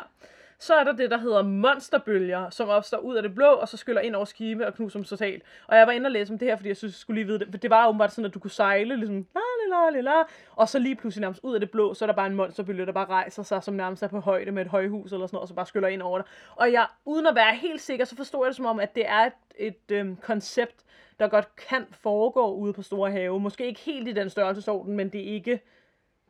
Så 0.63 0.75
er 0.75 0.83
der 0.83 0.91
det, 0.91 1.11
der 1.11 1.17
hedder 1.17 1.41
monsterbølger, 1.41 2.49
som 2.49 2.69
opstår 2.69 2.97
ud 2.97 3.15
af 3.15 3.23
det 3.23 3.35
blå, 3.35 3.47
og 3.47 3.67
så 3.67 3.77
skyller 3.77 4.01
ind 4.01 4.15
over 4.15 4.25
skibe 4.25 4.67
og 4.67 4.73
knuser 4.73 4.99
dem 4.99 5.05
totalt. 5.05 5.43
Og 5.67 5.77
jeg 5.77 5.87
var 5.87 5.93
inde 5.93 6.07
og 6.07 6.11
læse 6.11 6.33
om 6.33 6.39
det 6.39 6.47
her, 6.47 6.55
fordi 6.55 6.69
jeg 6.69 6.77
synes, 6.77 6.93
jeg 6.93 6.97
skulle 6.97 7.21
lige 7.21 7.27
vide 7.27 7.39
det. 7.39 7.47
For 7.51 7.57
det 7.57 7.69
var 7.69 7.87
åbenbart 7.87 8.11
sådan, 8.11 8.25
at 8.25 8.33
du 8.33 8.39
kunne 8.39 8.51
sejle, 8.51 8.95
ligesom, 8.95 9.15
la, 9.15 9.41
la, 9.69 9.85
la, 9.85 9.89
la, 9.89 10.01
la, 10.01 10.23
og 10.55 10.69
så 10.69 10.79
lige 10.79 10.95
pludselig 10.95 11.21
nærmest 11.21 11.43
ud 11.43 11.53
af 11.53 11.59
det 11.59 11.71
blå, 11.71 11.93
så 11.93 12.05
er 12.05 12.07
der 12.07 12.13
bare 12.13 12.27
en 12.27 12.35
monsterbølge, 12.35 12.85
der 12.85 12.91
bare 12.91 13.05
rejser 13.05 13.43
sig, 13.43 13.63
som 13.63 13.73
nærmest 13.73 14.03
er 14.03 14.07
på 14.07 14.19
højde 14.19 14.51
med 14.51 14.61
et 14.61 14.67
højhus 14.67 15.11
eller 15.11 15.27
sådan 15.27 15.35
noget, 15.35 15.41
og 15.41 15.47
så 15.47 15.53
bare 15.53 15.65
skyller 15.65 15.87
ind 15.87 16.01
over 16.01 16.17
det. 16.17 16.27
Og 16.55 16.71
jeg, 16.71 16.87
uden 17.05 17.27
at 17.27 17.35
være 17.35 17.55
helt 17.55 17.81
sikker, 17.81 18.05
så 18.05 18.15
forstår 18.15 18.45
jeg 18.45 18.49
det 18.49 18.55
som 18.55 18.65
om, 18.65 18.79
at 18.79 18.95
det 18.95 19.07
er 19.07 19.19
et, 19.19 19.33
et 19.57 19.91
øhm, 19.91 20.15
koncept, 20.15 20.75
der 21.19 21.27
godt 21.27 21.55
kan 21.55 21.85
foregå 21.91 22.53
ude 22.53 22.73
på 22.73 22.81
store 22.81 23.11
have. 23.11 23.39
Måske 23.39 23.65
ikke 23.65 23.81
helt 23.81 24.07
i 24.07 24.11
den 24.11 24.29
størrelsesorden, 24.29 24.95
men 24.95 25.09
det 25.09 25.21
er 25.21 25.33
ikke, 25.33 25.61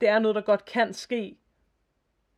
det 0.01 0.09
er 0.09 0.19
noget, 0.19 0.35
der 0.35 0.41
godt 0.41 0.65
kan 0.65 0.93
ske. 0.93 1.37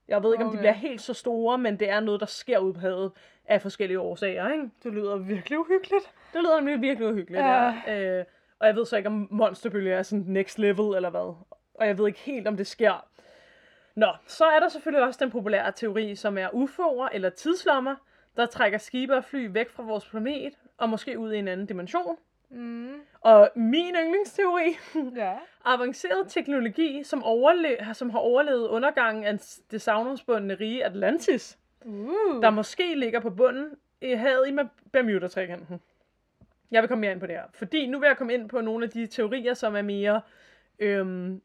Jeg 0.08 0.24
ved 0.24 0.34
ikke, 0.34 0.44
om 0.46 0.50
de 0.50 0.54
Okay. 0.54 0.60
bliver 0.60 0.72
helt 0.74 1.02
så 1.02 1.13
store, 1.13 1.58
men 1.58 1.80
det 1.80 1.89
er 1.89 2.00
noget, 2.00 2.20
der 2.20 2.26
sker 2.26 2.60
ude 2.60 2.74
på 2.74 2.80
havet 2.80 3.12
af 3.46 3.62
forskellige 3.62 4.00
årsager, 4.00 4.52
ikke? 4.52 4.70
Det 4.84 4.94
lyder 4.94 5.15
virkelig 5.18 5.60
uhyggeligt. 5.60 6.12
Det 6.34 6.41
lyder 6.41 6.56
nemlig 6.56 6.82
virkelig 6.82 7.10
uhyggeligt, 7.10 7.44
Ja. 7.44 7.74
ja. 7.88 8.20
Øh, 8.20 8.26
og 8.60 8.68
jeg 8.68 8.76
ved 8.76 8.86
så 8.86 8.98
ikke, 8.98 9.08
om 9.10 9.28
monsterbølge 9.32 9.91
er 9.94 10.04
sådan 10.04 10.26
next 10.28 10.60
level, 10.60 10.96
eller 10.96 11.10
hvad. 11.10 11.36
Og 11.74 11.88
jeg 11.88 11.98
ved 11.98 12.08
ikke 12.08 12.20
helt, 12.20 12.48
om 12.48 12.58
det 12.58 12.68
sker. 12.68 13.06
Nå, 13.96 14.08
så 14.28 14.46
er 14.46 14.60
der 14.60 14.68
selvfølgelig 14.70 15.04
også 15.08 15.20
den 15.24 15.32
populære 15.32 15.72
teori, 15.72 16.15
som 16.15 16.38
er 16.38 16.48
UFO'er 16.48 17.10
eller 17.15 17.30
tidslommer, 17.30 17.96
der 18.36 18.46
trækker 18.46 18.78
skibe 18.78 19.15
og 19.15 19.24
fly 19.24 19.48
væk 19.52 19.70
fra 19.70 19.84
vores 19.84 20.06
planet, 20.10 20.54
og 20.78 20.89
måske 20.89 21.20
ud 21.20 21.32
i 21.34 21.38
en 21.38 21.48
anden 21.48 21.65
dimension. 21.65 22.18
Mm. 22.49 22.93
Og 23.21 23.49
min 23.55 23.95
yndlingsteori, 23.95 24.77
Ja. 25.21 25.34
avanceret 25.65 26.25
teknologi, 26.27 27.03
som, 27.03 27.23
overle- 27.23 27.93
som 27.93 28.10
har 28.10 28.19
overlevet 28.19 28.67
undergangen 28.67 29.23
af 29.23 29.39
det 29.71 29.81
savnomsbundne 29.81 30.55
rige 30.55 30.86
Atlantis, 30.86 31.58
Uh. 31.86 32.41
der 32.41 32.49
måske 32.49 32.95
ligger 32.95 33.19
på 33.19 33.29
bunden 33.29 33.69
i 34.01 34.12
havet 34.13 34.47
i 34.49 34.53
Bermuda-trekanten. 34.91 35.79
Jeg 36.71 36.81
vil 36.81 36.88
komme 36.88 37.01
mere 37.01 37.12
ind 37.12 37.19
på 37.19 37.27
det 37.27 37.36
her, 37.36 37.43
fordi 37.53 37.88
nu 37.88 37.99
vil 37.99 38.08
jeg 38.08 38.17
komme 38.17 38.34
ind 38.34 38.49
på 38.49 38.62
nogle 38.62 38.86
af 38.86 38.89
de 38.91 39.08
teorier, 39.08 39.53
som 39.53 39.75
er 39.75 39.81
mere 39.81 40.21
øhm, 40.79 41.41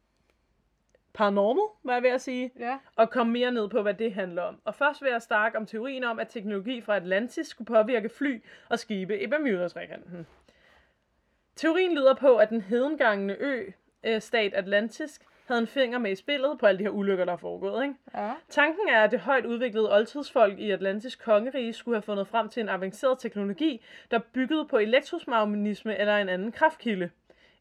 paranormal, 1.13 1.65
hvad 1.83 1.95
jeg 1.95 2.03
ved 2.03 2.11
at 2.11 2.21
sige, 2.21 2.51
Ja. 2.59 2.79
og 2.97 3.11
komme 3.11 3.33
mere 3.33 3.53
ned 3.53 3.69
på, 3.69 3.83
hvad 3.83 3.95
det 3.95 4.15
handler 4.15 4.43
om. 4.43 4.61
Og 4.65 4.75
først 4.75 5.03
vil 5.03 5.11
jeg 5.11 5.23
snakke 5.23 5.59
om 5.59 5.67
teorien 5.67 6.05
om, 6.05 6.19
at 6.19 6.29
teknologi 6.29 6.81
fra 6.81 6.97
Atlantis 6.97 7.47
skulle 7.47 7.67
påvirke 7.67 8.09
fly 8.09 8.43
og 8.69 8.79
skibe 8.79 9.21
i 9.23 9.27
Bermuda-trekanten. 9.27 10.27
Teorien 11.57 11.95
lyder 11.95 12.15
på, 12.15 12.37
at 12.37 12.51
den 12.51 12.61
hedengangende 12.61 13.37
ø, 13.41 13.71
øh, 14.05 14.21
stat 14.21 14.55
Atlantis, 14.55 15.21
havde 15.51 15.61
en 15.61 15.67
finger 15.67 15.99
med 15.99 16.11
i 16.11 16.15
spillet 16.15 16.59
på 16.59 16.67
alle 16.67 16.79
de 16.79 16.85
her 16.85 16.91
ulykker, 16.91 17.25
der 17.25 17.33
er 17.33 17.37
foregået. 17.37 17.83
Ikke? 17.83 17.95
Ja. 18.15 18.33
Tanken 18.49 18.89
er, 18.89 19.03
at 19.03 19.11
det 19.11 19.21
højt 19.21 19.47
udviklede 19.47 19.93
oldtidsfolk 19.93 20.59
i 20.59 20.71
Atlantis 20.71 21.17
kongerige 21.17 21.73
skulle 21.73 21.97
have 21.97 22.03
fundet 22.03 22.29
frem 22.29 22.49
til 22.49 22.61
en 22.61 22.69
avanceret 22.69 23.19
teknologi, 23.19 23.85
der 24.11 24.19
byggede 24.33 24.67
på 24.71 24.79
elektromagnetisme 24.79 25.99
eller 25.99 26.17
en 26.17 26.29
anden 26.29 26.53
kraftkilde. 26.53 27.11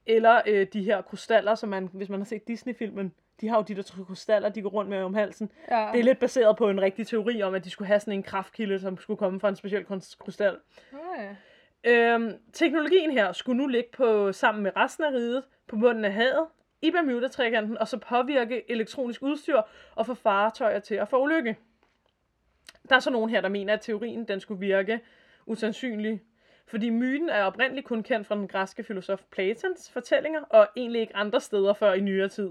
Eller 0.06 0.42
øh, 0.46 0.68
de 0.74 0.84
her 0.84 1.02
krystaller, 1.02 1.56
som 1.56 1.70
man, 1.70 1.90
hvis 1.94 2.10
man 2.10 2.20
har 2.20 2.26
set 2.26 2.48
Disney-filmen, 2.48 3.14
de 3.42 3.48
har 3.48 3.58
jo 3.58 3.64
de 3.64 3.76
der 3.76 4.04
krystaller, 4.08 4.50
de 4.50 4.62
går 4.62 4.70
rundt 4.70 4.90
med 4.90 5.02
om 5.02 5.14
halsen. 5.14 5.52
Ja. 5.72 5.90
Det 5.94 6.00
er 6.00 6.04
lidt 6.04 6.20
baseret 6.20 6.58
på 6.58 6.70
en 6.70 6.82
rigtig 6.82 7.08
teori 7.08 7.42
om, 7.42 7.54
at 7.54 7.66
de 7.66 7.70
skulle 7.70 7.88
have 7.88 8.00
sådan 8.00 8.14
en 8.14 8.24
kraftkilde, 8.24 8.80
som 8.80 8.98
skulle 8.98 9.18
komme 9.18 9.40
fra 9.40 9.50
en 9.50 9.56
speciel 9.56 9.86
krys- 9.86 10.18
krystal. 10.20 10.58
Okay. 10.94 11.36
Øhm, 11.84 12.34
teknologien 12.54 13.12
her 13.12 13.32
skulle 13.32 13.58
nu 13.58 13.68
ligge 13.68 13.90
på 13.94 14.32
sammen 14.32 14.64
med 14.64 14.72
resten 14.76 15.04
af 15.04 15.12
riget 15.12 15.44
på 15.68 15.76
bunden 15.76 16.06
af 16.06 16.14
havet 16.14 16.48
i 16.82 16.92
Bermuda-trekanten, 16.92 17.78
og 17.78 17.88
så 17.88 17.98
påvirke 17.98 18.72
elektronisk 18.72 19.22
udstyr 19.22 19.62
og 19.96 20.06
få 20.06 20.14
fartøjer 20.14 20.80
til 20.80 20.96
at 20.96 21.10
få 21.10 21.24
ulykke. 21.24 21.58
Der 22.90 22.96
er 22.96 23.00
så 23.00 23.12
nogen 23.12 23.30
her, 23.30 23.42
der 23.42 23.50
mener, 23.50 23.74
at 23.74 23.82
teorien 23.82 24.28
den 24.28 24.40
skulle 24.40 24.60
virke 24.60 25.00
usandsynlig, 25.46 26.22
fordi 26.68 26.90
myten 26.90 27.30
er 27.30 27.44
oprindeligt 27.44 27.88
kun 27.88 28.04
kendt 28.04 28.28
fra 28.28 28.36
den 28.36 28.48
græske 28.48 28.84
filosof 28.84 29.22
Platons 29.32 29.92
fortællinger, 29.92 30.42
og 30.42 30.68
egentlig 30.76 31.02
ikke 31.02 31.16
andre 31.16 31.42
steder 31.42 31.74
før 31.74 31.94
i 31.94 32.00
nyere 32.00 32.30
tid. 32.30 32.50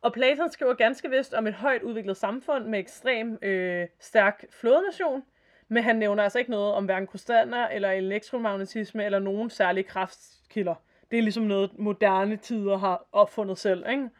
Og 0.00 0.12
Platon 0.12 0.50
skriver 0.50 0.74
ganske 0.74 1.10
vist 1.10 1.34
om 1.34 1.46
et 1.46 1.54
højt 1.54 1.82
udviklet 1.82 2.16
samfund 2.16 2.64
med 2.64 2.78
ekstrem 2.78 3.38
øh, 3.42 3.86
stærk 3.98 4.44
flådenation, 4.50 5.22
men 5.70 5.82
han 5.82 5.96
nævner 5.96 6.22
altså 6.22 6.38
ikke 6.38 6.50
noget 6.50 6.74
om 6.74 6.84
hverken 6.84 7.06
krystaller 7.06 7.66
eller 7.68 7.90
elektromagnetisme 7.90 9.04
eller 9.04 9.18
nogen 9.18 9.50
særlige 9.50 9.84
kraftkilder. 9.84 10.74
Det 11.10 11.18
er 11.18 11.22
ligesom 11.22 11.42
noget, 11.42 11.78
moderne 11.78 12.36
tider 12.36 12.76
har 12.76 13.06
opfundet 13.12 13.58
selv, 13.58 13.90
ikke? 13.90 14.10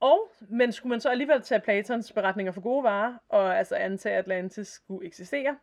Og, 0.00 0.30
men 0.48 0.72
skulle 0.72 0.90
man 0.90 1.00
så 1.00 1.08
alligevel 1.08 1.42
tage 1.42 1.60
Platons 1.60 2.12
beretninger 2.12 2.52
for 2.52 2.60
gode 2.60 2.84
varer, 2.84 3.14
og 3.28 3.58
altså 3.58 3.74
antage, 3.74 4.14
at 4.14 4.18
Atlantis 4.18 4.68
skulle 4.68 5.06
eksistere, 5.06 5.56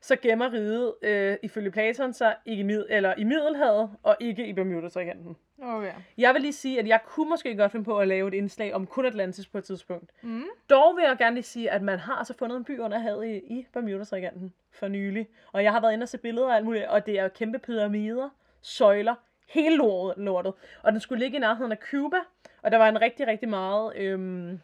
så 0.00 0.16
gemmer 0.16 0.52
riget 0.52 0.94
øh, 1.02 1.36
ifølge 1.42 1.70
Platon 1.70 2.12
sig 2.12 2.36
ikke 2.46 2.60
i, 2.60 2.64
mid- 2.64 2.86
eller 2.88 3.14
i 3.18 3.24
Middelhavet 3.24 3.90
og 4.02 4.16
ikke 4.20 4.46
i 4.46 4.52
Bermuda-trikanten. 4.52 5.36
Okay. 5.62 5.92
Jeg 6.18 6.34
vil 6.34 6.42
lige 6.42 6.52
sige, 6.52 6.80
at 6.80 6.88
jeg 6.88 7.00
kunne 7.06 7.28
måske 7.28 7.56
godt 7.56 7.72
finde 7.72 7.84
på 7.84 7.98
at 7.98 8.08
lave 8.08 8.28
et 8.28 8.34
indslag 8.34 8.74
om 8.74 8.86
kun 8.86 9.06
Atlantis 9.06 9.46
på 9.46 9.58
et 9.58 9.64
tidspunkt. 9.64 10.10
Mm. 10.22 10.44
Dog 10.70 10.96
vil 10.96 11.04
jeg 11.08 11.16
gerne 11.18 11.34
lige 11.34 11.44
sige, 11.44 11.70
at 11.70 11.82
man 11.82 11.98
har 11.98 12.14
altså 12.14 12.34
fundet 12.38 12.56
en 12.56 12.64
by 12.64 12.78
under 12.78 12.98
havet 12.98 13.26
i, 13.26 13.36
i 13.36 13.66
Bermuda-trikanten 13.72 14.52
for 14.72 14.88
nylig. 14.88 15.28
Og 15.52 15.62
jeg 15.62 15.72
har 15.72 15.80
været 15.80 15.92
inde 15.92 16.04
og 16.04 16.08
se 16.08 16.18
billeder 16.18 16.48
af 16.48 16.56
alt 16.56 16.64
muligt, 16.64 16.86
og 16.86 17.06
det 17.06 17.18
er 17.18 17.28
kæmpe 17.28 17.58
pyramider, 17.58 18.28
søjler, 18.62 19.14
hele 19.48 19.76
lortet, 19.76 20.24
lortet. 20.24 20.52
Og 20.82 20.92
den 20.92 21.00
skulle 21.00 21.18
ligge 21.18 21.36
i 21.36 21.40
nærheden 21.40 21.72
af 21.72 21.78
Cuba, 21.78 22.16
og 22.62 22.70
der 22.70 22.78
var 22.78 22.88
en 22.88 23.00
rigtig, 23.00 23.26
rigtig 23.26 23.48
meget, 23.48 23.96
øhm, 23.96 24.60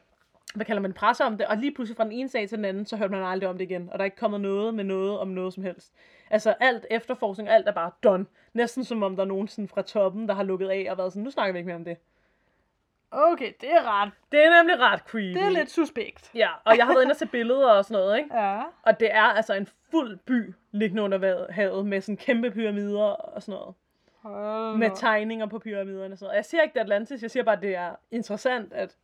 hvad 0.54 0.66
kalder 0.66 0.82
man, 0.82 0.92
presse 0.92 1.24
om 1.24 1.38
det. 1.38 1.46
Og 1.46 1.56
lige 1.56 1.74
pludselig 1.74 1.96
fra 1.96 2.04
den 2.04 2.12
ene 2.12 2.28
sag 2.28 2.48
til 2.48 2.56
den 2.56 2.64
anden, 2.64 2.86
så 2.86 2.96
hørte 2.96 3.12
man 3.12 3.22
aldrig 3.22 3.48
om 3.48 3.58
det 3.58 3.64
igen. 3.64 3.88
Og 3.92 3.98
der 3.98 4.02
er 4.02 4.04
ikke 4.04 4.16
kommet 4.16 4.40
noget 4.40 4.74
med 4.74 4.84
noget 4.84 5.18
om 5.18 5.28
noget 5.28 5.54
som 5.54 5.62
helst. 5.62 5.92
Altså 6.30 6.54
alt 6.60 6.86
efterforskning, 6.90 7.48
alt 7.48 7.68
er 7.68 7.72
bare 7.72 7.90
done. 8.02 8.26
Næsten 8.52 8.84
som 8.84 9.02
om 9.02 9.16
der 9.16 9.22
er 9.22 9.28
nogen 9.28 9.48
sådan 9.48 9.68
fra 9.68 9.82
toppen, 9.82 10.28
der 10.28 10.34
har 10.34 10.42
lukket 10.42 10.68
af 10.68 10.86
og 10.90 10.98
været 10.98 11.12
sådan, 11.12 11.22
nu 11.22 11.30
snakker 11.30 11.52
vi 11.52 11.58
ikke 11.58 11.66
mere 11.66 11.76
om 11.76 11.84
det. 11.84 11.96
Okay, 13.10 13.52
det 13.60 13.72
er 13.72 14.02
ret. 14.02 14.12
Det 14.32 14.44
er 14.44 14.62
nemlig 14.62 14.80
ret 14.80 15.00
creepy. 15.00 15.38
Det 15.38 15.42
er 15.42 15.50
lidt 15.50 15.70
suspekt. 15.70 16.30
Ja, 16.34 16.48
og 16.64 16.76
jeg 16.76 16.86
har 16.86 16.92
været 16.92 17.02
inde 17.02 17.12
og 17.12 17.16
se 17.16 17.26
billeder 17.26 17.70
og 17.70 17.84
sådan 17.84 18.02
noget, 18.02 18.18
ikke? 18.18 18.36
Ja. 18.36 18.62
Og 18.82 19.00
det 19.00 19.12
er 19.12 19.22
altså 19.22 19.54
en 19.54 19.68
fuld 19.90 20.16
by 20.16 20.54
liggende 20.70 21.02
under 21.02 21.52
havet 21.52 21.86
med 21.86 22.00
sådan 22.00 22.16
kæmpe 22.16 22.50
pyramider 22.50 23.02
og 23.02 23.42
sådan 23.42 23.58
noget. 23.58 23.74
Hold 24.22 24.76
Med 24.76 24.90
tegninger 24.94 25.46
på 25.46 25.58
pyramiderne 25.58 26.14
og 26.14 26.18
sådan 26.18 26.26
noget. 26.26 26.36
Jeg 26.36 26.44
siger 26.44 26.62
ikke, 26.62 26.72
det 26.72 26.78
er 26.78 26.84
Atlantis, 26.84 27.22
jeg 27.22 27.30
siger 27.30 27.44
bare, 27.44 27.56
at 27.56 27.62
det 27.62 27.76
er 27.76 27.90
interessant, 28.10 28.72
at... 28.72 28.96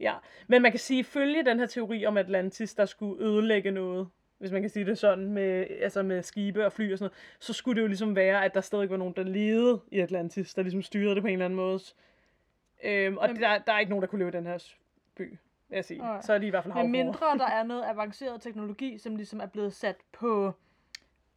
Ja, 0.00 0.14
men 0.46 0.62
man 0.62 0.72
kan 0.72 0.78
sige, 0.80 1.04
følge 1.04 1.44
den 1.44 1.58
her 1.58 1.66
teori 1.66 2.06
om 2.06 2.16
Atlantis, 2.16 2.74
der 2.74 2.84
skulle 2.84 3.24
ødelægge 3.24 3.70
noget, 3.70 4.08
hvis 4.38 4.50
man 4.52 4.60
kan 4.60 4.70
sige 4.70 4.86
det 4.86 4.98
sådan, 4.98 5.32
med, 5.32 5.66
altså 5.82 6.02
med 6.02 6.22
skibe 6.22 6.66
og 6.66 6.72
fly 6.72 6.92
og 6.92 6.98
sådan 6.98 7.04
noget, 7.04 7.36
så 7.40 7.52
skulle 7.52 7.76
det 7.76 7.82
jo 7.82 7.86
ligesom 7.86 8.16
være, 8.16 8.44
at 8.44 8.54
der 8.54 8.60
stadig 8.60 8.90
var 8.90 8.96
nogen, 8.96 9.14
der 9.16 9.22
levede 9.22 9.80
i 9.90 10.00
Atlantis, 10.00 10.54
der 10.54 10.62
ligesom 10.62 10.82
styrede 10.82 11.14
det 11.14 11.22
på 11.22 11.26
en 11.26 11.32
eller 11.32 11.44
anden 11.44 11.56
måde. 11.56 11.78
Øhm, 12.84 13.16
og 13.18 13.28
Men- 13.28 13.40
der, 13.42 13.58
der 13.58 13.72
er 13.72 13.78
ikke 13.78 13.90
nogen, 13.90 14.02
der 14.02 14.08
kunne 14.08 14.18
leve 14.18 14.28
i 14.28 14.32
den 14.32 14.46
her 14.46 14.58
by, 15.16 15.28
vil 15.68 15.76
jeg 15.76 15.84
sige. 15.84 15.98
Nej. 15.98 16.20
Så 16.22 16.32
er 16.32 16.38
de 16.38 16.46
i 16.46 16.50
hvert 16.50 16.62
fald 16.64 16.72
havfruer. 16.72 16.90
mindre 16.90 17.38
der 17.38 17.46
er 17.46 17.62
noget 17.62 17.84
avanceret 17.86 18.40
teknologi, 18.42 18.98
som 18.98 19.16
ligesom 19.16 19.40
er 19.40 19.46
blevet 19.46 19.72
sat 19.72 19.96
på 20.12 20.52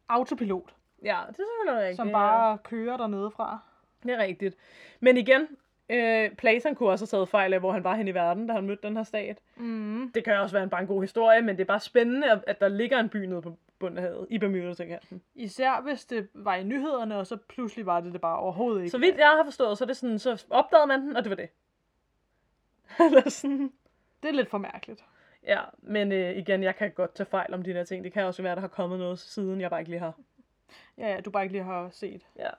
autopilot, 0.08 0.74
Ja, 1.02 1.20
det 1.28 1.28
er 1.28 1.34
selvfølgelig 1.34 1.80
rigtigt. 1.82 1.96
som 1.96 2.06
ja. 2.08 2.12
bare 2.12 2.58
kører 2.58 2.96
dernede 2.96 3.30
fra. 3.30 3.58
Det 4.02 4.10
er 4.10 4.18
rigtigt. 4.18 4.56
Men 5.00 5.16
igen, 5.16 5.48
øh, 5.88 6.30
Platon 6.30 6.74
kunne 6.74 6.90
også 6.90 7.02
have 7.02 7.18
taget 7.18 7.28
fejl 7.28 7.52
af, 7.52 7.60
hvor 7.60 7.72
han 7.72 7.84
var 7.84 7.94
hen 7.94 8.08
i 8.08 8.14
verden, 8.14 8.46
da 8.46 8.52
han 8.52 8.66
mødte 8.66 8.86
den 8.86 8.96
her 8.96 9.04
stat. 9.04 9.38
Mm. 9.56 10.10
Det 10.14 10.24
kan 10.24 10.38
også 10.38 10.54
være 10.56 10.64
en 10.64 10.70
bare 10.70 10.80
en 10.80 10.86
god 10.86 11.02
historie, 11.02 11.42
men 11.42 11.56
det 11.56 11.60
er 11.62 11.66
bare 11.66 11.80
spændende, 11.80 12.30
at, 12.30 12.44
at 12.46 12.60
der 12.60 12.68
ligger 12.68 13.00
en 13.00 13.08
by 13.08 13.16
nede 13.16 13.42
på 13.42 13.56
bunden 13.78 13.98
af 13.98 14.04
havet, 14.04 14.26
i 14.30 14.38
Bermuda-trikanten. 14.38 15.22
Især 15.34 15.80
hvis 15.80 16.04
det 16.04 16.28
var 16.34 16.54
i 16.54 16.64
nyhederne, 16.64 17.16
og 17.16 17.26
så 17.26 17.36
pludselig 17.36 17.86
var 17.86 18.00
det 18.00 18.12
det 18.12 18.20
bare 18.20 18.38
overhovedet 18.38 18.80
ikke. 18.80 18.90
Så 18.90 18.98
vidt 18.98 19.16
jeg 19.16 19.28
har 19.36 19.44
forstået, 19.44 19.78
så 19.78 19.84
er 19.84 19.86
det 19.86 19.96
sådan, 19.96 20.18
så 20.18 20.44
opdagede 20.50 20.86
man 20.86 21.00
den, 21.00 21.16
og 21.16 21.24
det 21.24 21.30
var 21.30 21.36
det. 21.36 21.48
Eller 23.06 23.28
sådan. 23.28 23.72
Det 24.22 24.28
er 24.28 24.32
lidt 24.32 24.50
for 24.50 24.58
mærkeligt. 24.58 25.04
Ja, 25.46 25.60
men 25.78 26.12
øh, 26.12 26.36
igen, 26.36 26.62
jeg 26.62 26.76
kan 26.76 26.90
godt 26.90 27.14
tage 27.14 27.26
fejl 27.26 27.54
om 27.54 27.62
de 27.62 27.74
der 27.74 27.84
ting. 27.84 28.04
Det 28.04 28.12
kan 28.12 28.24
også 28.24 28.42
være, 28.42 28.54
der 28.54 28.60
har 28.60 28.68
kommet 28.68 28.98
noget 28.98 29.18
siden, 29.18 29.60
jeg 29.60 29.70
bare 29.70 29.80
ikke 29.80 29.90
lige 29.90 30.00
har. 30.00 30.18
Ja, 30.98 31.08
ja, 31.08 31.20
du 31.20 31.30
bare 31.30 31.42
ikke 31.42 31.52
lige 31.52 31.64
har 31.64 31.88
set. 31.92 32.26
Ja. 32.38 32.50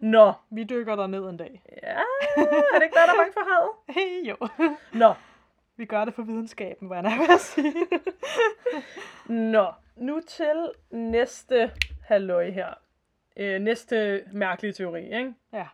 Nå, 0.00 0.32
Vi 0.50 0.64
dykker 0.64 0.96
der 0.96 1.06
ned 1.06 1.28
en 1.28 1.36
dag. 1.36 1.62
ja, 1.82 1.98
er 2.36 2.74
det 2.74 2.82
ikke 2.82 2.94
der, 2.94 3.06
der 3.06 3.12
er 3.12 3.16
bange 3.16 3.32
for 3.32 3.48
havet? 3.54 3.70
Hey, 3.96 4.28
jo. 4.28 4.36
Nå, 4.92 5.14
Vi 5.76 5.84
gør 5.84 6.04
det 6.04 6.14
for 6.14 6.22
videnskaben, 6.22 6.88
hvad 6.88 7.02
jeg 7.02 7.28
at 7.34 7.40
sige. 7.40 7.74
Nå, 9.52 9.72
nu 9.96 10.20
til 10.20 10.70
næste 10.90 11.70
halløj 12.04 12.50
her. 12.50 12.74
Øh, 13.36 13.60
næste 13.60 14.24
mærkelige 14.32 14.72
teori, 14.72 15.04
ikke? 15.04 15.34
ja. 15.52 15.66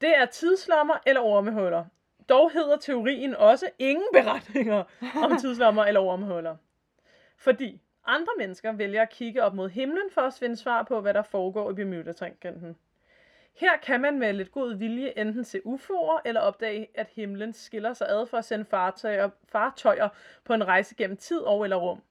Det 0.00 0.16
er 0.16 0.26
tidslommer 0.26 0.94
eller 1.06 1.20
ormehuller. 1.20 1.84
Dog 2.28 2.50
hedder 2.50 2.76
teorien 2.76 3.34
også 3.36 3.70
ingen 3.78 4.06
beretninger 4.12 4.84
om 5.24 5.36
tidslommer 5.40 5.84
eller 5.84 6.00
ormehuller. 6.00 6.56
Fordi 7.36 7.80
andre 8.08 8.32
mennesker 8.38 8.72
vælger 8.72 9.02
at 9.02 9.10
kigge 9.10 9.42
op 9.42 9.54
mod 9.54 9.68
himlen 9.68 10.10
for 10.10 10.20
at 10.20 10.34
finde 10.34 10.56
svar 10.56 10.82
på, 10.82 11.00
hvad 11.00 11.14
der 11.14 11.22
foregår 11.22 11.70
i 11.70 11.74
Bermuda-trikanten. 11.74 12.76
Her 13.54 13.76
kan 13.82 14.00
man 14.00 14.18
med 14.18 14.32
lidt 14.32 14.52
god 14.52 14.74
vilje 14.74 15.18
enten 15.18 15.44
se 15.44 15.60
UFO'er 15.66 16.20
eller 16.24 16.40
opdage, 16.40 16.88
at 16.94 17.08
himlen 17.14 17.52
skiller 17.52 17.92
sig 17.92 18.08
ad 18.08 18.26
for 18.26 18.36
at 18.36 18.44
sende 18.44 18.64
fartøjer, 18.64 19.30
fartøjer 19.48 20.08
på 20.44 20.54
en 20.54 20.68
rejse 20.68 20.94
gennem 20.94 21.16
tid 21.16 21.38
og 21.38 21.64
eller 21.64 21.76
rum. 21.76 22.02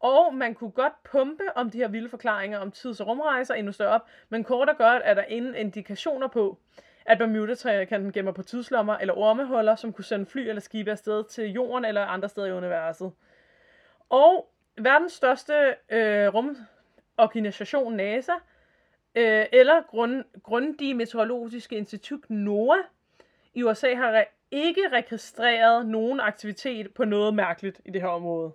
Og 0.00 0.34
man 0.34 0.54
kunne 0.54 0.70
godt 0.70 1.02
pumpe 1.02 1.44
om 1.56 1.70
de 1.70 1.78
her 1.78 1.88
vilde 1.88 2.08
forklaringer 2.08 2.58
om 2.58 2.70
tids- 2.70 3.00
og 3.00 3.06
rumrejser 3.06 3.54
endnu 3.54 3.72
større 3.72 3.90
op, 3.90 4.08
men 4.28 4.44
kort 4.44 4.68
og 4.68 4.76
godt 4.76 5.02
er 5.04 5.14
der 5.14 5.22
ingen 5.22 5.54
indikationer 5.54 6.28
på, 6.28 6.58
at 7.06 7.18
Bermuda-trikanten 7.18 8.12
gemmer 8.12 8.32
på 8.32 8.42
tidslommer 8.42 8.96
eller 8.96 9.14
ormehuller, 9.14 9.74
som 9.74 9.92
kunne 9.92 10.04
sende 10.04 10.26
fly 10.26 10.40
eller 10.40 10.60
skibe 10.60 10.90
afsted 10.90 11.24
til 11.24 11.52
jorden 11.52 11.84
eller 11.84 12.06
andre 12.06 12.28
steder 12.28 12.46
i 12.46 12.52
universet. 12.52 13.12
Og 14.08 14.50
verdens 14.80 15.12
største 15.12 15.74
øh, 15.88 16.34
rumorganisation 16.34 17.94
NASA, 17.96 18.32
øh, 19.14 19.46
eller 19.52 19.82
grund, 19.82 20.24
Grundige 20.42 20.94
Meteorologiske 20.94 21.76
Institut 21.76 22.30
NOAA 22.30 22.78
i 23.54 23.62
USA 23.62 23.94
har 23.94 24.20
re- 24.20 24.48
ikke 24.50 24.88
registreret 24.92 25.86
nogen 25.86 26.20
aktivitet 26.20 26.94
på 26.94 27.04
noget 27.04 27.34
mærkeligt 27.34 27.80
i 27.84 27.90
det 27.90 28.00
her 28.00 28.08
område, 28.08 28.52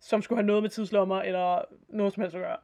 som 0.00 0.22
skulle 0.22 0.36
have 0.36 0.46
noget 0.46 0.62
med 0.62 0.70
tidslommer 0.70 1.22
eller 1.22 1.64
noget 1.88 2.12
som 2.12 2.20
helst 2.20 2.36
at 2.36 2.42
gøre. 2.42 2.56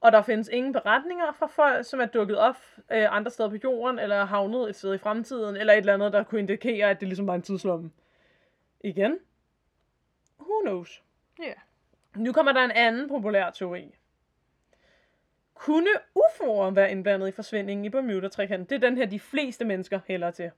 Og 0.00 0.12
der 0.12 0.22
findes 0.22 0.48
ingen 0.48 0.72
beretninger 0.72 1.32
fra 1.32 1.46
folk, 1.46 1.86
som 1.86 2.00
er 2.00 2.06
dukket 2.06 2.38
op 2.38 2.56
øh, 2.92 3.16
andre 3.16 3.30
steder 3.30 3.48
på 3.48 3.56
jorden, 3.64 3.98
eller 3.98 4.24
havnet 4.24 4.68
et 4.68 4.76
sted 4.76 4.94
i 4.94 4.98
fremtiden, 4.98 5.56
eller 5.56 5.72
et 5.72 5.78
eller 5.78 5.94
andet, 5.94 6.12
der 6.12 6.22
kunne 6.22 6.40
indikere, 6.40 6.90
at 6.90 7.00
det 7.00 7.08
ligesom 7.08 7.26
var 7.26 7.34
en 7.34 7.42
tidslomme. 7.42 7.90
Igen? 8.80 9.18
Who 10.40 10.60
knows? 10.60 11.02
Ja. 11.42 11.52
Nu 12.16 12.32
kommer 12.32 12.52
der 12.52 12.60
en 12.60 12.70
anden 12.70 13.08
populær 13.08 13.50
teori. 13.50 13.94
Kunne 15.54 15.90
UFO'er 16.18 16.70
være 16.70 16.90
indblandet 16.90 17.28
i 17.28 17.30
forsvindingen 17.30 17.84
i 17.84 17.88
Bermuda-trikanten? 17.88 18.66
Det 18.68 18.84
er 18.84 18.88
den 18.88 18.96
her, 18.96 19.06
de 19.06 19.20
fleste 19.20 19.64
mennesker 19.64 20.00
hælder 20.06 20.30
til. 20.30 20.50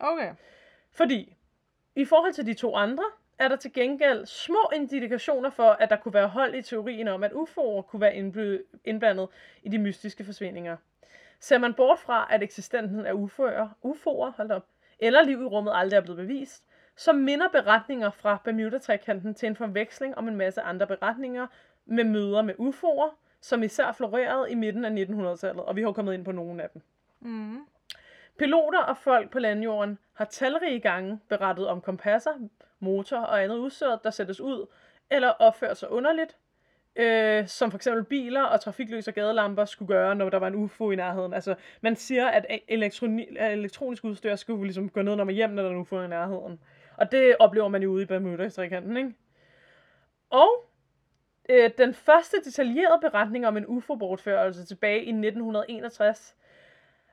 Okay. 0.00 0.34
Fordi, 0.90 1.36
i 1.96 2.04
forhold 2.04 2.32
til 2.32 2.46
de 2.46 2.54
to 2.54 2.76
andre, 2.76 3.04
er 3.38 3.48
der 3.48 3.56
til 3.56 3.72
gengæld 3.72 4.26
små 4.26 4.70
indikationer 4.74 5.50
for, 5.50 5.70
at 5.70 5.90
der 5.90 5.96
kunne 5.96 6.14
være 6.14 6.28
hold 6.28 6.54
i 6.54 6.62
teorien 6.62 7.08
om, 7.08 7.24
at 7.24 7.32
UFO'er 7.32 7.82
kunne 7.82 8.00
være 8.00 8.14
indbl- 8.14 8.78
indblandet 8.84 9.28
i 9.62 9.68
de 9.68 9.78
mystiske 9.78 10.24
forsvindinger. 10.24 10.76
Ser 11.40 11.58
man 11.58 11.74
bort 11.74 11.98
fra, 11.98 12.26
at 12.30 12.42
eksistensen 12.42 13.06
af 13.06 13.12
UFO'er, 13.12 13.68
UFO'er 13.84 14.30
hold 14.36 14.50
op, 14.50 14.66
eller 14.98 15.22
liv 15.22 15.42
i 15.42 15.44
rummet 15.44 15.72
aldrig 15.74 15.96
er 15.96 16.00
blevet 16.00 16.16
bevist, 16.16 16.64
så 16.96 17.12
minder 17.12 17.48
beretninger 17.48 18.10
fra 18.10 18.38
Bermuda-trikanten 18.44 19.34
til 19.34 19.46
en 19.46 19.56
forveksling 19.56 20.18
om 20.18 20.28
en 20.28 20.36
masse 20.36 20.60
andre 20.60 20.86
beretninger 20.86 21.46
med 21.86 22.04
møder 22.04 22.42
med 22.42 22.54
UFO'er, 22.58 23.16
som 23.40 23.62
især 23.62 23.92
florerede 23.92 24.50
i 24.50 24.54
midten 24.54 24.84
af 24.84 25.04
1900-tallet, 25.04 25.64
og 25.64 25.76
vi 25.76 25.82
har 25.82 25.92
kommet 25.92 26.14
ind 26.14 26.24
på 26.24 26.32
nogle 26.32 26.62
af 26.62 26.70
dem. 26.70 26.82
Mm. 27.20 27.66
Piloter 28.38 28.78
og 28.78 28.96
folk 28.96 29.30
på 29.30 29.38
landjorden 29.38 29.98
har 30.12 30.24
talrige 30.24 30.80
gange 30.80 31.20
berettet 31.28 31.66
om 31.66 31.80
kompasser, 31.80 32.32
motor 32.80 33.18
og 33.18 33.42
andet 33.42 33.56
udstyr, 33.56 33.96
der 34.04 34.10
sættes 34.10 34.40
ud 34.40 34.66
eller 35.10 35.28
opfører 35.28 35.74
sig 35.74 35.90
underligt, 35.90 36.36
øh, 36.96 37.46
som 37.48 37.70
for 37.70 37.78
eksempel 37.78 38.04
biler 38.04 38.42
og 38.42 38.60
trafiklys 38.60 39.08
og 39.08 39.14
gadelamper 39.14 39.64
skulle 39.64 39.88
gøre, 39.88 40.14
når 40.14 40.30
der 40.30 40.38
var 40.38 40.46
en 40.46 40.54
UFO 40.54 40.90
i 40.90 40.96
nærheden. 40.96 41.34
Altså, 41.34 41.54
man 41.80 41.96
siger, 41.96 42.28
at 42.28 42.46
elektroni- 42.50 43.42
elektronisk 43.42 44.04
udstyr 44.04 44.36
skulle 44.36 44.62
ligesom 44.64 44.88
gå 44.88 45.02
ned, 45.02 45.16
når 45.16 45.24
man 45.24 45.34
hjem, 45.34 45.50
når 45.50 45.62
der 45.62 45.68
er 45.68 45.74
en 45.74 45.80
UFO 45.80 46.02
i 46.02 46.08
nærheden. 46.08 46.60
Og 47.02 47.12
det 47.12 47.36
oplever 47.38 47.68
man 47.68 47.82
jo 47.82 47.90
ude 47.90 48.02
i 48.02 48.06
Bermuda-trikanten, 48.06 48.96
ikke? 48.96 49.14
Og 50.30 50.48
øh, 51.48 51.70
den 51.78 51.94
første 51.94 52.36
detaljerede 52.44 53.00
beretning 53.00 53.46
om 53.46 53.56
en 53.56 53.64
UFO-bortførelse 53.66 54.66
tilbage 54.66 54.98
i 54.98 55.08
1961 55.08 56.36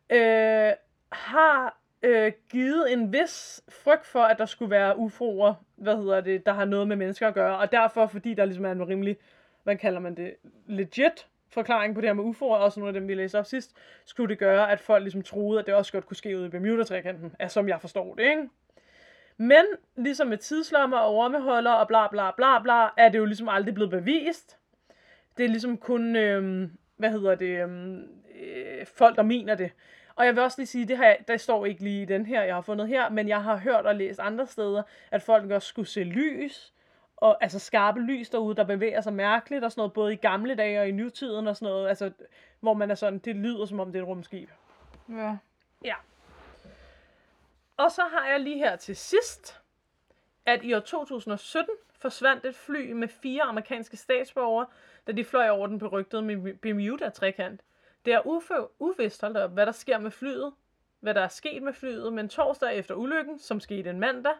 øh, 0.09 0.71
har 1.11 1.79
øh, 2.01 2.31
givet 2.51 2.93
en 2.93 3.13
vis 3.13 3.63
frygt 3.69 4.05
for, 4.05 4.19
at 4.19 4.37
der 4.37 4.45
skulle 4.45 4.71
være 4.71 4.95
UFO'er, 4.95 5.53
hvad 5.75 5.97
hedder 5.97 6.21
det, 6.21 6.45
der 6.45 6.53
har 6.53 6.65
noget 6.65 6.87
med 6.87 6.95
mennesker 6.95 7.27
at 7.27 7.33
gøre, 7.33 7.57
og 7.57 7.71
derfor, 7.71 8.07
fordi 8.07 8.33
der 8.33 8.45
ligesom 8.45 8.65
er 8.65 8.71
en 8.71 8.87
rimelig, 8.87 9.17
hvad 9.63 9.75
kalder 9.75 9.99
man 9.99 10.15
det, 10.15 10.35
legit 10.67 11.27
forklaring 11.47 11.95
på 11.95 12.01
det 12.01 12.09
her 12.09 12.13
med 12.13 12.23
UFO'er, 12.23 12.45
også 12.45 12.79
nogle 12.79 12.95
af 12.95 12.99
dem, 12.99 13.07
vi 13.07 13.15
læste 13.15 13.39
op 13.39 13.45
sidst, 13.45 13.75
skulle 14.05 14.29
det 14.29 14.39
gøre, 14.39 14.71
at 14.71 14.79
folk 14.79 15.03
ligesom 15.03 15.21
troede, 15.21 15.59
at 15.59 15.65
det 15.65 15.73
også 15.73 15.91
godt 15.91 16.05
kunne 16.05 16.17
ske 16.17 16.37
ude 16.37 16.45
i 16.45 16.49
Bermuda-trikanten, 16.49 17.35
som 17.47 17.69
jeg 17.69 17.81
forstår 17.81 18.15
det, 18.15 18.23
ikke? 18.23 18.49
Men 19.41 19.65
ligesom 19.95 20.27
med 20.27 20.37
tidslommer 20.37 20.97
og 20.97 21.15
ormeholder 21.15 21.71
og 21.71 21.87
bla 21.87 22.07
bla 22.07 22.31
bla 22.31 22.59
bla, 22.61 22.87
er 22.97 23.09
det 23.09 23.17
jo 23.17 23.25
ligesom 23.25 23.49
aldrig 23.49 23.73
blevet 23.73 23.91
bevist. 23.91 24.57
Det 25.37 25.45
er 25.45 25.49
ligesom 25.49 25.77
kun, 25.77 26.15
øh, 26.15 26.69
hvad 26.97 27.11
hedder 27.11 27.35
det, 27.35 27.69
øh, 28.41 28.85
folk, 28.85 29.15
der 29.15 29.23
mener 29.23 29.55
det. 29.55 29.71
Og 30.15 30.25
jeg 30.25 30.35
vil 30.35 30.43
også 30.43 30.61
lige 30.61 30.67
sige, 30.67 30.85
det 30.85 30.97
her, 30.97 31.15
der 31.27 31.37
står 31.37 31.65
ikke 31.65 31.83
lige 31.83 32.01
i 32.01 32.05
den 32.05 32.25
her, 32.25 32.43
jeg 32.43 32.55
har 32.55 32.61
fundet 32.61 32.87
her, 32.87 33.09
men 33.09 33.27
jeg 33.27 33.43
har 33.43 33.57
hørt 33.57 33.85
og 33.85 33.95
læst 33.95 34.19
andre 34.19 34.47
steder, 34.47 34.83
at 35.11 35.21
folk 35.21 35.51
også 35.51 35.67
skulle 35.67 35.87
se 35.87 36.03
lys, 36.03 36.73
og 37.17 37.43
altså 37.43 37.59
skarpe 37.59 37.99
lys 37.99 38.29
derude, 38.29 38.55
der 38.55 38.63
bevæger 38.63 39.01
sig 39.01 39.13
mærkeligt 39.13 39.63
og 39.63 39.71
sådan 39.71 39.79
noget, 39.79 39.93
både 39.93 40.13
i 40.13 40.15
gamle 40.15 40.55
dage 40.55 40.81
og 40.81 40.87
i 40.87 40.91
nutiden 40.91 41.47
og 41.47 41.55
sådan 41.55 41.73
noget, 41.73 41.89
altså, 41.89 42.11
hvor 42.59 42.73
man 42.73 42.91
er 42.91 42.95
sådan, 42.95 43.19
det 43.19 43.35
lyder 43.35 43.65
som 43.65 43.79
om 43.79 43.91
det 43.91 43.99
er 43.99 44.03
et 44.03 44.07
rumskib. 44.07 44.49
Ja. 45.09 45.37
Ja. 45.85 45.95
Og 47.79 47.91
så 47.91 48.01
har 48.01 48.27
jeg 48.27 48.39
lige 48.39 48.57
her 48.57 48.75
til 48.75 48.95
sidst, 48.95 49.61
at 50.45 50.63
i 50.63 50.73
år 50.73 50.79
2017 50.79 51.75
forsvandt 51.99 52.45
et 52.45 52.55
fly 52.55 52.91
med 52.91 53.07
fire 53.07 53.41
amerikanske 53.41 53.97
statsborgere, 53.97 54.65
da 55.07 55.11
de 55.11 55.25
fløj 55.25 55.49
over 55.49 55.67
den 55.67 55.79
berygtede 55.79 56.57
Bermuda-trekant. 56.61 57.61
Det 58.05 58.13
er 58.13 58.27
ufø, 58.27 58.53
uvist, 58.79 59.21
hold 59.21 59.35
op, 59.35 59.51
hvad 59.51 59.65
der 59.65 59.71
sker 59.71 59.97
med 59.97 60.11
flyet, 60.11 60.53
hvad 60.99 61.13
der 61.13 61.21
er 61.21 61.27
sket 61.27 61.63
med 61.63 61.73
flyet, 61.73 62.13
men 62.13 62.29
torsdag 62.29 62.75
efter 62.75 62.95
ulykken, 62.95 63.39
som 63.39 63.59
skete 63.59 63.89
en 63.89 63.99
mandag, 63.99 64.33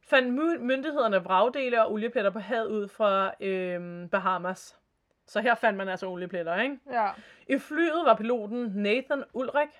fandt 0.00 0.34
myndighederne 0.62 1.24
vragdele 1.24 1.82
og 1.82 1.92
oliepletter 1.92 2.30
på 2.30 2.38
havet 2.38 2.66
ud 2.66 2.88
fra 2.88 3.34
øhm, 3.40 4.08
Bahamas. 4.08 4.78
Så 5.26 5.40
her 5.40 5.54
fandt 5.54 5.76
man 5.76 5.88
altså 5.88 6.06
oliepletter, 6.06 6.60
ikke? 6.60 6.78
Ja. 6.90 7.10
I 7.48 7.58
flyet 7.58 8.02
var 8.04 8.14
piloten 8.14 8.72
Nathan 8.74 9.24
Ulrich, 9.32 9.72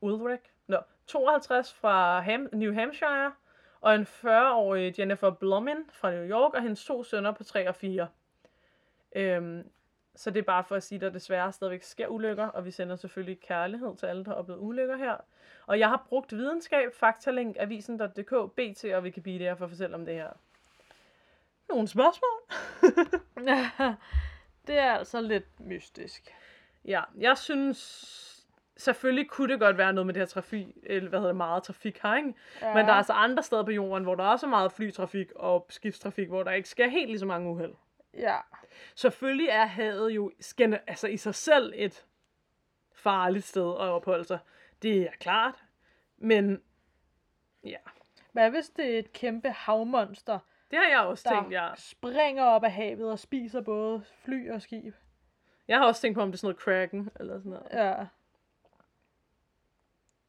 Ulrich, 0.00 0.44
52 1.06 1.74
fra 1.74 2.20
Ham, 2.20 2.48
New 2.52 2.74
Hampshire, 2.74 3.32
og 3.80 3.94
en 3.94 4.02
40-årig 4.02 4.98
Jennifer 4.98 5.30
Blumin 5.30 5.84
fra 5.92 6.10
New 6.10 6.28
York, 6.28 6.54
og 6.54 6.62
hendes 6.62 6.84
to 6.84 7.04
sønner 7.04 7.32
på 7.32 7.44
3 7.44 7.68
og 7.68 7.74
4. 7.74 8.08
Øhm, 9.16 9.70
så 10.14 10.30
det 10.30 10.38
er 10.38 10.44
bare 10.44 10.64
for 10.64 10.76
at 10.76 10.82
sige, 10.82 10.96
at 10.96 11.02
der 11.02 11.10
desværre 11.10 11.52
stadigvæk 11.52 11.82
sker 11.82 12.08
ulykker, 12.08 12.46
og 12.46 12.64
vi 12.64 12.70
sender 12.70 12.96
selvfølgelig 12.96 13.40
kærlighed 13.40 13.96
til 13.96 14.06
alle, 14.06 14.24
der 14.24 14.30
har 14.30 14.36
oplevet 14.36 14.60
ulykker 14.60 14.96
her. 14.96 15.16
Og 15.66 15.78
jeg 15.78 15.88
har 15.88 16.06
brugt 16.08 16.32
videnskab, 16.32 16.94
faktalink, 16.94 17.56
avisen.dk, 17.58 18.52
BT 18.56 18.84
og 18.84 19.02
Wikipedia 19.02 19.52
for 19.52 19.64
at 19.64 19.70
fortælle 19.70 19.96
om 19.96 20.06
det 20.06 20.14
her. 20.14 20.30
Nogle 21.68 21.88
spørgsmål? 21.88 22.40
det 24.66 24.78
er 24.78 24.92
altså 24.92 25.20
lidt 25.20 25.60
mystisk. 25.60 26.34
Ja, 26.84 27.02
jeg 27.18 27.38
synes 27.38 28.35
selvfølgelig 28.76 29.30
kunne 29.30 29.52
det 29.52 29.60
godt 29.60 29.78
være 29.78 29.92
noget 29.92 30.06
med 30.06 30.14
det 30.14 30.20
her 30.20 30.26
trafik, 30.26 30.66
eller 30.82 31.08
hvad 31.08 31.18
hedder 31.18 31.32
det, 31.32 31.36
meget 31.36 31.62
trafik 31.62 31.98
her, 32.02 32.16
ikke? 32.16 32.34
Ja. 32.62 32.74
Men 32.74 32.86
der 32.86 32.92
er 32.92 32.96
altså 32.96 33.12
andre 33.12 33.42
steder 33.42 33.62
på 33.62 33.70
jorden, 33.70 34.04
hvor 34.04 34.14
der 34.14 34.24
også 34.24 34.46
er 34.46 34.50
meget 34.50 34.72
flytrafik 34.72 35.32
og 35.32 35.66
skibstrafik, 35.68 36.28
hvor 36.28 36.42
der 36.42 36.50
ikke 36.50 36.68
sker 36.68 36.88
helt 36.88 37.08
lige 37.08 37.18
så 37.18 37.26
mange 37.26 37.50
uheld. 37.50 37.74
Ja. 38.14 38.36
Selvfølgelig 38.94 39.48
er 39.48 39.66
havet 39.66 40.10
jo 40.10 40.32
altså 40.86 41.08
i 41.08 41.16
sig 41.16 41.34
selv 41.34 41.72
et 41.76 42.06
farligt 42.92 43.44
sted 43.44 43.70
at 43.70 43.88
opholde 43.88 44.24
sig. 44.24 44.38
Det 44.82 45.02
er 45.02 45.12
klart. 45.20 45.64
Men 46.18 46.62
ja. 47.64 47.76
Hvad 48.32 48.50
hvis 48.50 48.68
det 48.68 48.94
er 48.94 48.98
et 48.98 49.12
kæmpe 49.12 49.50
havmonster, 49.50 50.38
det 50.70 50.78
har 50.78 50.88
jeg 50.88 51.00
også 51.00 51.28
der 51.28 51.36
tænkt, 51.36 51.52
ja. 51.52 51.68
springer 51.76 52.44
op 52.44 52.64
af 52.64 52.72
havet 52.72 53.10
og 53.10 53.18
spiser 53.18 53.60
både 53.60 54.02
fly 54.24 54.50
og 54.50 54.62
skib? 54.62 54.94
Jeg 55.68 55.78
har 55.78 55.86
også 55.86 56.00
tænkt 56.00 56.14
på, 56.16 56.22
om 56.22 56.28
det 56.28 56.34
er 56.34 56.38
sådan 56.38 56.46
noget 56.46 56.58
Kraken 56.58 57.10
eller 57.20 57.38
sådan 57.38 57.50
noget. 57.50 57.66
Ja. 57.72 58.06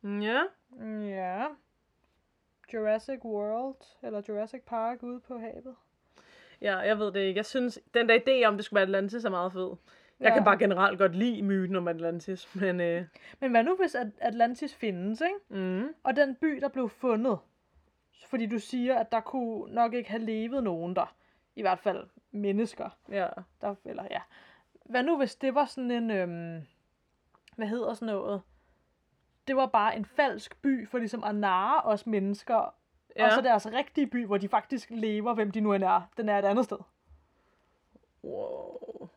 Ja. 0.04 0.44
Ja. 1.02 1.46
Jurassic 2.74 3.26
World, 3.26 3.98
eller 4.04 4.22
Jurassic 4.30 4.62
Park 4.66 5.04
ude 5.04 5.20
på 5.20 5.38
havet. 5.38 5.76
Ja, 6.62 6.78
jeg 6.78 7.00
ved 7.00 7.12
det 7.12 7.20
ikke. 7.20 7.38
Jeg 7.38 7.46
synes, 7.46 7.80
den 7.94 8.10
der 8.10 8.20
idé 8.20 8.48
om, 8.48 8.56
det 8.56 8.66
skulle 8.66 8.78
være 8.78 8.88
Atlantis, 8.88 9.26
er 9.26 9.30
meget 9.30 9.54
fed. 9.54 9.76
Jeg 10.20 10.28
ja. 10.30 10.34
kan 10.34 10.44
bare 10.44 10.58
generelt 10.58 11.00
godt 11.00 11.16
lide 11.16 11.42
myten 11.42 11.76
om 11.76 11.88
Atlantis, 11.88 12.56
men... 12.56 12.82
Øh... 12.82 13.06
Men 13.40 13.52
hvad 13.52 13.64
nu, 13.64 13.76
hvis 13.76 13.96
Atlantis 14.20 14.76
findes, 14.76 15.22
ikke? 15.22 15.62
Mm. 15.62 15.94
Og 16.04 16.16
den 16.16 16.36
by, 16.36 16.48
der 16.62 16.68
blev 16.68 16.90
fundet, 16.90 17.38
fordi 18.28 18.46
du 18.46 18.60
siger, 18.60 18.96
at 18.96 19.12
der 19.12 19.20
kunne 19.20 19.74
nok 19.74 19.94
ikke 19.94 20.10
have 20.10 20.24
levet 20.24 20.64
nogen 20.64 20.96
der. 20.96 21.16
I 21.56 21.62
hvert 21.62 21.80
fald 21.80 22.08
mennesker. 22.32 22.90
Ja. 23.10 23.28
Der, 23.62 23.76
eller 23.86 24.04
ja. 24.12 24.22
Hvad 24.86 25.04
nu, 25.04 25.18
hvis 25.18 25.36
det 25.36 25.56
var 25.56 25.66
sådan 25.66 25.92
en... 25.92 26.12
Øhm, 26.12 26.62
hvad 27.56 27.68
hedder 27.68 27.94
sådan 27.94 28.06
noget? 28.06 28.42
Det 29.48 29.56
var 29.56 29.66
bare 29.66 29.96
en 29.96 30.06
falsk 30.06 30.62
by 30.62 30.88
for 30.88 30.98
ligesom 30.98 31.24
at 31.24 31.36
narre 31.36 31.82
os 31.82 32.08
mennesker 32.08 32.74
Ja. 33.18 33.26
Og 33.26 33.32
så 33.32 33.42
deres 33.42 33.68
rigtige 33.74 34.08
by, 34.08 34.26
hvor 34.26 34.38
de 34.38 34.48
faktisk 34.48 34.90
lever, 34.92 35.34
hvem 35.34 35.52
de 35.52 35.62
nu 35.62 35.74
end 35.74 35.84
er. 35.84 36.02
Den 36.18 36.30
er 36.30 36.40
et 36.40 36.46
andet 36.46 36.66
sted. 36.66 36.78
Wow. 38.24 39.10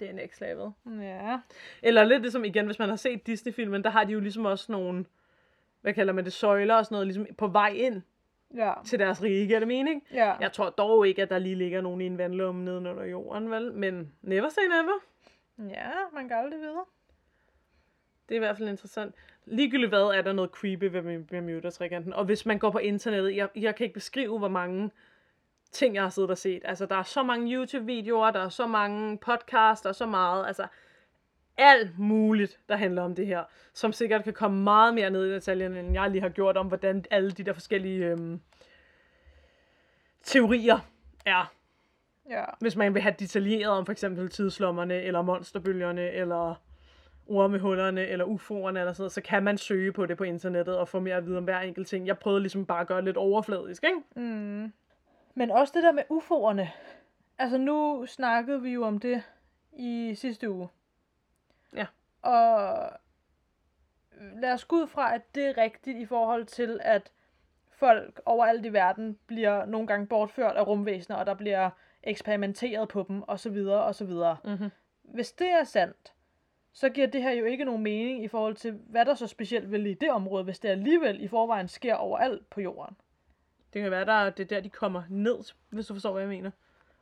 Det 0.00 0.08
er 0.08 0.12
next 0.12 0.40
level. 0.40 0.70
Ja. 1.02 1.38
Eller 1.82 2.04
lidt 2.04 2.22
ligesom 2.22 2.44
igen, 2.44 2.66
hvis 2.66 2.78
man 2.78 2.88
har 2.88 2.96
set 2.96 3.26
Disney-filmen, 3.26 3.84
der 3.84 3.90
har 3.90 4.04
de 4.04 4.12
jo 4.12 4.20
ligesom 4.20 4.44
også 4.44 4.72
nogle, 4.72 5.04
hvad 5.80 5.94
kalder 5.94 6.12
man 6.12 6.24
det, 6.24 6.32
søjler 6.32 6.74
og 6.74 6.84
sådan 6.84 6.94
noget, 6.94 7.06
ligesom 7.06 7.26
på 7.38 7.46
vej 7.46 7.68
ind 7.68 8.02
ja. 8.54 8.72
til 8.84 8.98
deres 8.98 9.22
rige, 9.22 9.46
giver 9.46 9.58
det 9.58 9.68
mening? 9.68 10.02
Ja. 10.12 10.34
Jeg 10.40 10.52
tror 10.52 10.70
dog 10.70 11.08
ikke, 11.08 11.22
at 11.22 11.30
der 11.30 11.38
lige 11.38 11.54
ligger 11.54 11.80
nogen 11.80 12.00
i 12.00 12.06
en 12.06 12.18
vandlumme 12.18 12.64
nede 12.64 12.76
under 12.76 13.04
jorden, 13.04 13.50
vel? 13.50 13.72
Men 13.72 14.12
never 14.22 14.48
say 14.48 14.62
never. 14.62 14.98
Ja, 15.70 15.90
man 16.12 16.28
kan 16.28 16.36
aldrig 16.36 16.60
vide. 16.60 16.84
Det 18.28 18.34
er 18.34 18.36
i 18.36 18.38
hvert 18.38 18.56
fald 18.56 18.68
interessant. 18.68 19.14
Ligegyldigt 19.46 19.90
hvad, 19.90 20.02
er 20.02 20.22
der 20.22 20.32
noget 20.32 20.50
creepy 20.50 20.84
ved 20.84 21.24
Bermuda-trikanten. 21.24 22.12
Og 22.12 22.24
hvis 22.24 22.46
man 22.46 22.58
går 22.58 22.70
på 22.70 22.78
internettet, 22.78 23.36
jeg, 23.36 23.48
jeg 23.56 23.74
kan 23.74 23.84
ikke 23.84 23.94
beskrive, 23.94 24.38
hvor 24.38 24.48
mange 24.48 24.90
ting, 25.72 25.94
jeg 25.94 26.02
har 26.02 26.10
siddet 26.10 26.30
og 26.30 26.38
set. 26.38 26.62
Altså, 26.64 26.86
der 26.86 26.96
er 26.96 27.02
så 27.02 27.22
mange 27.22 27.54
YouTube-videoer, 27.54 28.30
der 28.30 28.40
er 28.40 28.48
så 28.48 28.66
mange 28.66 29.18
podcasts, 29.18 29.82
der 29.82 29.88
er 29.88 29.92
så 29.92 30.06
meget, 30.06 30.46
altså, 30.46 30.66
alt 31.56 31.98
muligt, 31.98 32.60
der 32.68 32.76
handler 32.76 33.02
om 33.02 33.14
det 33.14 33.26
her, 33.26 33.44
som 33.74 33.92
sikkert 33.92 34.24
kan 34.24 34.32
komme 34.32 34.62
meget 34.62 34.94
mere 34.94 35.10
ned 35.10 35.26
i 35.26 35.34
detaljen, 35.34 35.76
end 35.76 35.92
jeg 35.92 36.10
lige 36.10 36.22
har 36.22 36.28
gjort 36.28 36.56
om, 36.56 36.66
hvordan 36.66 37.04
alle 37.10 37.30
de 37.30 37.42
der 37.42 37.52
forskellige 37.52 38.06
øhm, 38.06 38.40
teorier 40.22 40.78
er. 41.26 41.52
Ja. 42.30 42.44
Hvis 42.60 42.76
man 42.76 42.94
vil 42.94 43.02
have 43.02 43.14
detaljeret 43.18 43.72
om 43.72 43.86
for 43.86 43.92
eksempel 43.92 44.28
tidslommerne, 44.28 45.02
eller 45.02 45.22
monsterbølgerne, 45.22 46.10
eller 46.10 46.54
ormehullerne 47.28 48.06
eller 48.06 48.24
UFO'erne 48.24 48.78
eller 48.78 48.92
sådan 48.92 49.02
noget, 49.02 49.12
så 49.12 49.20
kan 49.20 49.42
man 49.42 49.58
søge 49.58 49.92
på 49.92 50.06
det 50.06 50.16
på 50.16 50.24
internettet 50.24 50.78
og 50.78 50.88
få 50.88 51.00
mere 51.00 51.16
at 51.16 51.26
vide 51.26 51.38
om 51.38 51.44
hver 51.44 51.60
enkelt 51.60 51.88
ting. 51.88 52.06
Jeg 52.06 52.18
prøvede 52.18 52.40
ligesom 52.40 52.66
bare 52.66 52.80
at 52.80 52.86
gøre 52.86 52.98
det 52.98 53.04
lidt 53.04 53.16
overfladisk, 53.16 53.84
ikke? 53.84 54.02
Mm. 54.16 54.72
Men 55.34 55.50
også 55.50 55.72
det 55.76 55.82
der 55.82 55.92
med 55.92 56.02
UFO'erne. 56.10 56.68
Altså 57.38 57.58
nu 57.58 58.06
snakkede 58.06 58.62
vi 58.62 58.70
jo 58.70 58.84
om 58.84 58.98
det 58.98 59.22
i 59.72 60.14
sidste 60.14 60.50
uge. 60.50 60.68
Ja. 61.76 61.86
Og 62.22 62.90
lad 64.40 64.52
os 64.52 64.64
gå 64.64 64.76
ud 64.76 64.86
fra, 64.86 65.14
at 65.14 65.34
det 65.34 65.46
er 65.46 65.58
rigtigt 65.58 65.98
i 65.98 66.06
forhold 66.06 66.44
til, 66.44 66.80
at 66.82 67.12
folk 67.70 68.20
overalt 68.24 68.66
i 68.66 68.72
verden 68.72 69.18
bliver 69.26 69.64
nogle 69.64 69.86
gange 69.86 70.06
bortført 70.06 70.56
af 70.56 70.66
rumvæsener, 70.66 71.16
og 71.16 71.26
der 71.26 71.34
bliver 71.34 71.70
eksperimenteret 72.02 72.88
på 72.88 73.04
dem, 73.08 73.22
og 73.22 73.40
så 73.40 73.50
videre, 73.50 73.84
og 73.84 73.94
så 73.94 74.04
videre. 74.04 74.36
Mm-hmm. 74.44 74.70
Hvis 75.02 75.32
det 75.32 75.50
er 75.50 75.64
sandt, 75.64 76.13
så 76.74 76.88
giver 76.88 77.06
det 77.06 77.22
her 77.22 77.30
jo 77.30 77.44
ikke 77.44 77.64
nogen 77.64 77.82
mening 77.82 78.24
i 78.24 78.28
forhold 78.28 78.54
til, 78.54 78.78
hvad 78.86 79.04
der 79.04 79.14
så 79.14 79.26
specielt 79.26 79.70
vil 79.70 79.86
i 79.86 79.94
det 79.94 80.10
område, 80.10 80.44
hvis 80.44 80.58
det 80.58 80.68
alligevel 80.68 81.22
i 81.22 81.28
forvejen 81.28 81.68
sker 81.68 81.94
overalt 81.94 82.50
på 82.50 82.60
jorden. 82.60 82.96
Det 83.72 83.82
kan 83.82 83.90
være, 83.90 84.04
der 84.04 84.30
det 84.30 84.42
er 84.42 84.48
der, 84.48 84.60
de 84.60 84.70
kommer 84.70 85.02
ned, 85.08 85.36
hvis 85.70 85.86
du 85.86 85.94
forstår, 85.94 86.12
hvad 86.12 86.22
jeg 86.22 86.28
mener. 86.28 86.50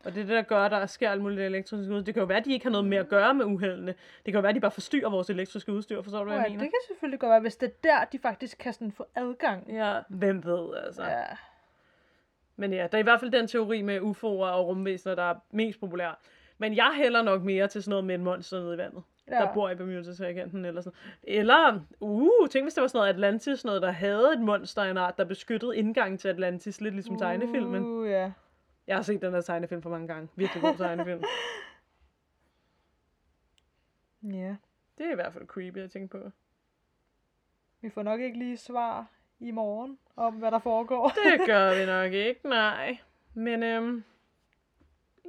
Og 0.05 0.15
det 0.15 0.21
er 0.21 0.27
det, 0.27 0.37
der 0.37 0.43
gør, 0.43 0.69
der 0.69 0.87
sker 0.87 1.11
alt 1.11 1.23
muligt 1.23 1.41
elektrisk 1.41 1.91
udstyr. 1.91 2.05
Det 2.05 2.15
kan 2.15 2.21
jo 2.21 2.27
være, 2.27 2.39
at 2.39 2.45
de 2.45 2.53
ikke 2.53 2.67
har 2.67 2.71
noget 2.71 2.87
med 2.87 2.99
at 2.99 3.09
gøre 3.09 3.35
med 3.35 3.45
uheldene. 3.45 3.93
Det 3.93 4.25
kan 4.25 4.35
jo 4.35 4.41
være, 4.41 4.49
at 4.49 4.55
de 4.55 4.61
bare 4.61 4.71
forstyrrer 4.71 5.11
vores 5.11 5.31
elektriske 5.31 5.73
udstyr. 5.73 6.03
Forstår 6.03 6.19
du, 6.19 6.25
hvad 6.25 6.35
ja, 6.37 6.43
jeg 6.43 6.51
mener? 6.51 6.65
det 6.65 6.71
kan 6.71 6.79
selvfølgelig 6.87 7.21
godt 7.21 7.31
være, 7.31 7.41
hvis 7.41 7.57
det 7.57 7.67
er 7.67 7.75
der, 7.83 8.05
de 8.05 8.19
faktisk 8.19 8.59
kan 8.59 8.73
sådan 8.73 8.93
få 8.93 9.07
adgang. 9.15 9.73
Ja, 9.73 10.01
hvem 10.09 10.45
ved, 10.45 10.77
altså. 10.85 11.05
Ja. 11.05 11.25
Men 12.57 12.73
ja, 12.73 12.87
der 12.93 12.99
er 12.99 13.01
i 13.01 13.03
hvert 13.03 13.21
fald 13.21 13.31
den 13.31 13.47
teori 13.47 13.83
med 13.83 14.01
UFO'er 14.01 14.27
og 14.27 14.67
rumvæsener, 14.67 15.15
der 15.15 15.23
er 15.23 15.35
mest 15.51 15.81
populær. 15.81 16.21
Men 16.59 16.77
jeg 16.77 16.93
hælder 16.97 17.23
nok 17.23 17.43
mere 17.43 17.69
til 17.69 17.83
sådan 17.83 17.91
noget 17.91 18.05
med 18.05 18.15
en 18.15 18.25
monster 18.25 18.61
nede 18.61 18.75
i 18.75 18.79
vandet, 18.79 19.03
ja. 19.33 19.41
der 19.41 19.55
bor 19.55 19.71
i 19.71 19.75
Bermuda-trikanten 19.75 20.65
eller 20.65 20.81
sådan 20.81 20.99
Eller, 21.23 21.81
uh, 22.01 22.49
tænk 22.49 22.65
hvis 22.65 22.75
det 22.75 22.81
var 22.81 22.89
sådan 22.89 22.99
noget 22.99 23.13
Atlantis, 23.13 23.65
noget 23.65 23.83
der 23.83 23.91
havde 23.91 24.33
et 24.33 24.41
monster, 24.41 24.83
en 24.83 24.97
art, 24.97 25.19
der 25.19 25.25
beskyttede 25.25 25.77
indgangen 25.77 26.19
til 26.19 26.29
Atlantis, 26.29 26.81
lidt 26.81 26.95
ligesom 26.95 27.15
uh, 27.15 27.19
tegnefilmen. 27.19 27.85
Uh, 27.85 28.09
ja. 28.09 28.33
Jeg 28.87 28.97
har 28.97 29.03
set 29.03 29.23
den 29.23 29.33
her 29.33 29.41
tegnefilm 29.41 29.83
for 29.83 29.91
mange 29.91 30.09
gange. 30.09 30.29
Virkelig 30.37 30.63
god 30.63 30.77
tegnefilm. 30.77 31.23
Ja. 34.23 34.57
Det 34.99 35.07
er 35.07 35.13
i 35.13 35.15
hvert 35.15 35.33
fald 35.33 35.47
creepy 35.47 35.79
at 35.79 35.91
tænke 35.91 36.09
på. 36.09 36.31
Vi 37.81 37.91
får 37.91 38.03
nok 38.03 38.21
ikke 38.21 38.39
lige 38.39 38.57
svar 38.57 39.07
i 39.41 39.51
morgen 39.51 39.99
om, 40.17 40.35
hvad 40.35 40.51
der 40.51 40.59
foregår. 40.59 41.09
Det 41.31 41.47
gør 41.47 41.79
vi 41.79 41.87
nok 41.97 42.13
ikke, 42.13 42.49
nej. 42.49 42.99
Men 43.35 43.63
øhm, 43.63 44.05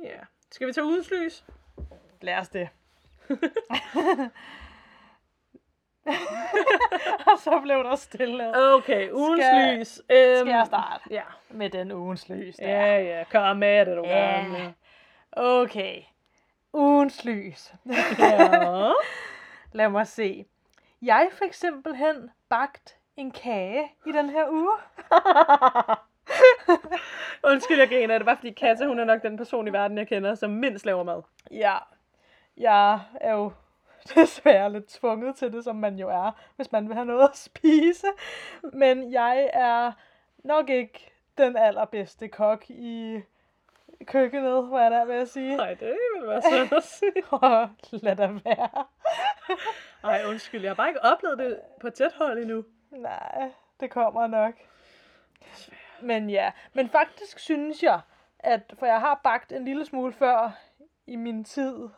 ja. 0.03 0.19
Skal 0.51 0.67
vi 0.67 0.73
tage 0.73 0.85
udenslys? 0.85 1.45
Lad 2.21 2.37
os 2.37 2.49
det. 2.49 2.69
Og 7.27 7.39
så 7.45 7.59
blev 7.63 7.83
der 7.83 7.95
stille. 7.95 8.73
Okay, 8.73 9.11
ugens 9.11 9.41
Skal- 9.43 9.77
lys. 9.79 10.01
Øhm, 10.09 10.37
Skal 10.37 10.47
jeg 10.53 10.63
starte 10.65 11.03
Ja. 11.09 11.21
med 11.49 11.69
den 11.69 11.91
ugens 11.91 12.29
lys 12.29 12.55
der? 12.55 12.67
Ja, 12.69 12.99
ja, 13.01 13.23
kom 13.31 13.57
med 13.57 13.85
det, 13.85 13.97
du 13.97 14.03
Ja. 14.05 14.31
gamle. 14.41 14.73
Okay. 15.31 16.01
Ugens 16.73 17.25
lys. 17.25 17.73
Ja. 18.19 18.91
Lad 19.77 19.89
mig 19.89 20.07
se. 20.07 20.45
Jeg 21.01 21.29
fik 21.31 21.53
simpelthen 21.53 22.29
bagt 22.49 22.97
en 23.17 23.31
kage 23.31 23.91
i 24.05 24.11
den 24.11 24.29
her 24.29 24.49
uge. 24.49 24.77
Undskyld, 27.51 27.79
jeg 27.79 27.87
griner. 27.89 28.17
Det 28.17 28.25
bare 28.25 28.37
fordi 28.37 28.51
Katja, 28.51 28.85
hun 28.87 28.99
er 28.99 29.03
nok 29.05 29.21
den 29.23 29.37
person 29.37 29.67
i 29.67 29.73
verden, 29.73 29.97
jeg 29.97 30.07
kender, 30.07 30.35
som 30.35 30.49
mindst 30.49 30.85
laver 30.85 31.03
mad. 31.03 31.21
Ja, 31.51 31.77
jeg 32.57 33.01
er 33.21 33.33
jo 33.33 33.51
desværre 34.15 34.71
lidt 34.71 34.87
tvunget 34.87 35.35
til 35.35 35.53
det, 35.53 35.63
som 35.63 35.75
man 35.75 35.95
jo 35.99 36.09
er, 36.09 36.31
hvis 36.55 36.71
man 36.71 36.87
vil 36.87 36.95
have 36.95 37.05
noget 37.05 37.29
at 37.29 37.37
spise. 37.37 38.07
Men 38.73 39.11
jeg 39.11 39.49
er 39.53 39.91
nok 40.43 40.69
ikke 40.69 41.13
den 41.37 41.57
allerbedste 41.57 42.27
kok 42.27 42.69
i 42.69 43.21
køkkenet, 44.05 44.67
hvad 44.67 44.79
er 44.79 44.89
der 44.89 45.05
ved 45.05 45.15
at 45.15 45.29
sige. 45.29 45.57
Nej, 45.57 45.73
det 45.73 45.87
vil 45.87 46.27
være 46.27 46.41
sådan 46.41 46.77
at 46.77 46.83
sige. 46.83 47.23
Og 47.31 47.69
lad 47.91 48.15
da 48.15 48.27
være. 48.27 48.85
Ej, 50.13 50.21
undskyld. 50.29 50.61
Jeg 50.61 50.69
har 50.69 50.75
bare 50.75 50.87
ikke 50.87 51.03
oplevet 51.03 51.39
det 51.39 51.59
på 51.81 51.89
tæt 51.89 52.13
hold 52.13 52.39
endnu. 52.39 52.63
Nej, 52.91 53.51
det 53.79 53.91
kommer 53.91 54.27
nok. 54.27 54.53
Men 56.01 56.29
ja, 56.29 56.51
men 56.73 56.89
faktisk 56.89 57.39
synes 57.39 57.83
jeg, 57.83 57.99
at 58.39 58.73
for 58.79 58.85
jeg 58.85 58.99
har 58.99 59.19
bagt 59.23 59.51
en 59.51 59.65
lille 59.65 59.85
smule 59.85 60.13
før 60.13 60.51
i 61.07 61.15
min 61.15 61.43
tid. 61.43 61.75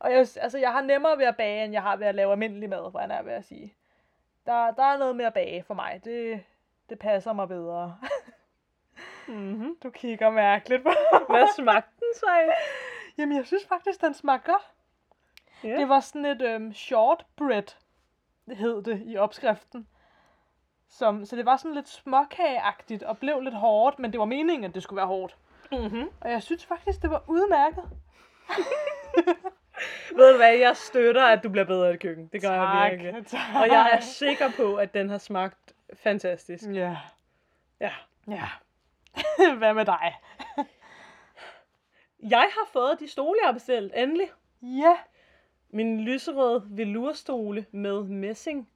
og 0.00 0.12
jeg, 0.12 0.18
altså, 0.18 0.58
jeg 0.58 0.72
har 0.72 0.82
nemmere 0.82 1.18
ved 1.18 1.24
at 1.24 1.36
bage, 1.36 1.64
end 1.64 1.72
jeg 1.72 1.82
har 1.82 1.96
ved 1.96 2.06
at 2.06 2.14
lave 2.14 2.32
almindelig 2.32 2.68
mad, 2.68 2.90
hvor 2.90 3.00
jeg 3.00 3.18
er 3.18 3.22
ved 3.22 3.32
at 3.32 3.44
sige. 3.44 3.74
Der, 4.46 4.70
der 4.70 4.82
er 4.82 4.98
noget 4.98 5.16
med 5.16 5.24
at 5.24 5.34
bage 5.34 5.62
for 5.62 5.74
mig. 5.74 6.00
Det, 6.04 6.44
det 6.88 6.98
passer 6.98 7.32
mig 7.32 7.48
bedre. 7.48 7.96
Mm-hmm. 9.28 9.76
Du 9.82 9.90
kigger 9.90 10.30
mærkeligt 10.30 10.82
på 10.82 10.90
Hvad 11.32 11.54
smagte 11.56 11.90
den 12.00 12.08
så 12.14 12.26
af? 12.26 12.50
Jamen, 13.18 13.36
jeg 13.36 13.46
synes 13.46 13.66
faktisk, 13.66 14.00
den 14.00 14.14
smagte 14.14 14.52
godt. 14.52 14.70
Ja. 15.64 15.76
Det 15.76 15.88
var 15.88 16.00
sådan 16.00 16.24
et 16.24 16.42
øhm, 16.42 16.72
shortbread, 16.72 17.76
hed 18.48 18.82
det 18.82 19.02
i 19.06 19.16
opskriften. 19.16 19.88
Som, 20.88 21.24
så 21.24 21.36
det 21.36 21.46
var 21.46 21.56
sådan 21.56 21.74
lidt 21.74 21.88
småkageagtigt 21.88 23.02
og 23.02 23.18
blev 23.18 23.40
lidt 23.40 23.54
hårdt, 23.54 23.98
men 23.98 24.12
det 24.12 24.20
var 24.20 24.26
meningen, 24.26 24.64
at 24.64 24.74
det 24.74 24.82
skulle 24.82 24.96
være 24.96 25.06
hårdt. 25.06 25.36
Mm-hmm. 25.72 26.08
Og 26.20 26.30
jeg 26.30 26.42
synes 26.42 26.66
faktisk, 26.66 27.02
det 27.02 27.10
var 27.10 27.24
udmærket. 27.26 27.84
Ved 30.16 30.30
du 30.32 30.36
hvad, 30.36 30.54
jeg 30.56 30.76
støtter, 30.76 31.26
at 31.26 31.42
du 31.44 31.48
bliver 31.48 31.64
bedre 31.64 31.88
i 31.88 31.92
det 31.92 32.00
køkken. 32.00 32.26
Det 32.32 32.42
gør 32.42 32.50
jeg 32.52 32.90
virkelig. 32.90 33.26
tak. 33.26 33.40
Og 33.62 33.68
jeg 33.68 33.90
er 33.92 34.00
sikker 34.00 34.50
på, 34.56 34.76
at 34.76 34.94
den 34.94 35.08
har 35.10 35.18
smagt 35.18 35.74
fantastisk. 35.94 36.64
Ja, 36.64 36.96
Ja. 37.80 37.92
ja. 38.28 38.48
Hvad 39.58 39.74
med 39.74 39.84
dig? 39.84 40.14
Jeg 42.22 42.48
har 42.52 42.68
fået 42.72 43.00
de 43.00 43.08
stole, 43.08 43.38
jeg 43.42 43.48
har 43.48 43.52
bestilt. 43.52 43.92
Endelig. 43.96 44.30
Ja, 44.62 44.96
Min 45.70 46.00
lyserøde 46.00 46.64
velurstole 46.66 47.66
med 47.70 48.02
messing 48.02 48.68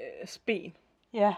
øh, 0.00 0.26
spen. 0.26 0.76
ja. 1.12 1.34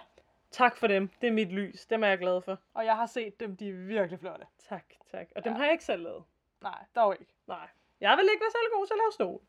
Tak 0.51 0.77
for 0.77 0.87
dem. 0.87 1.11
Det 1.21 1.27
er 1.27 1.33
mit 1.33 1.49
lys. 1.53 1.87
Dem 1.87 2.03
er 2.05 2.09
jeg 2.09 2.19
glad 2.19 2.41
for. 2.43 2.59
Og 2.75 2.85
jeg 2.85 2.97
har 2.97 3.07
set 3.07 3.41
dem, 3.41 3.57
de 3.57 3.69
er 3.69 3.73
virkelig 3.73 4.19
flotte. 4.21 4.47
Tak, 4.69 4.85
tak. 5.11 5.27
Og 5.37 5.45
dem 5.45 5.53
Ja. 5.53 5.57
har 5.57 5.65
jeg 5.65 5.73
ikke 5.73 5.85
selv 5.85 6.03
lavet. 6.03 6.23
Nej, 6.63 6.79
dog 6.97 7.17
ikke. 7.21 7.33
Nej. 7.47 7.69
Jeg 8.01 8.17
vil 8.17 8.29
ikke 8.33 8.43
være 8.43 8.51
særlig 8.51 8.71
god 8.75 8.87
til 8.87 8.95
at 8.95 8.99
lave 8.99 9.13
stol. 9.13 9.41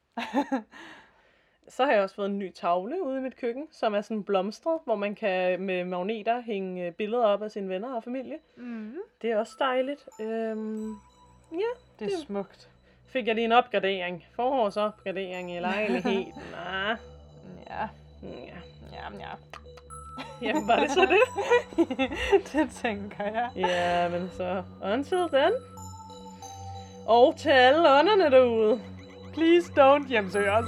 Så 1.68 1.86
har 1.86 1.91
jeg 1.91 2.02
også 2.02 2.16
fået 2.16 2.30
en 2.30 2.39
ny 2.39 2.54
tavle 2.54 3.04
ude 3.04 3.18
i 3.18 3.22
mit 3.22 3.36
køkken, 3.36 3.68
som 3.72 3.93
er 3.93 4.02
sådan 4.02 4.24
blomstret, 4.24 4.80
hvor 4.86 4.95
man 4.95 5.16
kan 5.16 5.62
med 5.62 5.84
magneter 5.86 6.41
hænge 6.41 6.86
øh, 6.88 6.91
billeder 6.93 7.24
op 7.26 7.41
af 7.43 7.52
sine 7.52 7.70
venner 7.70 7.95
og 7.95 8.04
familie. 8.04 8.39
Mm. 8.58 8.95
Det 9.22 9.32
er 9.32 9.38
også 9.38 9.56
dejligt. 9.60 10.10
Øhm, 10.22 10.91
ja, 11.52 11.70
Det 12.00 12.14
er 12.14 12.18
smukt. 12.18 12.70
fik 13.08 13.28
jeg 13.28 13.36
lige 13.36 13.45
en 13.45 13.52
opgradering. 13.52 14.26
Forårsopgradering 14.36 15.56
i 15.56 15.60
lejligheden. 15.60 16.34
Ah, 16.68 16.97
Ja, 17.68 17.89
ja. 18.24 18.58
ja, 18.93 19.18
ja. 19.20 19.32
Jamen, 20.41 20.68
var 20.68 20.76
det 20.76 20.91
så 20.91 21.01
det? 21.01 21.20
det 22.53 22.70
tænker 22.82 23.24
jeg. 23.24 23.49
Ja, 23.55 24.10
men 24.10 24.30
så 24.38 24.64
until 24.93 25.18
then. 25.34 25.51
Og 27.05 27.36
til 27.38 27.49
alle 27.49 27.89
ånderne 27.99 28.32
derude. 28.32 28.82
Please 29.34 29.72
don't 29.78 30.07
hjemsøge 30.07 30.51
os. 30.51 30.66